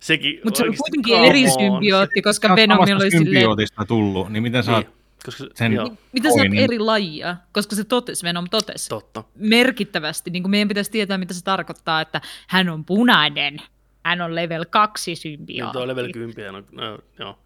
Sekin 0.00 0.40
Mutta 0.44 0.58
se 0.58 0.64
oli 0.64 0.76
kuitenkin 0.76 1.16
eri 1.24 1.44
on. 1.44 1.50
symbiootti, 1.50 2.22
koska 2.22 2.56
Venom 2.56 2.78
oli 2.78 3.10
silleen, 3.10 3.46
tullut, 3.88 4.30
niin 4.32 4.42
miten 4.42 4.62
sä 4.64 4.70
Niin, 4.72 4.86
oot 4.86 4.94
koska 5.24 5.44
sen- 5.54 5.72
joo, 5.72 5.96
mitä 6.12 6.28
oot 6.28 6.36
niin. 6.40 6.64
eri 6.64 6.78
lajia, 6.78 7.36
koska 7.52 7.76
se 7.76 7.84
totesi, 7.84 8.24
Venom 8.24 8.46
totesi. 8.50 8.88
totta. 8.88 9.24
merkittävästi. 9.34 10.30
Niin 10.30 10.42
kuin 10.42 10.50
meidän 10.50 10.68
pitäisi 10.68 10.90
tietää, 10.90 11.18
mitä 11.18 11.34
se 11.34 11.44
tarkoittaa, 11.44 12.00
että 12.00 12.20
hän 12.48 12.68
on 12.68 12.84
punainen. 12.84 13.56
Hän 14.04 14.20
on 14.20 14.34
level 14.34 14.64
2 14.70 15.10
Niin 15.10 15.16
symbiootti. 15.16 15.72
tuo 15.72 15.86
level 15.86 16.12
10, 16.12 16.52
no, 16.54 16.62
no, 16.72 16.98
joo. 17.18 17.38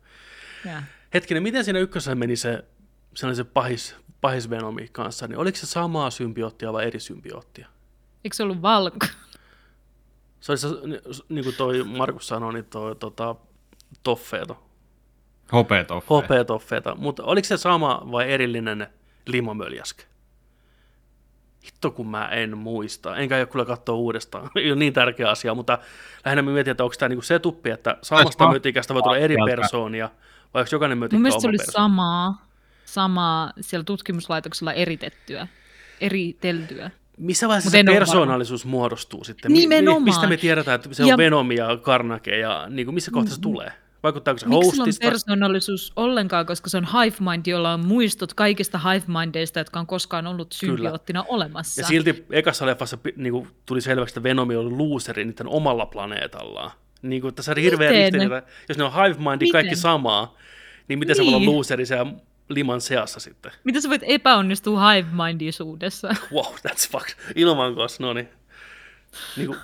Ja. 0.64 0.82
Hetkinen, 1.14 1.42
miten 1.42 1.64
siinä 1.64 1.78
ykkösessä 1.78 2.14
meni 2.14 2.36
se, 2.36 2.64
se, 3.14 3.26
oli 3.26 3.34
se 3.34 3.44
pahis, 3.44 3.96
pahis 4.20 4.50
Venomi 4.50 4.88
kanssa, 4.92 5.26
niin 5.26 5.38
oliko 5.38 5.58
se 5.58 5.66
samaa 5.66 6.10
symbioottia 6.10 6.72
vai 6.72 6.86
eri 6.86 7.00
symbioottia? 7.00 7.68
Eikö 8.24 8.36
se 8.36 8.42
ollut 8.42 8.62
valko? 8.62 9.06
Se 10.40 10.52
oli 10.52 10.58
se, 10.58 10.68
niin 11.28 11.44
kuin 11.44 11.56
toi 11.56 11.84
Markus 11.84 12.28
sanoi, 12.28 12.52
niin 12.52 12.64
toi 12.64 12.96
tota, 12.96 13.34
toffeeta, 14.02 14.54
hopeetoffe? 15.52 16.14
HP-toffeeta, 16.14 16.94
mutta 16.94 17.24
oliko 17.24 17.44
se 17.44 17.56
sama 17.56 18.02
vai 18.12 18.32
erillinen 18.32 18.86
limamöljäske? 19.26 20.04
Hitto 21.66 21.90
kun 21.90 22.08
mä 22.08 22.28
en 22.28 22.58
muista, 22.58 23.16
enkä 23.16 23.34
aio 23.34 23.46
kyllä 23.46 23.64
katsoa 23.64 23.94
uudestaan, 23.96 24.50
ei 24.56 24.70
ole 24.72 24.78
niin 24.78 24.92
tärkeä 24.92 25.30
asia, 25.30 25.54
mutta 25.54 25.78
lähinnä 26.24 26.42
mä 26.42 26.50
mietin, 26.50 26.70
että 26.70 26.84
onko 26.84 26.94
tämä 26.98 27.08
niinku 27.08 27.22
se 27.22 27.38
tuppi, 27.38 27.70
että 27.70 27.96
samasta 28.02 28.38
Taisi 28.38 28.52
mötikästä 28.54 28.94
voi 28.94 29.02
tulla 29.02 29.16
eri 29.18 29.36
persoonia, 29.46 30.10
vai 30.54 30.60
onko 30.60 30.68
jokainen 30.72 30.98
mötikkä 30.98 31.14
Mun 31.16 31.22
mielestä 31.22 31.36
oma 31.36 31.42
se 31.42 31.48
oli 31.48 31.56
persoona? 31.56 31.88
samaa, 31.88 32.46
samaa 32.84 33.52
siellä 33.60 33.84
tutkimuslaitoksella 33.84 34.72
eritettyä, 34.72 35.48
eriteltyä. 36.00 36.90
Missä 37.18 37.48
vaiheessa 37.48 37.70
se 37.70 37.84
persoonallisuus 37.84 38.66
muodostuu 38.66 39.24
sitten? 39.24 39.52
Nimenomaan. 39.52 40.02
Mistä 40.02 40.26
me 40.26 40.36
tiedetään, 40.36 40.74
että 40.74 40.94
se 40.94 41.02
on 41.02 41.08
Ja- 41.08 41.16
Venom 41.16 41.52
ja 41.52 41.68
Carnage 41.82 42.38
ja 42.38 42.66
niin 42.68 42.86
kuin 42.86 42.94
missä 42.94 43.10
kohtaa 43.10 43.34
se 43.34 43.40
tulee? 43.40 43.72
Vaikuttaako 44.02 44.38
se 44.38 44.46
Miksi 44.46 44.70
sillä 44.70 44.82
on 44.82 44.86
hostista? 44.86 45.06
persoonallisuus 45.10 45.92
ollenkaan, 45.96 46.46
koska 46.46 46.70
se 46.70 46.76
on 46.76 46.86
hive 46.92 47.16
mind, 47.30 47.46
jolla 47.46 47.72
on 47.72 47.86
muistot 47.86 48.34
kaikista 48.34 48.78
hive 48.78 49.04
mindeista, 49.06 49.58
jotka 49.58 49.80
on 49.80 49.86
koskaan 49.86 50.26
ollut 50.26 50.52
symbioottina 50.52 51.24
olemassa. 51.28 51.80
Ja 51.80 51.86
silti 51.86 52.24
ekassa 52.30 52.66
leffassa 52.66 52.98
niin 53.16 53.32
kuin 53.32 53.48
tuli 53.66 53.80
selväksi, 53.80 54.12
että 54.12 54.22
Venomi 54.22 54.56
oli 54.56 54.70
looseri 54.70 55.24
niiden 55.24 55.48
omalla 55.48 55.86
planeetallaan. 55.86 56.70
Niin 57.02 57.22
kuin 57.22 57.34
tässä 57.34 57.52
on 57.52 57.56
hirveä 57.58 57.90
ristiriita. 57.90 58.42
Jos 58.68 58.78
ne 58.78 58.84
on 58.84 58.92
hive 58.92 59.30
mindi 59.30 59.50
kaikki 59.50 59.76
samaa, 59.76 60.34
niin 60.88 60.98
miten 60.98 61.16
se 61.16 61.22
voi 61.22 61.28
olla 61.28 61.38
Niin. 61.38 61.50
looseri 61.52 61.86
siellä 61.86 62.12
liman 62.48 62.80
seassa 62.80 63.20
sitten? 63.20 63.52
Miten 63.64 63.82
sä 63.82 63.88
voit 63.88 64.02
epäonnistua 64.04 64.92
hive 64.92 65.08
mindisuudessa? 65.26 66.08
Wow, 66.32 66.44
that's 66.44 66.90
fucked. 66.92 67.14
Ilman 67.34 67.74
kos, 67.74 68.00
no 68.00 68.12
niin. 68.12 68.28
niin 69.36 69.46
kuin, 69.46 69.58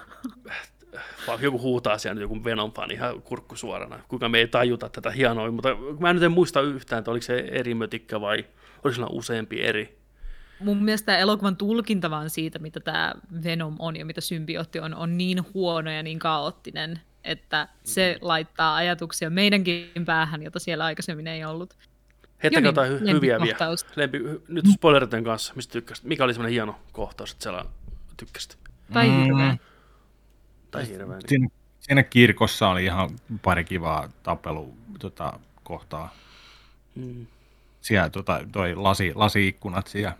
joku 1.40 1.60
huutaa 1.60 1.98
siellä 1.98 2.14
nyt 2.14 2.22
joku 2.22 2.44
Venom-fani 2.44 2.94
ihan 2.94 3.22
kurkku 3.22 3.56
suorana. 3.56 3.98
Kuinka 4.08 4.28
me 4.28 4.38
ei 4.38 4.48
tajuta 4.48 4.88
tätä 4.88 5.10
hienoa, 5.10 5.50
mutta 5.50 5.68
mä 5.98 6.10
en 6.10 6.16
nyt 6.16 6.22
en 6.22 6.32
muista 6.32 6.60
yhtään, 6.60 6.98
että 6.98 7.10
oliko 7.10 7.22
se 7.22 7.38
eri 7.50 7.74
mötikkä 7.74 8.20
vai 8.20 8.44
oliko 8.84 8.94
sillä 8.94 9.06
useampi 9.10 9.62
eri. 9.62 9.98
mun 10.58 10.84
mielestä 10.84 11.06
tämä 11.06 11.18
elokuvan 11.18 11.56
tulkinta 11.56 12.10
vaan 12.10 12.30
siitä, 12.30 12.58
mitä 12.58 12.80
tämä 12.80 13.12
Venom 13.44 13.76
on 13.78 13.96
ja 13.96 14.04
mitä 14.04 14.20
symbiootti 14.20 14.80
on, 14.80 14.94
on 14.94 15.18
niin 15.18 15.42
huono 15.54 15.90
ja 15.90 16.02
niin 16.02 16.18
kaoottinen, 16.18 17.00
että 17.24 17.68
se 17.84 18.18
laittaa 18.20 18.76
ajatuksia 18.76 19.30
meidänkin 19.30 19.90
päähän, 20.04 20.42
jota 20.42 20.58
siellä 20.58 20.84
aikaisemmin 20.84 21.26
ei 21.26 21.44
ollut. 21.44 21.74
Heittäkää 22.42 22.58
Joni, 22.58 22.68
jotain 22.68 22.92
hy- 22.92 23.10
hyviä 23.10 23.40
vielä. 23.40 23.58
Lempi, 23.96 24.18
nyt 24.48 24.64
spoileritten 24.74 25.24
kanssa, 25.24 25.52
mistä 25.56 25.72
tykkäsit? 25.72 26.04
Mikä 26.04 26.24
oli 26.24 26.34
semmoinen 26.34 26.52
hieno 26.52 26.76
kohtaus, 26.92 27.32
että 27.32 27.42
siellä 27.42 27.64
tykkäsit? 28.16 28.58
Tai 28.92 29.08
Mm. 29.08 29.58
Tai 30.74 30.88
hirveän. 30.88 31.20
Siinä, 31.28 31.48
siinä 31.80 32.02
kirkossa 32.02 32.68
oli 32.68 32.84
ihan 32.84 33.10
pari 33.42 33.64
kivaa 33.64 34.08
tapelu 34.22 34.76
tota, 34.98 35.40
kohtaa. 35.62 36.14
Mm. 36.94 37.26
Siellä 37.80 38.10
tota, 38.10 38.40
toi 38.52 38.74
lasi, 38.74 39.12
lasiikkunat 39.14 39.86
siellä. 39.86 40.16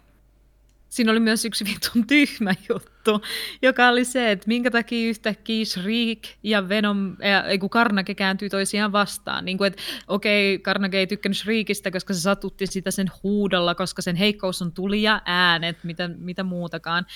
Siinä 0.88 1.12
oli 1.12 1.20
myös 1.20 1.44
yksi 1.44 1.64
vitun 1.64 2.06
tyhmä 2.06 2.54
juttu, 2.68 3.22
joka 3.62 3.88
oli 3.88 4.04
se, 4.04 4.30
että 4.30 4.48
minkä 4.48 4.70
takia 4.70 5.08
yhtäkkiä 5.08 5.64
Shriek 5.64 6.18
ja 6.42 6.68
Venom, 6.68 7.16
ja, 7.30 7.44
ei 7.44 7.58
kun 7.58 7.70
Carnage 7.70 8.14
kääntyy 8.14 8.48
toisiaan 8.48 8.92
vastaan. 8.92 9.44
Niin 9.44 9.58
kuin, 9.58 9.66
että 9.66 9.82
okei, 10.08 10.58
Carnage 10.58 10.98
ei 10.98 11.06
tykkännyt 11.06 11.38
Shriekistä, 11.38 11.90
koska 11.90 12.14
se 12.14 12.20
satutti 12.20 12.66
sitä 12.66 12.90
sen 12.90 13.10
huudolla, 13.22 13.74
koska 13.74 14.02
sen 14.02 14.16
heikkous 14.16 14.62
on 14.62 14.72
tuli 14.72 15.02
ja 15.02 15.22
äänet, 15.24 15.84
mitä, 15.84 16.08
mitä 16.08 16.42
muutakaan. 16.42 17.06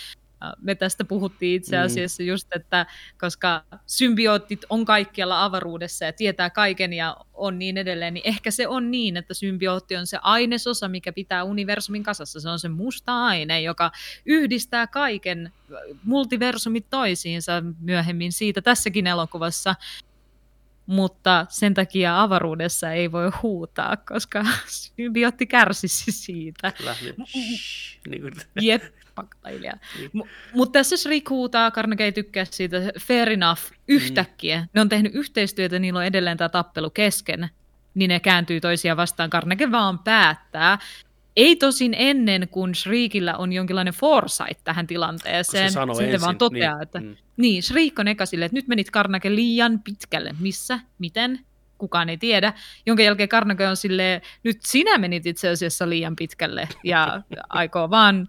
Me 0.61 0.74
tästä 0.74 1.05
puhuttiin 1.05 1.57
itse 1.57 1.77
Mm. 1.77 1.85
asiassa 1.85 2.22
just, 2.22 2.48
että 2.57 2.87
koska 3.20 3.64
symbioottit 3.87 4.64
on 4.70 4.85
kaikkialla 4.85 5.44
avaruudessa 5.44 6.05
ja 6.05 6.12
tietää 6.12 6.51
kaiken 6.51 6.92
ja 6.92 7.16
on 7.35 7.59
niin 7.59 7.77
edelleen, 7.77 8.14
niin 8.14 8.29
ehkä 8.29 8.51
se 8.51 8.68
on 8.68 8.90
niin, 8.90 9.16
että 9.16 9.35
symbiootti 9.35 9.96
on 9.96 10.07
se 10.07 10.18
ainesosa, 10.22 10.88
mikä 10.88 11.12
pitää 11.12 11.44
universumin 11.44 12.03
kasassa. 12.03 12.40
Se 12.40 12.48
on 12.48 12.59
se 12.59 12.68
musta 12.68 13.24
aine, 13.24 13.61
joka 13.61 13.90
yhdistää 14.27 14.87
kaiken 14.87 15.46
äh, 15.46 15.79
multiversumit 16.05 16.87
toisiinsa 16.90 17.62
myöhemmin 17.81 18.33
siitä 18.33 18.62
tässäkin 18.62 19.07
elokuvassa. 19.07 19.74
Mutta 20.87 21.46
sen 21.48 21.74
takia 21.74 22.22
avaruudessa 22.22 22.92
ei 22.92 23.12
voi 23.12 23.31
huutaa, 23.42 23.96
koska 23.96 24.44
symbiootti 24.96 25.46
kärsisi 25.46 26.12
siitä. 26.12 26.72
Shhh, 27.27 28.01
niin 28.09 28.33
Jep, 28.61 28.83
pakkailija. 29.18 29.72
Niin. 29.98 30.11
M- 30.12 30.28
Mutta 30.54 30.72
tässä 30.72 30.96
Shriek 30.96 31.31
huutaa, 31.31 31.70
Carnage 31.70 32.04
ei 32.04 32.12
tykkää 32.12 32.44
siitä, 32.44 32.76
fair 33.00 33.31
enough, 33.31 33.62
yhtäkkiä. 33.88 34.66
Ne 34.72 34.81
on 34.81 34.88
tehnyt 34.88 35.14
yhteistyötä, 35.14 35.78
niillä 35.78 35.98
on 35.98 36.04
edelleen 36.04 36.37
tämä 36.37 36.48
tappelu 36.48 36.90
kesken, 36.90 37.48
niin 37.94 38.09
ne 38.09 38.20
kääntyy 38.20 38.61
toisiaan 38.61 38.96
vastaan. 38.96 39.31
Carnage 39.31 39.70
vaan 39.70 39.98
päättää. 39.98 40.78
Ei 41.37 41.57
tosin 41.57 41.94
ennen, 41.98 42.48
kun 42.48 42.74
Shriekillä 42.74 43.37
on 43.37 43.52
jonkinlainen 43.52 43.94
foresight 43.94 44.64
tähän 44.64 44.87
tilanteeseen. 44.87 45.72
sanoo 45.72 45.94
Sitten 45.94 46.14
ensin, 46.14 46.24
vaan 46.24 46.38
toteaa, 46.38 46.74
niin, 46.74 46.83
että 46.83 47.00
mm. 47.00 47.16
niin, 47.37 47.62
Shriek 47.62 47.98
on 47.98 48.09
eka 48.09 48.26
silleen, 48.26 48.46
että 48.46 48.57
nyt 48.57 48.68
menit 48.68 48.90
Carnage 48.90 49.35
liian 49.35 49.81
pitkälle. 49.85 50.35
Missä? 50.40 50.81
Miten? 50.98 51.40
Kukaan 51.78 52.09
ei 52.09 52.16
tiedä. 52.16 52.52
Jonka 52.87 53.02
jälkeen 53.02 53.28
Carnage 53.28 53.68
on 53.68 53.76
silleen, 53.76 54.22
nyt 54.42 54.59
sinä 54.62 54.98
menit 54.98 55.26
itse 55.26 55.48
asiassa 55.48 55.88
liian 55.88 56.16
pitkälle 56.16 56.68
ja 56.85 57.22
aikoo 57.48 57.90
vaan 57.90 58.28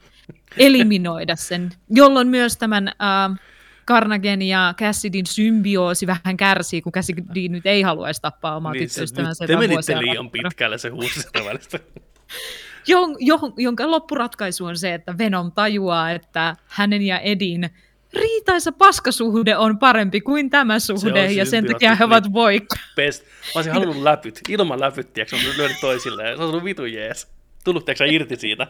eliminoida 0.57 1.35
sen, 1.35 1.69
jolloin 1.89 2.27
myös 2.27 2.57
tämän 2.57 2.87
äh, 2.87 3.39
Carnagen 3.87 4.41
ja 4.41 4.73
Cassidin 4.77 5.25
symbioosi 5.25 6.07
vähän 6.07 6.37
kärsii, 6.37 6.81
kun 6.81 6.91
Cassidy 6.91 7.47
nyt 7.49 7.65
ei 7.65 7.81
haluaisi 7.81 8.21
tappaa 8.21 8.55
omaa 8.55 8.73
niin, 8.73 8.89
se, 8.89 8.93
tyttöystävänsä. 8.93 9.43
nyt 9.43 9.59
te 9.59 9.67
menitte 9.67 9.99
liian 9.99 10.29
pitkälle 10.29 10.77
se 10.77 10.89
huusi 10.89 11.21
sitä 11.21 11.45
välistä. 11.45 11.79
Jon, 12.87 13.15
jon, 13.19 13.53
jonka 13.57 13.91
loppuratkaisu 13.91 14.65
on 14.65 14.77
se, 14.77 14.93
että 14.93 15.17
Venom 15.17 15.51
tajuaa, 15.51 16.11
että 16.11 16.55
hänen 16.67 17.01
ja 17.01 17.19
Edin 17.19 17.69
riitaisa 18.13 18.71
paskasuhde 18.71 19.57
on 19.57 19.79
parempi 19.79 20.21
kuin 20.21 20.49
tämä 20.49 20.79
suhde, 20.79 21.31
ja 21.31 21.45
sen 21.45 21.65
takia 21.65 21.95
he 21.95 22.03
ovat 22.03 22.33
voikka. 22.33 22.75
Best. 22.95 23.23
Mä 23.23 23.29
olisin 23.55 23.73
halunnut 23.73 24.03
läpyt, 24.03 24.39
ilman 24.49 24.79
läpyt, 24.79 25.13
tiedätkö, 25.13 25.35
on 25.35 25.57
lyönyt 25.57 25.77
toisilleen. 25.81 26.37
Se 26.37 26.43
on 26.43 26.49
ollut 26.49 26.63
vitu 26.63 26.85
jees. 26.85 27.27
Tullut, 27.63 27.85
tiedätkö, 27.85 28.05
irti 28.05 28.35
siitä. 28.35 28.67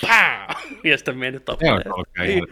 Pää! 0.00 0.54
Ja 0.84 0.98
sitten 0.98 1.18
mennyt 1.18 1.42
Niin, 2.18 2.44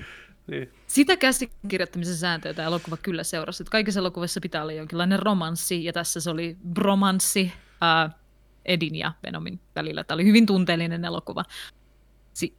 niin. 0.47 0.70
Sitä 0.87 1.16
käsikirjoittamisen 1.16 2.16
sääntöä 2.16 2.55
tämä 2.55 2.66
elokuva 2.68 2.97
kyllä 2.97 3.23
seurasi. 3.25 3.62
Että 3.62 3.70
kaikissa 3.70 4.01
elokuvissa 4.01 4.40
pitää 4.40 4.62
olla 4.62 4.73
jonkinlainen 4.73 5.18
romanssi, 5.18 5.85
ja 5.85 5.92
tässä 5.92 6.20
se 6.20 6.31
oli 6.31 6.57
bromanssi 6.73 7.53
ää, 7.81 8.11
Edin 8.64 8.94
ja 8.94 9.12
Venomin 9.27 9.61
välillä. 9.77 10.05
Tämä 10.05 10.16
oli 10.16 10.25
hyvin 10.25 10.47
tunteellinen 10.47 11.05
elokuva 11.05 11.44
si- 12.33 12.57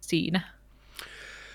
siinä. 0.00 0.40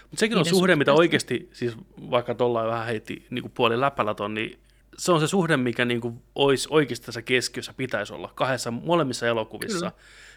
Mutta 0.01 0.19
sekin 0.19 0.37
on 0.37 0.43
Niiden 0.43 0.59
suhde, 0.59 0.75
mitä 0.75 0.93
oikeasti, 0.93 1.49
siis 1.53 1.77
vaikka 2.11 2.35
tuolla 2.35 2.67
vähän 2.67 2.85
heitti 2.85 3.25
niin 3.29 3.41
kuin 3.41 3.51
puoli 3.51 3.79
läpällä 3.79 4.13
ton, 4.13 4.33
niin 4.33 4.59
se 4.99 5.11
on 5.11 5.19
se 5.19 5.27
suhde, 5.27 5.57
mikä 5.57 5.85
niin 5.85 6.01
kuin 6.01 6.21
olisi 6.35 6.67
oikeasti 6.71 7.05
tässä 7.05 7.21
keskiössä 7.21 7.73
pitäisi 7.73 8.13
olla 8.13 8.31
kahdessa 8.35 8.71
molemmissa 8.71 9.27
elokuvissa. 9.27 9.77
Kyllä. 9.77 9.91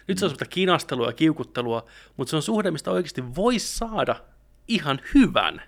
Nyt 0.07 0.17
se 0.17 0.25
on 0.25 0.29
semmoista 0.29 0.45
kinastelua 0.45 1.07
ja 1.07 1.13
kiukuttelua, 1.13 1.85
mutta 2.17 2.29
se 2.29 2.35
on 2.35 2.41
suhde, 2.41 2.71
mistä 2.71 2.91
oikeasti 2.91 3.35
voisi 3.35 3.77
saada 3.77 4.15
ihan 4.67 5.01
hyvän 5.13 5.61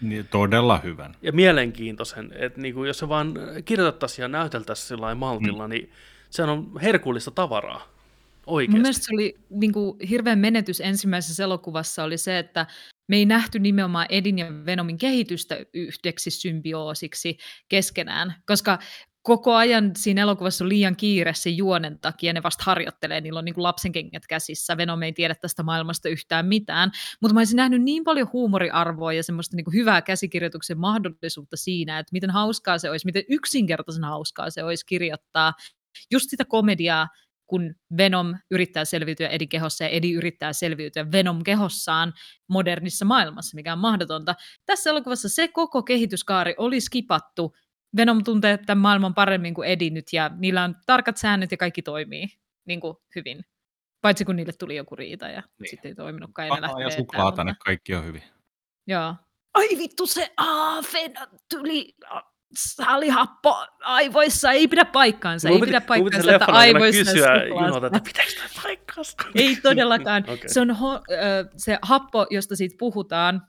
Niin, 0.00 0.28
todella 0.28 0.78
hyvän. 0.78 1.16
ja 1.22 1.32
mielenkiintoisen. 1.32 2.32
Että 2.34 2.60
niin 2.60 2.74
kuin 2.74 2.86
jos 2.86 2.98
se 2.98 3.08
vaan 3.08 3.34
kirjoitettaisiin 3.64 4.22
ja 4.22 4.28
näyteltäisiin 4.28 4.88
sillä 4.88 5.14
maltilla, 5.14 5.66
mm. 5.66 5.70
niin 5.70 5.90
se 6.30 6.42
on 6.42 6.70
herkullista 6.82 7.30
tavaraa. 7.30 7.88
Oikeasti. 8.46 8.76
Mun 8.76 8.82
mielestä 8.82 9.04
se 9.04 9.14
oli 9.14 9.34
niin 9.50 9.72
kuin, 9.72 9.98
hirveän 10.08 10.38
menetys 10.38 10.80
ensimmäisessä 10.80 11.44
elokuvassa 11.44 12.04
oli 12.04 12.18
se, 12.18 12.38
että 12.38 12.66
me 13.08 13.16
ei 13.16 13.26
nähty 13.26 13.58
nimenomaan 13.58 14.06
Edin 14.08 14.38
ja 14.38 14.46
Venomin 14.66 14.98
kehitystä 14.98 15.56
yhdeksi 15.74 16.30
symbioosiksi 16.30 17.36
keskenään, 17.68 18.34
koska 18.46 18.78
koko 19.22 19.54
ajan 19.54 19.90
siinä 19.96 20.22
elokuvassa 20.22 20.64
on 20.64 20.68
liian 20.68 20.96
kiire 20.96 21.34
sen 21.34 21.56
juonen 21.56 21.98
takia, 22.00 22.32
ne 22.32 22.42
vasta 22.42 22.64
harjoittelee, 22.66 23.20
niillä 23.20 23.38
on 23.38 23.44
niin 23.44 23.54
kuin 23.54 23.62
lapsenkengät 23.62 24.26
käsissä, 24.26 24.76
Venom 24.76 25.02
ei 25.02 25.12
tiedä 25.12 25.34
tästä 25.34 25.62
maailmasta 25.62 26.08
yhtään 26.08 26.46
mitään, 26.46 26.90
mutta 27.20 27.34
mä 27.34 27.40
olisin 27.40 27.56
nähnyt 27.56 27.82
niin 27.82 28.04
paljon 28.04 28.28
huumoriarvoa 28.32 29.12
ja 29.12 29.22
semmoista 29.22 29.56
niin 29.56 29.64
kuin 29.64 29.74
hyvää 29.74 30.02
käsikirjoituksen 30.02 30.78
mahdollisuutta 30.78 31.56
siinä, 31.56 31.98
että 31.98 32.12
miten 32.12 32.30
hauskaa 32.30 32.78
se 32.78 32.90
olisi, 32.90 33.06
miten 33.06 33.24
yksinkertaisen 33.28 34.04
hauskaa 34.04 34.50
se 34.50 34.64
olisi 34.64 34.86
kirjoittaa. 34.86 35.52
Just 36.10 36.30
sitä 36.30 36.44
komediaa, 36.44 37.08
kun 37.52 37.74
Venom 37.96 38.34
yrittää 38.50 38.84
selviytyä 38.84 39.28
Edin 39.28 39.48
kehossa 39.48 39.84
ja 39.84 39.90
Edi 39.90 40.12
yrittää 40.12 40.52
selviytyä 40.52 41.12
Venom 41.12 41.42
kehossaan 41.44 42.12
modernissa 42.48 43.04
maailmassa, 43.04 43.54
mikä 43.54 43.72
on 43.72 43.78
mahdotonta. 43.78 44.34
Tässä 44.66 44.90
elokuvassa 44.90 45.28
se 45.28 45.48
koko 45.48 45.82
kehityskaari 45.82 46.54
oli 46.58 46.80
skipattu. 46.80 47.56
Venom 47.96 48.24
tuntee 48.24 48.58
tämän 48.58 48.82
maailman 48.82 49.14
paremmin 49.14 49.54
kuin 49.54 49.68
Edi 49.68 49.90
nyt 49.90 50.12
ja 50.12 50.30
niillä 50.38 50.64
on 50.64 50.76
tarkat 50.86 51.16
säännöt 51.16 51.50
ja 51.50 51.56
kaikki 51.56 51.82
toimii 51.82 52.26
niin 52.66 52.80
kuin 52.80 52.96
hyvin. 53.14 53.44
Paitsi 54.00 54.24
kun 54.24 54.36
niille 54.36 54.52
tuli 54.58 54.76
joku 54.76 54.96
riita 54.96 55.28
ja 55.28 55.42
niin. 55.60 55.70
sitten 55.70 55.88
ei 55.88 55.94
toiminutkaan. 55.94 56.48
Ja, 56.48 56.80
ja 56.80 56.90
suklaata, 56.90 57.44
ne 57.44 57.54
kaikki 57.64 57.94
on 57.94 58.04
hyvin. 58.04 58.22
Joo. 58.86 59.14
Ai 59.54 59.68
vittu 59.78 60.06
se, 60.06 60.32
aah, 60.36 60.84
tuli, 61.54 61.94
salihappo 62.54 63.66
aivoissa 63.80 64.50
ei 64.50 64.68
pidä 64.68 64.84
paikkaansa. 64.84 65.48
Ei 65.48 65.60
pidä 65.60 65.80
paikkaansa, 65.80 66.32
että 66.32 66.52
aivoissa 66.52 67.12
kysyä 67.12 67.44
Junolta, 67.44 67.86
että 67.86 68.00
pitääkö 68.04 68.32
tämä 68.36 68.48
paikkaansa? 68.62 69.16
Ei 69.34 69.56
todellakaan. 69.56 70.22
okay. 70.32 70.38
Se 70.46 70.60
on 70.60 70.70
ho- 70.70 71.02
se 71.56 71.78
happo, 71.82 72.26
josta 72.30 72.56
siitä 72.56 72.76
puhutaan, 72.78 73.42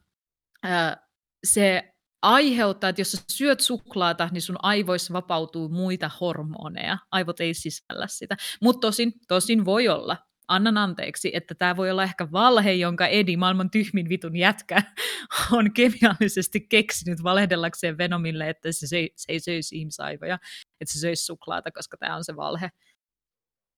se 1.43 1.93
aiheuttaa, 2.21 2.89
että 2.89 3.01
jos 3.01 3.11
sä 3.11 3.23
syöt 3.31 3.59
suklaata, 3.59 4.29
niin 4.31 4.41
sun 4.41 4.57
aivoissa 4.61 5.13
vapautuu 5.13 5.69
muita 5.69 6.11
hormoneja. 6.21 6.97
Aivot 7.11 7.39
ei 7.39 7.53
sisällä 7.53 8.07
sitä. 8.07 8.37
Mutta 8.61 8.79
tosin, 8.79 9.13
tosin 9.27 9.65
voi 9.65 9.87
olla, 9.87 10.17
annan 10.55 10.77
anteeksi, 10.77 11.31
että 11.33 11.55
tämä 11.55 11.77
voi 11.77 11.91
olla 11.91 12.03
ehkä 12.03 12.31
valhe, 12.31 12.73
jonka 12.73 13.07
Edi, 13.07 13.37
maailman 13.37 13.69
tyhmin 13.69 14.09
vitun 14.09 14.35
jätkä, 14.35 14.81
on 15.57 15.71
kemiallisesti 15.71 16.61
keksinyt 16.61 17.23
valehdellakseen 17.23 17.97
Venomille, 17.97 18.49
että 18.49 18.71
se, 18.71 18.87
se, 18.87 19.09
se 19.15 19.31
ei 19.31 19.39
söisi 19.39 19.77
ihmisaivoja, 19.77 20.39
että 20.81 20.93
se 20.93 20.99
söisi 20.99 21.25
suklaata, 21.25 21.71
koska 21.71 21.97
tämä 21.97 22.15
on 22.15 22.23
se 22.23 22.35
valhe. 22.35 22.71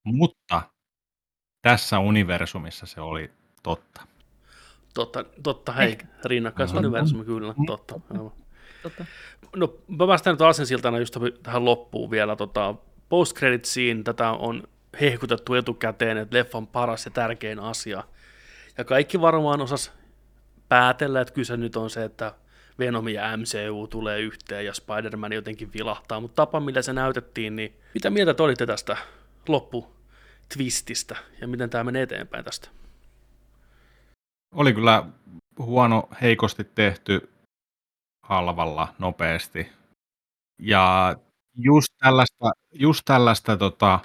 Mutta 0.03 0.61
tässä 1.61 1.99
universumissa 1.99 2.85
se 2.85 3.01
oli 3.01 3.31
totta. 3.63 4.01
Totta, 4.93 5.23
totta 5.43 5.71
hei, 5.71 5.91
eh. 5.91 6.07
rinnakkaisuniversumi, 6.25 7.25
kyllä, 7.25 7.53
totta. 7.67 7.99
totta. 8.83 9.05
No, 9.55 9.77
mä 9.87 10.07
päästään 10.07 10.33
nyt 10.33 10.41
asensiltana 10.41 10.99
just 10.99 11.17
tähän 11.43 11.65
loppuun 11.65 12.11
vielä. 12.11 12.35
Tota, 12.35 12.75
post 13.09 13.37
credit 13.37 13.65
scene, 13.65 14.03
tätä 14.03 14.31
on 14.31 14.63
hehkutettu 15.01 15.53
etukäteen, 15.53 16.17
että 16.17 16.37
leffan 16.37 16.67
paras 16.67 17.05
ja 17.05 17.11
tärkein 17.11 17.59
asia. 17.59 18.03
Ja 18.77 18.83
kaikki 18.83 19.21
varmaan 19.21 19.61
osas 19.61 19.91
päätellä, 20.69 21.21
että 21.21 21.33
kyse 21.33 21.57
nyt 21.57 21.75
on 21.75 21.89
se, 21.89 22.03
että 22.03 22.33
Venom 22.79 23.07
ja 23.07 23.37
MCU 23.37 23.87
tulee 23.87 24.19
yhteen 24.19 24.65
ja 24.65 24.73
Spider-Man 24.73 25.33
jotenkin 25.33 25.73
vilahtaa, 25.73 26.19
mutta 26.19 26.35
tapa 26.35 26.59
millä 26.59 26.81
se 26.81 26.93
näytettiin, 26.93 27.55
niin 27.55 27.75
mitä 27.93 28.09
mieltä 28.09 28.33
te 28.33 28.43
olitte 28.43 28.65
tästä 28.65 28.97
loppu 29.47 29.95
twististä 30.53 31.15
ja 31.41 31.47
miten 31.47 31.69
tämä 31.69 31.83
menee 31.83 32.01
eteenpäin 32.01 32.45
tästä? 32.45 32.69
Oli 34.55 34.73
kyllä 34.73 35.03
huono, 35.59 36.09
heikosti 36.21 36.63
tehty, 36.63 37.29
halvalla, 38.23 38.95
nopeasti. 38.99 39.71
Ja 40.61 41.15
just 41.57 41.87
tällaista, 41.99 42.51
just 42.71 43.01
tällaista 43.05 43.57
tota, 43.57 43.99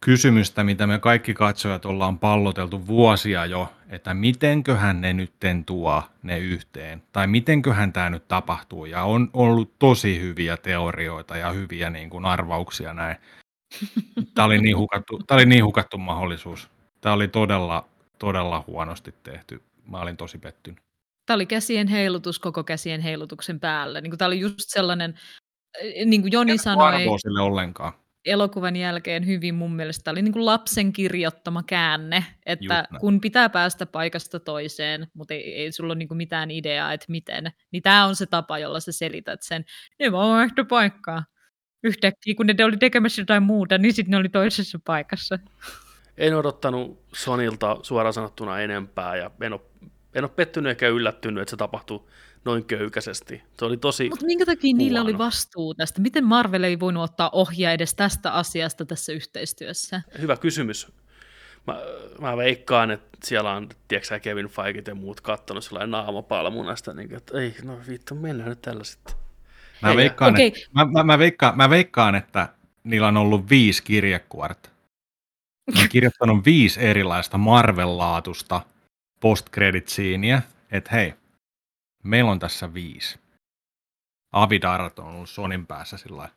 kysymystä, 0.00 0.64
mitä 0.64 0.86
me 0.86 0.98
kaikki 0.98 1.34
katsojat 1.34 1.84
ollaan 1.84 2.18
palloteltu 2.18 2.86
vuosia 2.86 3.46
jo, 3.46 3.72
että 3.88 4.14
mitenköhän 4.14 5.00
ne 5.00 5.12
nytten 5.12 5.64
tuo 5.64 6.02
ne 6.22 6.38
yhteen, 6.38 7.02
tai 7.12 7.26
mitenköhän 7.26 7.92
tämä 7.92 8.10
nyt 8.10 8.28
tapahtuu, 8.28 8.84
ja 8.84 9.04
on 9.04 9.30
ollut 9.32 9.78
tosi 9.78 10.20
hyviä 10.20 10.56
teorioita 10.56 11.36
ja 11.36 11.50
hyviä 11.50 11.90
niin 11.90 12.10
kuin 12.10 12.24
arvauksia 12.24 12.94
näin. 12.94 13.16
Tämä 14.34 14.46
oli, 14.46 14.58
niin 14.58 14.76
hukattu, 14.76 15.18
tämä 15.26 15.36
oli 15.36 15.46
niin 15.46 15.64
hukattu 15.64 15.98
mahdollisuus. 15.98 16.70
Tämä 17.00 17.14
oli 17.14 17.28
todella, 17.28 17.88
todella 18.18 18.64
huonosti 18.66 19.14
tehty. 19.22 19.62
Mä 19.86 20.00
olin 20.00 20.16
tosi 20.16 20.38
pettynyt. 20.38 20.78
Tämä 21.26 21.34
oli 21.34 21.46
käsien 21.46 21.88
heilutus 21.88 22.38
koko 22.38 22.64
käsien 22.64 23.00
heilutuksen 23.00 23.60
päälle. 23.60 24.00
Niin 24.00 24.10
kuin 24.10 24.18
tämä 24.18 24.26
oli 24.26 24.40
just 24.40 24.60
sellainen, 24.60 25.14
niin 26.04 26.20
kuin 26.20 26.32
Joni 26.32 26.58
sanoi... 26.58 26.92
sille 27.22 27.40
ollenkaan 27.40 27.92
elokuvan 28.30 28.76
jälkeen 28.76 29.26
hyvin 29.26 29.54
mun 29.54 29.76
mielestä 29.76 30.10
oli 30.10 30.22
niin 30.22 30.32
kuin 30.32 30.46
lapsen 30.46 30.92
kirjoittama 30.92 31.62
käänne, 31.62 32.24
että 32.46 32.84
kun 33.00 33.20
pitää 33.20 33.48
päästä 33.48 33.86
paikasta 33.86 34.40
toiseen, 34.40 35.06
mutta 35.14 35.34
ei, 35.34 35.54
ei 35.54 35.72
sulla 35.72 35.92
ole 35.92 35.98
niin 35.98 36.08
kuin 36.08 36.18
mitään 36.18 36.50
ideaa, 36.50 36.92
että 36.92 37.06
miten, 37.08 37.52
niin 37.72 37.82
tämä 37.82 38.04
on 38.04 38.16
se 38.16 38.26
tapa, 38.26 38.58
jolla 38.58 38.80
sä 38.80 38.92
selität 38.92 39.42
sen. 39.42 39.64
Ne 39.98 40.12
vaan 40.12 40.30
vaihto 40.30 40.64
paikkaa. 40.64 41.24
Yhtäkkiä, 41.84 42.34
kun 42.34 42.46
ne 42.46 42.64
oli 42.64 42.76
tekemässä 42.76 43.22
jotain 43.22 43.42
muuta, 43.42 43.78
niin 43.78 43.94
sitten 43.94 44.10
ne 44.10 44.16
oli 44.16 44.28
toisessa 44.28 44.78
paikassa. 44.84 45.38
En 46.16 46.36
odottanut 46.36 47.04
Sonilta 47.14 47.76
suoraan 47.82 48.12
sanottuna 48.12 48.60
enempää, 48.60 49.16
ja 49.16 49.30
en 49.40 49.52
ole, 49.52 49.60
en 50.14 50.24
ole 50.24 50.30
pettynyt 50.36 50.70
eikä 50.70 50.88
yllättynyt, 50.88 51.42
että 51.42 51.50
se 51.50 51.56
tapahtui 51.56 52.04
noin 52.44 52.64
köykäisesti. 52.64 53.42
Se 53.58 53.64
oli 53.64 53.76
tosi 53.76 54.08
Mutta 54.08 54.26
minkä 54.26 54.46
takia 54.46 54.68
huono. 54.68 54.78
niillä 54.78 55.02
oli 55.02 55.18
vastuu 55.18 55.74
tästä? 55.74 56.00
Miten 56.00 56.24
Marvel 56.24 56.62
ei 56.62 56.80
voinut 56.80 57.02
ottaa 57.02 57.30
ohjaa 57.32 57.72
edes 57.72 57.94
tästä 57.94 58.32
asiasta 58.32 58.84
tässä 58.84 59.12
yhteistyössä? 59.12 60.02
Hyvä 60.20 60.36
kysymys. 60.36 60.92
Mä, 61.66 61.80
mä 62.20 62.36
veikkaan, 62.36 62.90
että 62.90 63.18
siellä 63.24 63.52
on, 63.52 63.68
tiedätkö 63.88 64.20
Kevin 64.20 64.48
Feige 64.48 64.82
ja 64.86 64.94
muut 64.94 65.20
kattonut 65.20 65.64
sellainen 65.64 65.90
naamapalmunasta, 65.90 66.94
niin 66.94 67.14
että 67.14 67.40
ei, 67.40 67.54
no 67.64 67.78
vittu, 67.88 68.14
mennään 68.14 68.50
nyt 68.50 68.62
tällä 68.62 68.84
sitten. 68.84 69.14
Mä 69.82 69.96
veikkaan, 69.96 70.34
okay. 70.34 70.46
että, 70.46 70.60
mä, 70.74 70.84
mä, 70.84 71.02
mä, 71.04 71.18
veikkaan, 71.18 71.56
mä 71.56 71.70
veikkaan, 71.70 72.14
että 72.14 72.48
niillä 72.84 73.08
on 73.08 73.16
ollut 73.16 73.50
viisi 73.50 73.82
kirjekuorta. 73.82 74.68
Mä 75.74 75.80
oon 75.80 75.88
kirjoittanut 75.88 76.44
viisi 76.44 76.80
erilaista 76.80 77.38
Marvel-laatusta 77.38 78.60
post 79.20 79.46
että 80.70 80.90
hei, 80.92 81.14
Meillä 82.04 82.30
on 82.30 82.38
tässä 82.38 82.74
viisi. 82.74 83.18
Avidarat 84.32 84.98
on 84.98 85.06
ollut 85.06 85.30
Sonin 85.30 85.66
päässä 85.66 85.96
sillä 85.96 86.28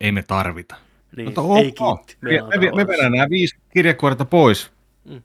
Ei 0.00 0.12
me 0.12 0.22
tarvita. 0.22 0.74
Niin, 1.16 1.26
Mutta 1.26 1.40
okay. 1.40 1.62
ei 1.62 1.72
kiitti. 1.72 2.16
Me, 2.20 2.30
me, 2.30 2.70
me 2.76 2.86
vedän 2.86 3.12
nämä 3.12 3.30
viisi 3.30 3.56
kirjekuorta 3.72 4.24
pois. 4.24 4.72
Mm. 5.04 5.22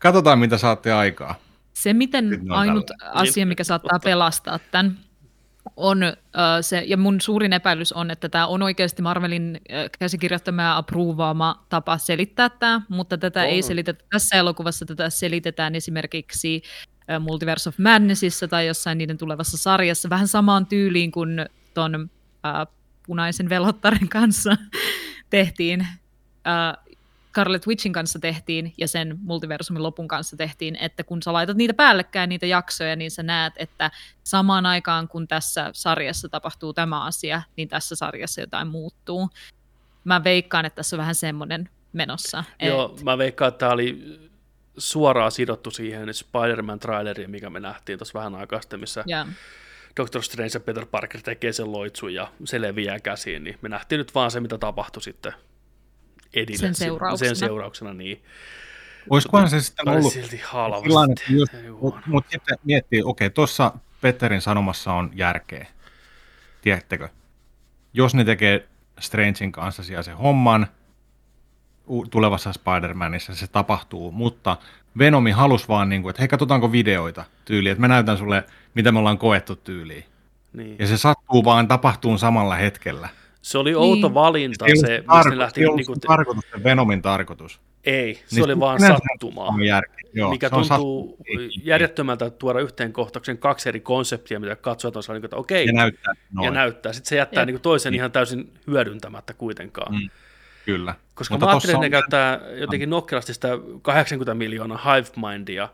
Katsotaan, 0.00 0.38
mitä 0.38 0.58
saatte 0.58 0.92
aikaa. 0.92 1.34
Se, 1.72 1.92
miten 1.92 2.40
ainut 2.50 2.86
tällä. 2.86 3.12
asia, 3.12 3.46
mikä 3.46 3.64
saattaa 3.64 3.98
pelastaa 4.04 4.58
tämän, 4.70 4.98
on 5.76 5.98
uh, 6.02 6.40
se, 6.60 6.82
ja 6.86 6.96
mun 6.96 7.20
suurin 7.20 7.52
epäilys 7.52 7.92
on, 7.92 8.10
että 8.10 8.28
tämä 8.28 8.46
on 8.46 8.62
oikeasti 8.62 9.02
Marvelin 9.02 9.60
uh, 9.60 9.90
käsikirjoittama 9.98 10.62
ja 10.62 10.76
apruvaama 10.76 11.66
tapa 11.68 11.98
selittää 11.98 12.48
tämä, 12.48 12.80
mutta 12.88 13.18
tätä 13.18 13.40
on. 13.40 13.46
ei 13.46 13.62
selitetä 13.62 14.04
tässä 14.10 14.36
elokuvassa, 14.36 14.86
tätä 14.86 15.10
selitetään 15.10 15.74
esimerkiksi 15.74 16.62
Multiverse 17.20 17.68
of 17.68 17.78
Madnessissa 17.78 18.48
tai 18.48 18.66
jossain 18.66 18.98
niiden 18.98 19.18
tulevassa 19.18 19.56
sarjassa, 19.56 20.10
vähän 20.10 20.28
samaan 20.28 20.66
tyyliin 20.66 21.12
kuin 21.12 21.46
ton 21.74 22.10
äh, 22.46 22.66
punaisen 23.06 23.48
velottaren 23.48 24.08
kanssa 24.08 24.56
tehtiin, 25.30 25.80
äh, 25.80 26.88
Scarlet 27.38 27.66
Witchin 27.66 27.92
kanssa 27.92 28.18
tehtiin 28.18 28.72
ja 28.78 28.88
sen 28.88 29.18
multiversumin 29.22 29.82
lopun 29.82 30.08
kanssa 30.08 30.36
tehtiin, 30.36 30.76
että 30.80 31.04
kun 31.04 31.22
sä 31.22 31.32
laitat 31.32 31.56
niitä 31.56 31.74
päällekkäin, 31.74 32.28
niitä 32.28 32.46
jaksoja, 32.46 32.96
niin 32.96 33.10
sä 33.10 33.22
näet, 33.22 33.52
että 33.56 33.90
samaan 34.24 34.66
aikaan 34.66 35.08
kun 35.08 35.28
tässä 35.28 35.70
sarjassa 35.72 36.28
tapahtuu 36.28 36.72
tämä 36.72 37.04
asia, 37.04 37.42
niin 37.56 37.68
tässä 37.68 37.96
sarjassa 37.96 38.40
jotain 38.40 38.68
muuttuu. 38.68 39.30
Mä 40.04 40.24
veikkaan, 40.24 40.64
että 40.64 40.76
tässä 40.76 40.96
on 40.96 40.98
vähän 40.98 41.14
semmoinen 41.14 41.68
menossa. 41.92 42.44
Joo, 42.62 42.94
et... 42.96 43.02
mä 43.02 43.18
veikkaan, 43.18 43.48
että 43.48 43.58
tämä 43.58 43.72
oli 43.72 44.18
suoraan 44.78 45.32
sidottu 45.32 45.70
siihen 45.70 46.08
Spider-Man-traileriin, 46.14 47.30
mikä 47.30 47.50
me 47.50 47.60
nähtiin 47.60 47.98
tuossa 47.98 48.18
vähän 48.18 48.34
aikaa 48.34 48.60
sitten, 48.60 48.80
missä 48.80 49.04
yeah. 49.10 49.28
Doctor 49.96 50.22
Strange 50.22 50.50
ja 50.54 50.60
Peter 50.60 50.86
Parker 50.86 51.20
tekee 51.22 51.52
sen 51.52 51.72
loitsun 51.72 52.14
ja 52.14 52.32
se 52.44 52.60
leviää 52.60 53.00
käsiin, 53.00 53.44
niin 53.44 53.58
me 53.62 53.68
nähtiin 53.68 53.98
nyt 53.98 54.14
vaan 54.14 54.30
se, 54.30 54.40
mitä 54.40 54.58
tapahtui 54.58 55.02
sitten 55.02 55.32
Edille. 56.34 56.58
Sen 56.58 56.74
seurauksena. 56.74 57.28
Sen 57.28 57.36
seurauksena, 57.36 57.94
niin. 57.94 58.22
Olisikohan 59.10 59.50
se 59.50 59.60
sitten 59.60 59.88
ollut 59.88 60.12
silti 60.12 60.40
halvasti. 60.44 60.88
Mutta 62.06 62.30
sitten 62.30 62.58
miettii, 62.64 63.02
okei, 63.02 63.26
okay, 63.26 63.34
tuossa 63.34 63.72
Petterin 64.00 64.40
sanomassa 64.40 64.92
on 64.92 65.10
järkeä. 65.14 65.66
Tiedättekö? 66.62 67.08
Jos 67.92 68.14
ne 68.14 68.24
tekee 68.24 68.68
Strangein 69.00 69.52
kanssa 69.52 69.82
siellä 69.82 70.02
se 70.02 70.12
homman, 70.12 70.66
tulevassa 72.10 72.50
Spider-Manissa 72.52 73.34
se 73.34 73.46
tapahtuu, 73.46 74.12
mutta 74.12 74.56
Venomi 74.98 75.30
halusi 75.30 75.68
vaan, 75.68 75.88
niin 75.88 76.02
kuin, 76.02 76.10
että 76.10 76.22
hei, 76.22 76.28
katsotaanko 76.28 76.72
videoita 76.72 77.24
tyyliin, 77.44 77.72
että 77.72 77.80
mä 77.80 77.88
näytän 77.88 78.18
sulle, 78.18 78.44
mitä 78.74 78.92
me 78.92 78.98
ollaan 78.98 79.18
koettu 79.18 79.56
tyyliin. 79.56 80.04
Niin. 80.52 80.76
Ja 80.78 80.86
se 80.86 80.96
sattuu 80.98 81.44
vaan 81.44 81.68
tapahtuun 81.68 82.18
samalla 82.18 82.54
hetkellä. 82.54 83.08
Se 83.42 83.58
oli 83.58 83.74
outo 83.74 84.06
Niin. 84.08 84.14
valinta 84.14 84.66
ei 84.66 84.76
se, 84.76 84.86
mistä 84.98 85.12
tarko- 85.12 85.30
ne 85.30 85.38
lähti... 85.38 85.60
ei 85.60 85.66
ollut 85.66 85.76
Niinku, 85.76 85.94
se 85.94 86.00
tarkoitus, 86.06 86.44
se 86.56 86.64
Venomin 86.64 87.02
tarkoitus. 87.02 87.60
ei, 87.84 88.14
se 88.14 88.34
Niin 88.36 88.44
oli 88.44 88.60
vaan 88.60 88.80
sattumaa. 88.80 89.54
Joo, 90.14 90.30
mikä 90.30 90.48
se 90.48 90.54
on 90.54 90.60
tuntuu 90.68 91.16
sattumaa. 91.16 91.42
Ei- 91.42 91.50
järjettömältä 91.64 92.30
tuoda 92.30 92.60
yhteen 92.60 92.92
kohtauksen 92.92 93.38
kaksi 93.38 93.68
eri 93.68 93.80
konseptia, 93.80 94.40
mitä 94.40 94.56
katsojat 94.56 94.96
on 94.96 95.02
saanut, 95.02 95.24
että 95.24 95.36
okei, 95.36 95.66
Ja 95.66 95.72
näyttää 95.72 96.12
ja 96.16 96.24
noin, 96.32 96.54
näyttää. 96.54 96.92
Sitten 96.92 97.08
se 97.08 97.16
jättää 97.16 97.40
Jep. 97.42 97.46
niin 97.46 97.60
toisen 97.60 97.94
ihan 97.94 98.12
täysin 98.12 98.52
hyödyntämättä 98.66 99.34
kuitenkaan. 99.34 99.94
Mm. 99.94 100.10
Kyllä. 100.72 100.94
Koska 101.14 101.34
Mutta 101.34 101.46
mä 101.46 101.52
ajattelin, 101.52 101.74
että 101.76 101.80
ne 101.80 101.86
on- 101.86 101.90
käyttää 101.90 102.40
jotenkin 102.60 102.90
nokkelasti 102.90 103.34
sitä 103.34 103.48
80 103.82 104.34
miljoonaa 104.34 104.78
hive-mindia 104.94 105.68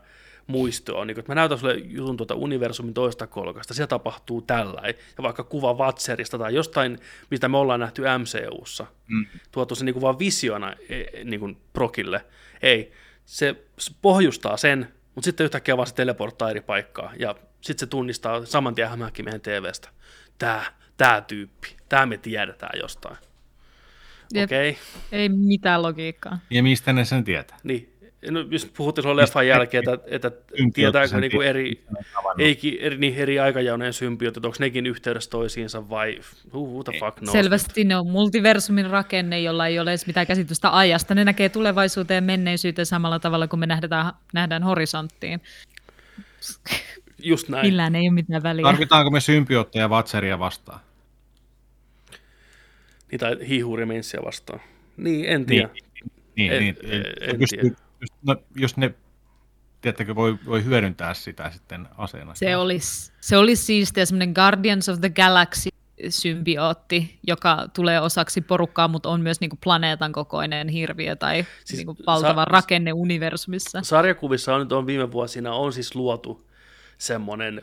muistoa, 0.47 1.05
niin 1.05 1.15
kun, 1.15 1.19
että 1.19 1.31
mä 1.31 1.35
näytän 1.35 1.57
sulle 1.57 1.75
jutun 1.75 2.17
tuota 2.17 2.35
universumin 2.35 2.93
toista 2.93 3.27
kolkasta, 3.27 3.73
siellä 3.73 3.87
tapahtuu 3.87 4.41
tällä, 4.41 4.81
ja 5.17 5.23
vaikka 5.23 5.43
kuva 5.43 5.73
Watcherista 5.73 6.37
tai 6.37 6.55
jostain, 6.55 6.99
mitä 7.31 7.47
me 7.49 7.57
ollaan 7.57 7.79
nähty 7.79 8.01
MCUssa, 8.17 8.85
Mm. 9.07 9.25
tuotu 9.51 9.75
se 9.75 9.85
niin 9.85 9.93
kuin 9.93 10.01
vaan 10.01 10.19
visiona 10.19 10.73
e, 10.89 11.23
niin 11.23 11.39
kuin 11.39 11.57
Prokille. 11.73 12.25
Ei, 12.61 12.91
se 13.25 13.55
pohjustaa 14.01 14.57
sen, 14.57 14.93
mutta 15.15 15.25
sitten 15.25 15.43
yhtäkkiä 15.43 15.77
vaan 15.77 15.87
se 15.87 15.95
teleporttaa 15.95 16.49
eri 16.49 16.61
paikkaa, 16.61 17.11
ja 17.19 17.35
sitten 17.61 17.79
se 17.79 17.85
tunnistaa 17.89 18.45
saman 18.45 18.75
tien 18.75 18.89
hämähäkkimiehen 18.89 19.41
TVstä. 19.41 19.89
Tää, 20.37 20.65
tää 20.97 21.21
tyyppi, 21.21 21.67
tää 21.89 22.05
me 22.05 22.17
tiedetään 22.17 22.79
jostain. 22.79 23.17
Okei, 24.43 24.69
okay. 24.69 24.81
Ei 25.11 25.29
mitään 25.29 25.81
logiikkaa. 25.81 26.39
Ja 26.49 26.63
mistä 26.63 26.93
ne 26.93 27.05
sen 27.05 27.23
tietää? 27.23 27.57
niin. 27.63 27.95
No, 28.31 28.39
just 28.39 28.69
puhuttiin 28.77 29.03
silloin 29.03 29.17
leffan 29.17 29.47
jälkeen, 29.47 29.83
että, 29.89 30.07
että 30.07 30.31
tietääkö 30.73 31.19
niinku 31.19 31.37
tietää, 31.37 31.49
eri, 31.49 31.85
eikin, 32.37 32.77
eri, 32.79 32.97
niin 32.97 33.15
eri 33.15 33.39
aikajaunojen 33.39 33.93
symbiootit, 33.93 34.45
onko 34.45 34.57
nekin 34.59 34.85
yhteydessä 34.85 35.29
toisiinsa 35.29 35.89
vai 35.89 36.19
who, 36.53 36.61
who 36.61 36.83
the 36.83 36.99
fuck 36.99 37.17
knows? 37.17 37.31
Selvästi 37.31 37.83
ne 37.83 37.95
on 37.95 38.11
multiversumin 38.11 38.89
rakenne, 38.89 39.39
jolla 39.39 39.67
ei 39.67 39.79
ole 39.79 39.91
edes 39.91 40.07
mitään 40.07 40.27
käsitystä 40.27 40.77
ajasta. 40.77 41.15
Ne 41.15 41.25
näkee 41.25 41.49
tulevaisuuteen 41.49 42.17
ja 42.17 42.21
menneisyyteen 42.21 42.85
samalla 42.85 43.19
tavalla 43.19 43.47
kuin 43.47 43.59
me 43.59 43.65
nähdään, 43.65 44.13
nähdään 44.33 44.63
horisonttiin. 44.63 45.41
Just 47.23 47.49
näin. 47.49 47.65
Millään 47.65 47.95
ei 47.95 48.01
ole 48.01 48.13
mitään 48.13 48.43
väliä. 48.43 48.63
Tarvitaanko 48.63 49.11
me 49.11 49.19
symbiootteja 49.19 49.89
Vatseria 49.89 50.39
vastaan? 50.39 50.79
Niin, 53.11 53.19
tai 53.19 53.37
hiihuri 53.47 53.85
menssiä 53.85 54.19
vastaan. 54.25 54.59
Niin, 54.97 55.25
en 55.25 55.45
tiedä. 55.45 55.69
Niin, 56.35 56.51
En- 56.53 56.59
niin, 56.59 56.75
en- 56.83 57.03
en 57.21 57.37
tiedä. 57.49 57.63
just, 58.01 58.13
no, 58.27 58.35
jos 58.55 58.77
ne, 58.77 58.93
tiedättekö, 59.81 60.15
voi, 60.15 60.37
voi 60.45 60.63
hyödyntää 60.65 61.13
sitä 61.13 61.51
sitten 61.51 61.87
aseena. 61.97 62.35
Se 62.35 62.55
olisi, 62.57 63.11
se 63.21 63.37
olisi 63.37 63.63
siistiä 63.63 64.05
semmoinen 64.05 64.31
Guardians 64.35 64.89
of 64.89 64.99
the 65.01 65.09
Galaxy 65.09 65.69
symbiootti, 66.09 67.19
joka 67.27 67.67
tulee 67.75 67.99
osaksi 68.01 68.41
porukkaa, 68.41 68.87
mutta 68.87 69.09
on 69.09 69.21
myös 69.21 69.39
niinku 69.41 69.57
planeetan 69.63 70.11
kokoinen 70.11 70.67
hirviö 70.67 71.15
tai 71.15 71.35
Siis 71.43 71.47
siis 71.65 71.77
niinku 71.77 71.97
valtava 72.07 72.41
sa- 72.41 72.45
rakenne 72.45 72.93
universumissa. 72.93 73.79
Sarjakuvissa 73.83 74.55
on 74.55 74.59
nyt 74.61 74.71
on 74.71 74.87
viime 74.87 75.11
vuosina 75.11 75.53
on 75.53 75.73
siis 75.73 75.95
luotu 75.95 76.49
semmoinen 76.97 77.61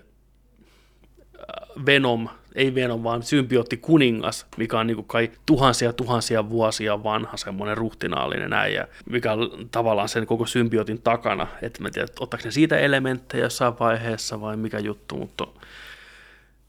äh, 1.35 1.85
Venom, 1.87 2.29
ei 2.55 2.75
Venom, 2.75 3.03
vaan 3.03 3.23
symbiootti 3.23 3.77
kuningas, 3.77 4.47
mikä 4.57 4.79
on 4.79 4.87
niin 4.87 5.05
kai 5.05 5.31
tuhansia 5.47 5.93
tuhansia 5.93 6.49
vuosia 6.49 7.03
vanha 7.03 7.37
semmoinen 7.37 7.77
ruhtinaallinen 7.77 8.53
äijä, 8.53 8.89
mikä 9.11 9.33
on 9.33 9.69
tavallaan 9.71 10.09
sen 10.09 10.27
koko 10.27 10.47
symbiootin 10.47 11.03
takana. 11.03 11.47
että 11.63 11.83
mä 11.83 11.91
tiedän, 11.91 12.09
ottaako 12.21 12.45
ne 12.45 12.51
siitä 12.51 12.79
elementtejä 12.79 13.45
jossain 13.45 13.75
vaiheessa 13.81 14.41
vai 14.41 14.57
mikä 14.57 14.79
juttu, 14.79 15.17
mutta 15.17 15.47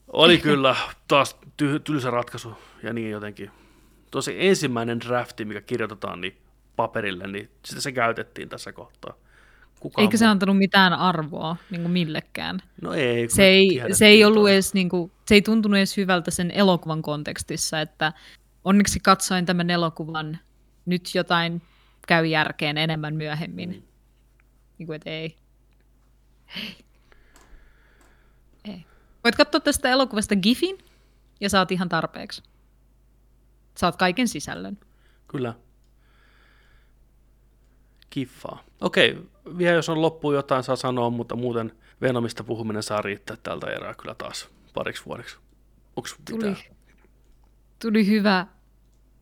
oli 0.08 0.38
kyllä 0.38 0.76
taas 1.08 1.38
ty- 1.64 1.80
tylsä 1.84 2.12
ratkaisu 2.12 2.58
ja 2.84 2.94
niin 2.94 3.12
jotenkin. 3.12 3.52
Tosi 4.12 4.36
ensimmäinen 4.38 5.00
drafti, 5.00 5.46
mikä 5.46 5.62
kirjoitetaan 5.62 6.22
niin 6.22 6.38
paperille, 6.76 7.28
niin 7.28 7.50
sitä 7.66 7.82
se 7.82 7.92
käytettiin 7.92 8.50
tässä 8.50 8.72
kohtaa. 8.72 9.14
Kukaan 9.80 10.04
Eikö 10.04 10.18
se 10.18 10.26
antanut 10.26 10.58
mitään 10.58 10.94
arvoa 10.94 11.56
niin 11.70 11.82
kuin 11.82 11.92
millekään? 11.92 12.60
No 12.82 12.94
ei. 12.94 13.30
Se 13.30 13.44
ei, 13.44 13.82
se 13.92 14.06
ei 14.06 14.26
ollut 14.26 14.50
edes, 14.50 14.74
niin 14.74 14.90
kuin, 14.90 15.12
se 15.26 15.36
ei 15.36 15.42
tuntunut 15.42 15.78
edes 15.78 15.98
hyvältä 15.98 16.32
sen 16.32 16.52
elokuvan 16.52 17.02
kontekstissa, 17.02 17.82
että 17.82 18.14
onneksi 18.64 19.00
katsoin 19.00 19.46
tämän 19.46 19.70
elokuvan, 19.70 20.40
nyt 20.86 21.10
jotain 21.16 21.62
käy 22.08 22.26
järkeen 22.26 22.78
enemmän 22.78 23.16
myöhemmin. 23.16 23.70
Mm. 23.70 23.82
Niin 24.78 24.88
kuin, 24.88 24.96
että 24.96 25.10
ei. 25.10 25.38
Ei. 26.58 26.76
Ei. 28.66 28.86
Voit 29.24 29.36
katsoa 29.36 29.62
tästä 29.62 29.90
elokuvasta 29.90 30.36
GIFin 30.36 30.78
ja 31.42 31.50
saat 31.50 31.72
ihan 31.72 31.90
tarpeeksi. 31.90 32.44
Saat 33.78 33.96
kaiken 33.96 34.28
sisällön. 34.28 34.78
Kyllä. 35.28 35.54
Kiffaa. 38.10 38.64
Okei, 38.82 39.18
vielä 39.58 39.76
jos 39.76 39.90
on 39.90 40.02
loppuun 40.02 40.36
jotain 40.36 40.64
saa 40.64 40.76
sanoa, 40.76 41.10
mutta 41.10 41.36
muuten 41.36 41.72
Venomista 42.02 42.44
puhuminen 42.44 42.84
saa 42.84 43.02
riittää 43.02 43.38
tältä 43.44 43.68
erää 43.68 43.94
kyllä 43.94 44.16
taas 44.16 44.50
pariksi 44.74 45.06
vuodeksi. 45.06 45.38
Onks 45.96 46.16
Tuli, 46.30 46.38
mitään? 46.38 46.76
tuli 47.82 48.08
hyvä 48.08 48.48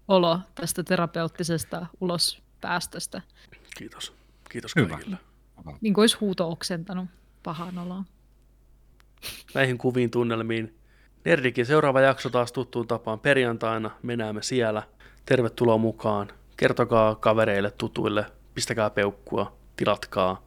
olo 0.07 0.39
tästä 0.55 0.83
terapeuttisesta 0.83 1.85
ulospäästöstä. 2.01 3.21
Kiitos. 3.77 4.13
Kiitos 4.49 4.75
Hyvä. 4.75 4.87
kaikille. 4.89 5.17
Niin 5.81 5.93
kuin 5.93 6.01
olisi 6.03 6.17
huuto 6.21 6.49
oksentanut 6.49 7.09
pahaan 7.43 7.77
oloon. 7.77 8.05
Näihin 9.53 9.77
kuviin 9.77 10.11
tunnelmiin. 10.11 10.75
Nerdikin 11.25 11.65
seuraava 11.65 12.01
jakso 12.01 12.29
taas 12.29 12.51
tuttuun 12.51 12.87
tapaan 12.87 13.19
perjantaina. 13.19 13.91
Me 14.03 14.15
näemme 14.15 14.41
siellä. 14.43 14.83
Tervetuloa 15.25 15.77
mukaan. 15.77 16.27
Kertokaa 16.57 17.15
kavereille, 17.15 17.71
tutuille. 17.71 18.25
Pistäkää 18.53 18.89
peukkua. 18.89 19.57
Tilatkaa. 19.77 20.43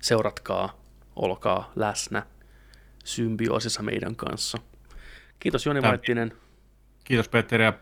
Seuratkaa. 0.00 0.80
Olkaa 1.16 1.72
läsnä. 1.76 2.26
Symbioosissa 3.06 3.82
meidän 3.82 4.16
kanssa. 4.16 4.58
Kiitos 5.38 5.66
Joni 5.66 5.80
Tämä- 5.80 5.90
Maittinen. 5.90 6.32
Kiitos 7.04 7.28
Petteri 7.28 7.64
ja 7.64 7.72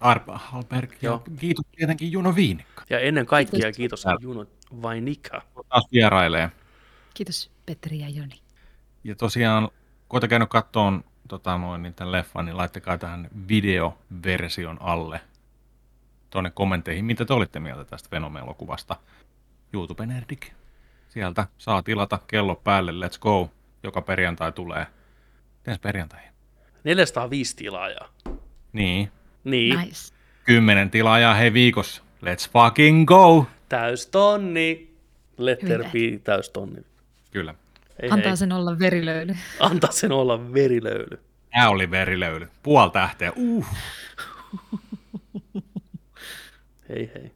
Arpa 0.00 0.38
Halberg. 0.38 0.92
Ja 1.02 1.20
kiitos 1.38 1.64
tietenkin 1.76 2.12
Juno 2.12 2.34
Viinikka. 2.34 2.84
Ja 2.90 2.98
ennen 3.00 3.26
kaikkea 3.26 3.60
Kiitos. 3.72 3.76
kiitos. 3.76 4.04
Juno 4.20 4.46
Vainika. 4.82 5.42
Taas 5.68 5.84
vierailee. 5.92 6.50
Kiitos 7.14 7.50
Petteri 7.66 7.98
ja 8.00 8.08
Joni. 8.08 8.40
Ja 9.04 9.14
tosiaan, 9.14 9.62
kun 10.08 10.16
olette 10.16 10.28
käynyt 10.28 10.48
kattoon 10.48 11.04
tota 11.28 11.58
noin, 11.58 11.82
niin 11.82 11.94
tämän 11.94 12.12
leffan, 12.12 12.44
niin 12.44 12.56
laittakaa 12.56 12.98
tähän 12.98 13.28
videoversion 13.48 14.76
alle 14.80 15.20
tuonne 16.30 16.50
kommentteihin, 16.50 17.04
mitä 17.04 17.24
te 17.24 17.32
olitte 17.32 17.60
mieltä 17.60 17.84
tästä 17.84 18.08
Venom-elokuvasta. 18.10 18.96
YouTube 19.72 20.06
Nerdik. 20.06 20.52
Sieltä 21.08 21.46
saa 21.58 21.82
tilata 21.82 22.18
kello 22.26 22.54
päälle, 22.54 23.06
let's 23.06 23.18
go. 23.20 23.50
Joka 23.84 24.02
perjantai 24.02 24.52
tulee. 24.52 24.86
Miten 25.66 25.80
perjantaihin? 25.80 26.30
405 26.84 27.56
tilaajaa. 27.56 28.08
Niin, 28.72 29.10
Niin, 29.44 29.78
Nice. 29.78 30.14
kymmenen 30.44 30.90
tilaajaa 30.90 31.34
hei 31.34 31.52
viikossa. 31.52 32.02
Let's 32.24 32.50
fucking 32.52 33.06
go! 33.06 33.46
täystonni. 33.68 34.94
Letter 35.38 35.78
Hyvä. 35.78 35.88
B, 35.90 36.22
täystonni. 36.24 36.82
Kyllä. 37.30 37.54
Hei, 38.02 38.10
Antaa 38.10 38.28
hei. 38.30 38.36
sen 38.36 38.52
olla 38.52 38.78
verilöyly. 38.78 39.34
Antaa 39.60 39.92
sen 39.92 40.12
olla 40.12 40.52
verilöyly. 40.54 41.20
Tämä 41.50 41.68
oli 41.68 41.90
verilöyly. 41.90 42.48
Puoli 42.62 42.90
tähteä. 42.90 43.32
Uh. 43.36 43.66
Hei 46.88 47.10
hei. 47.14 47.32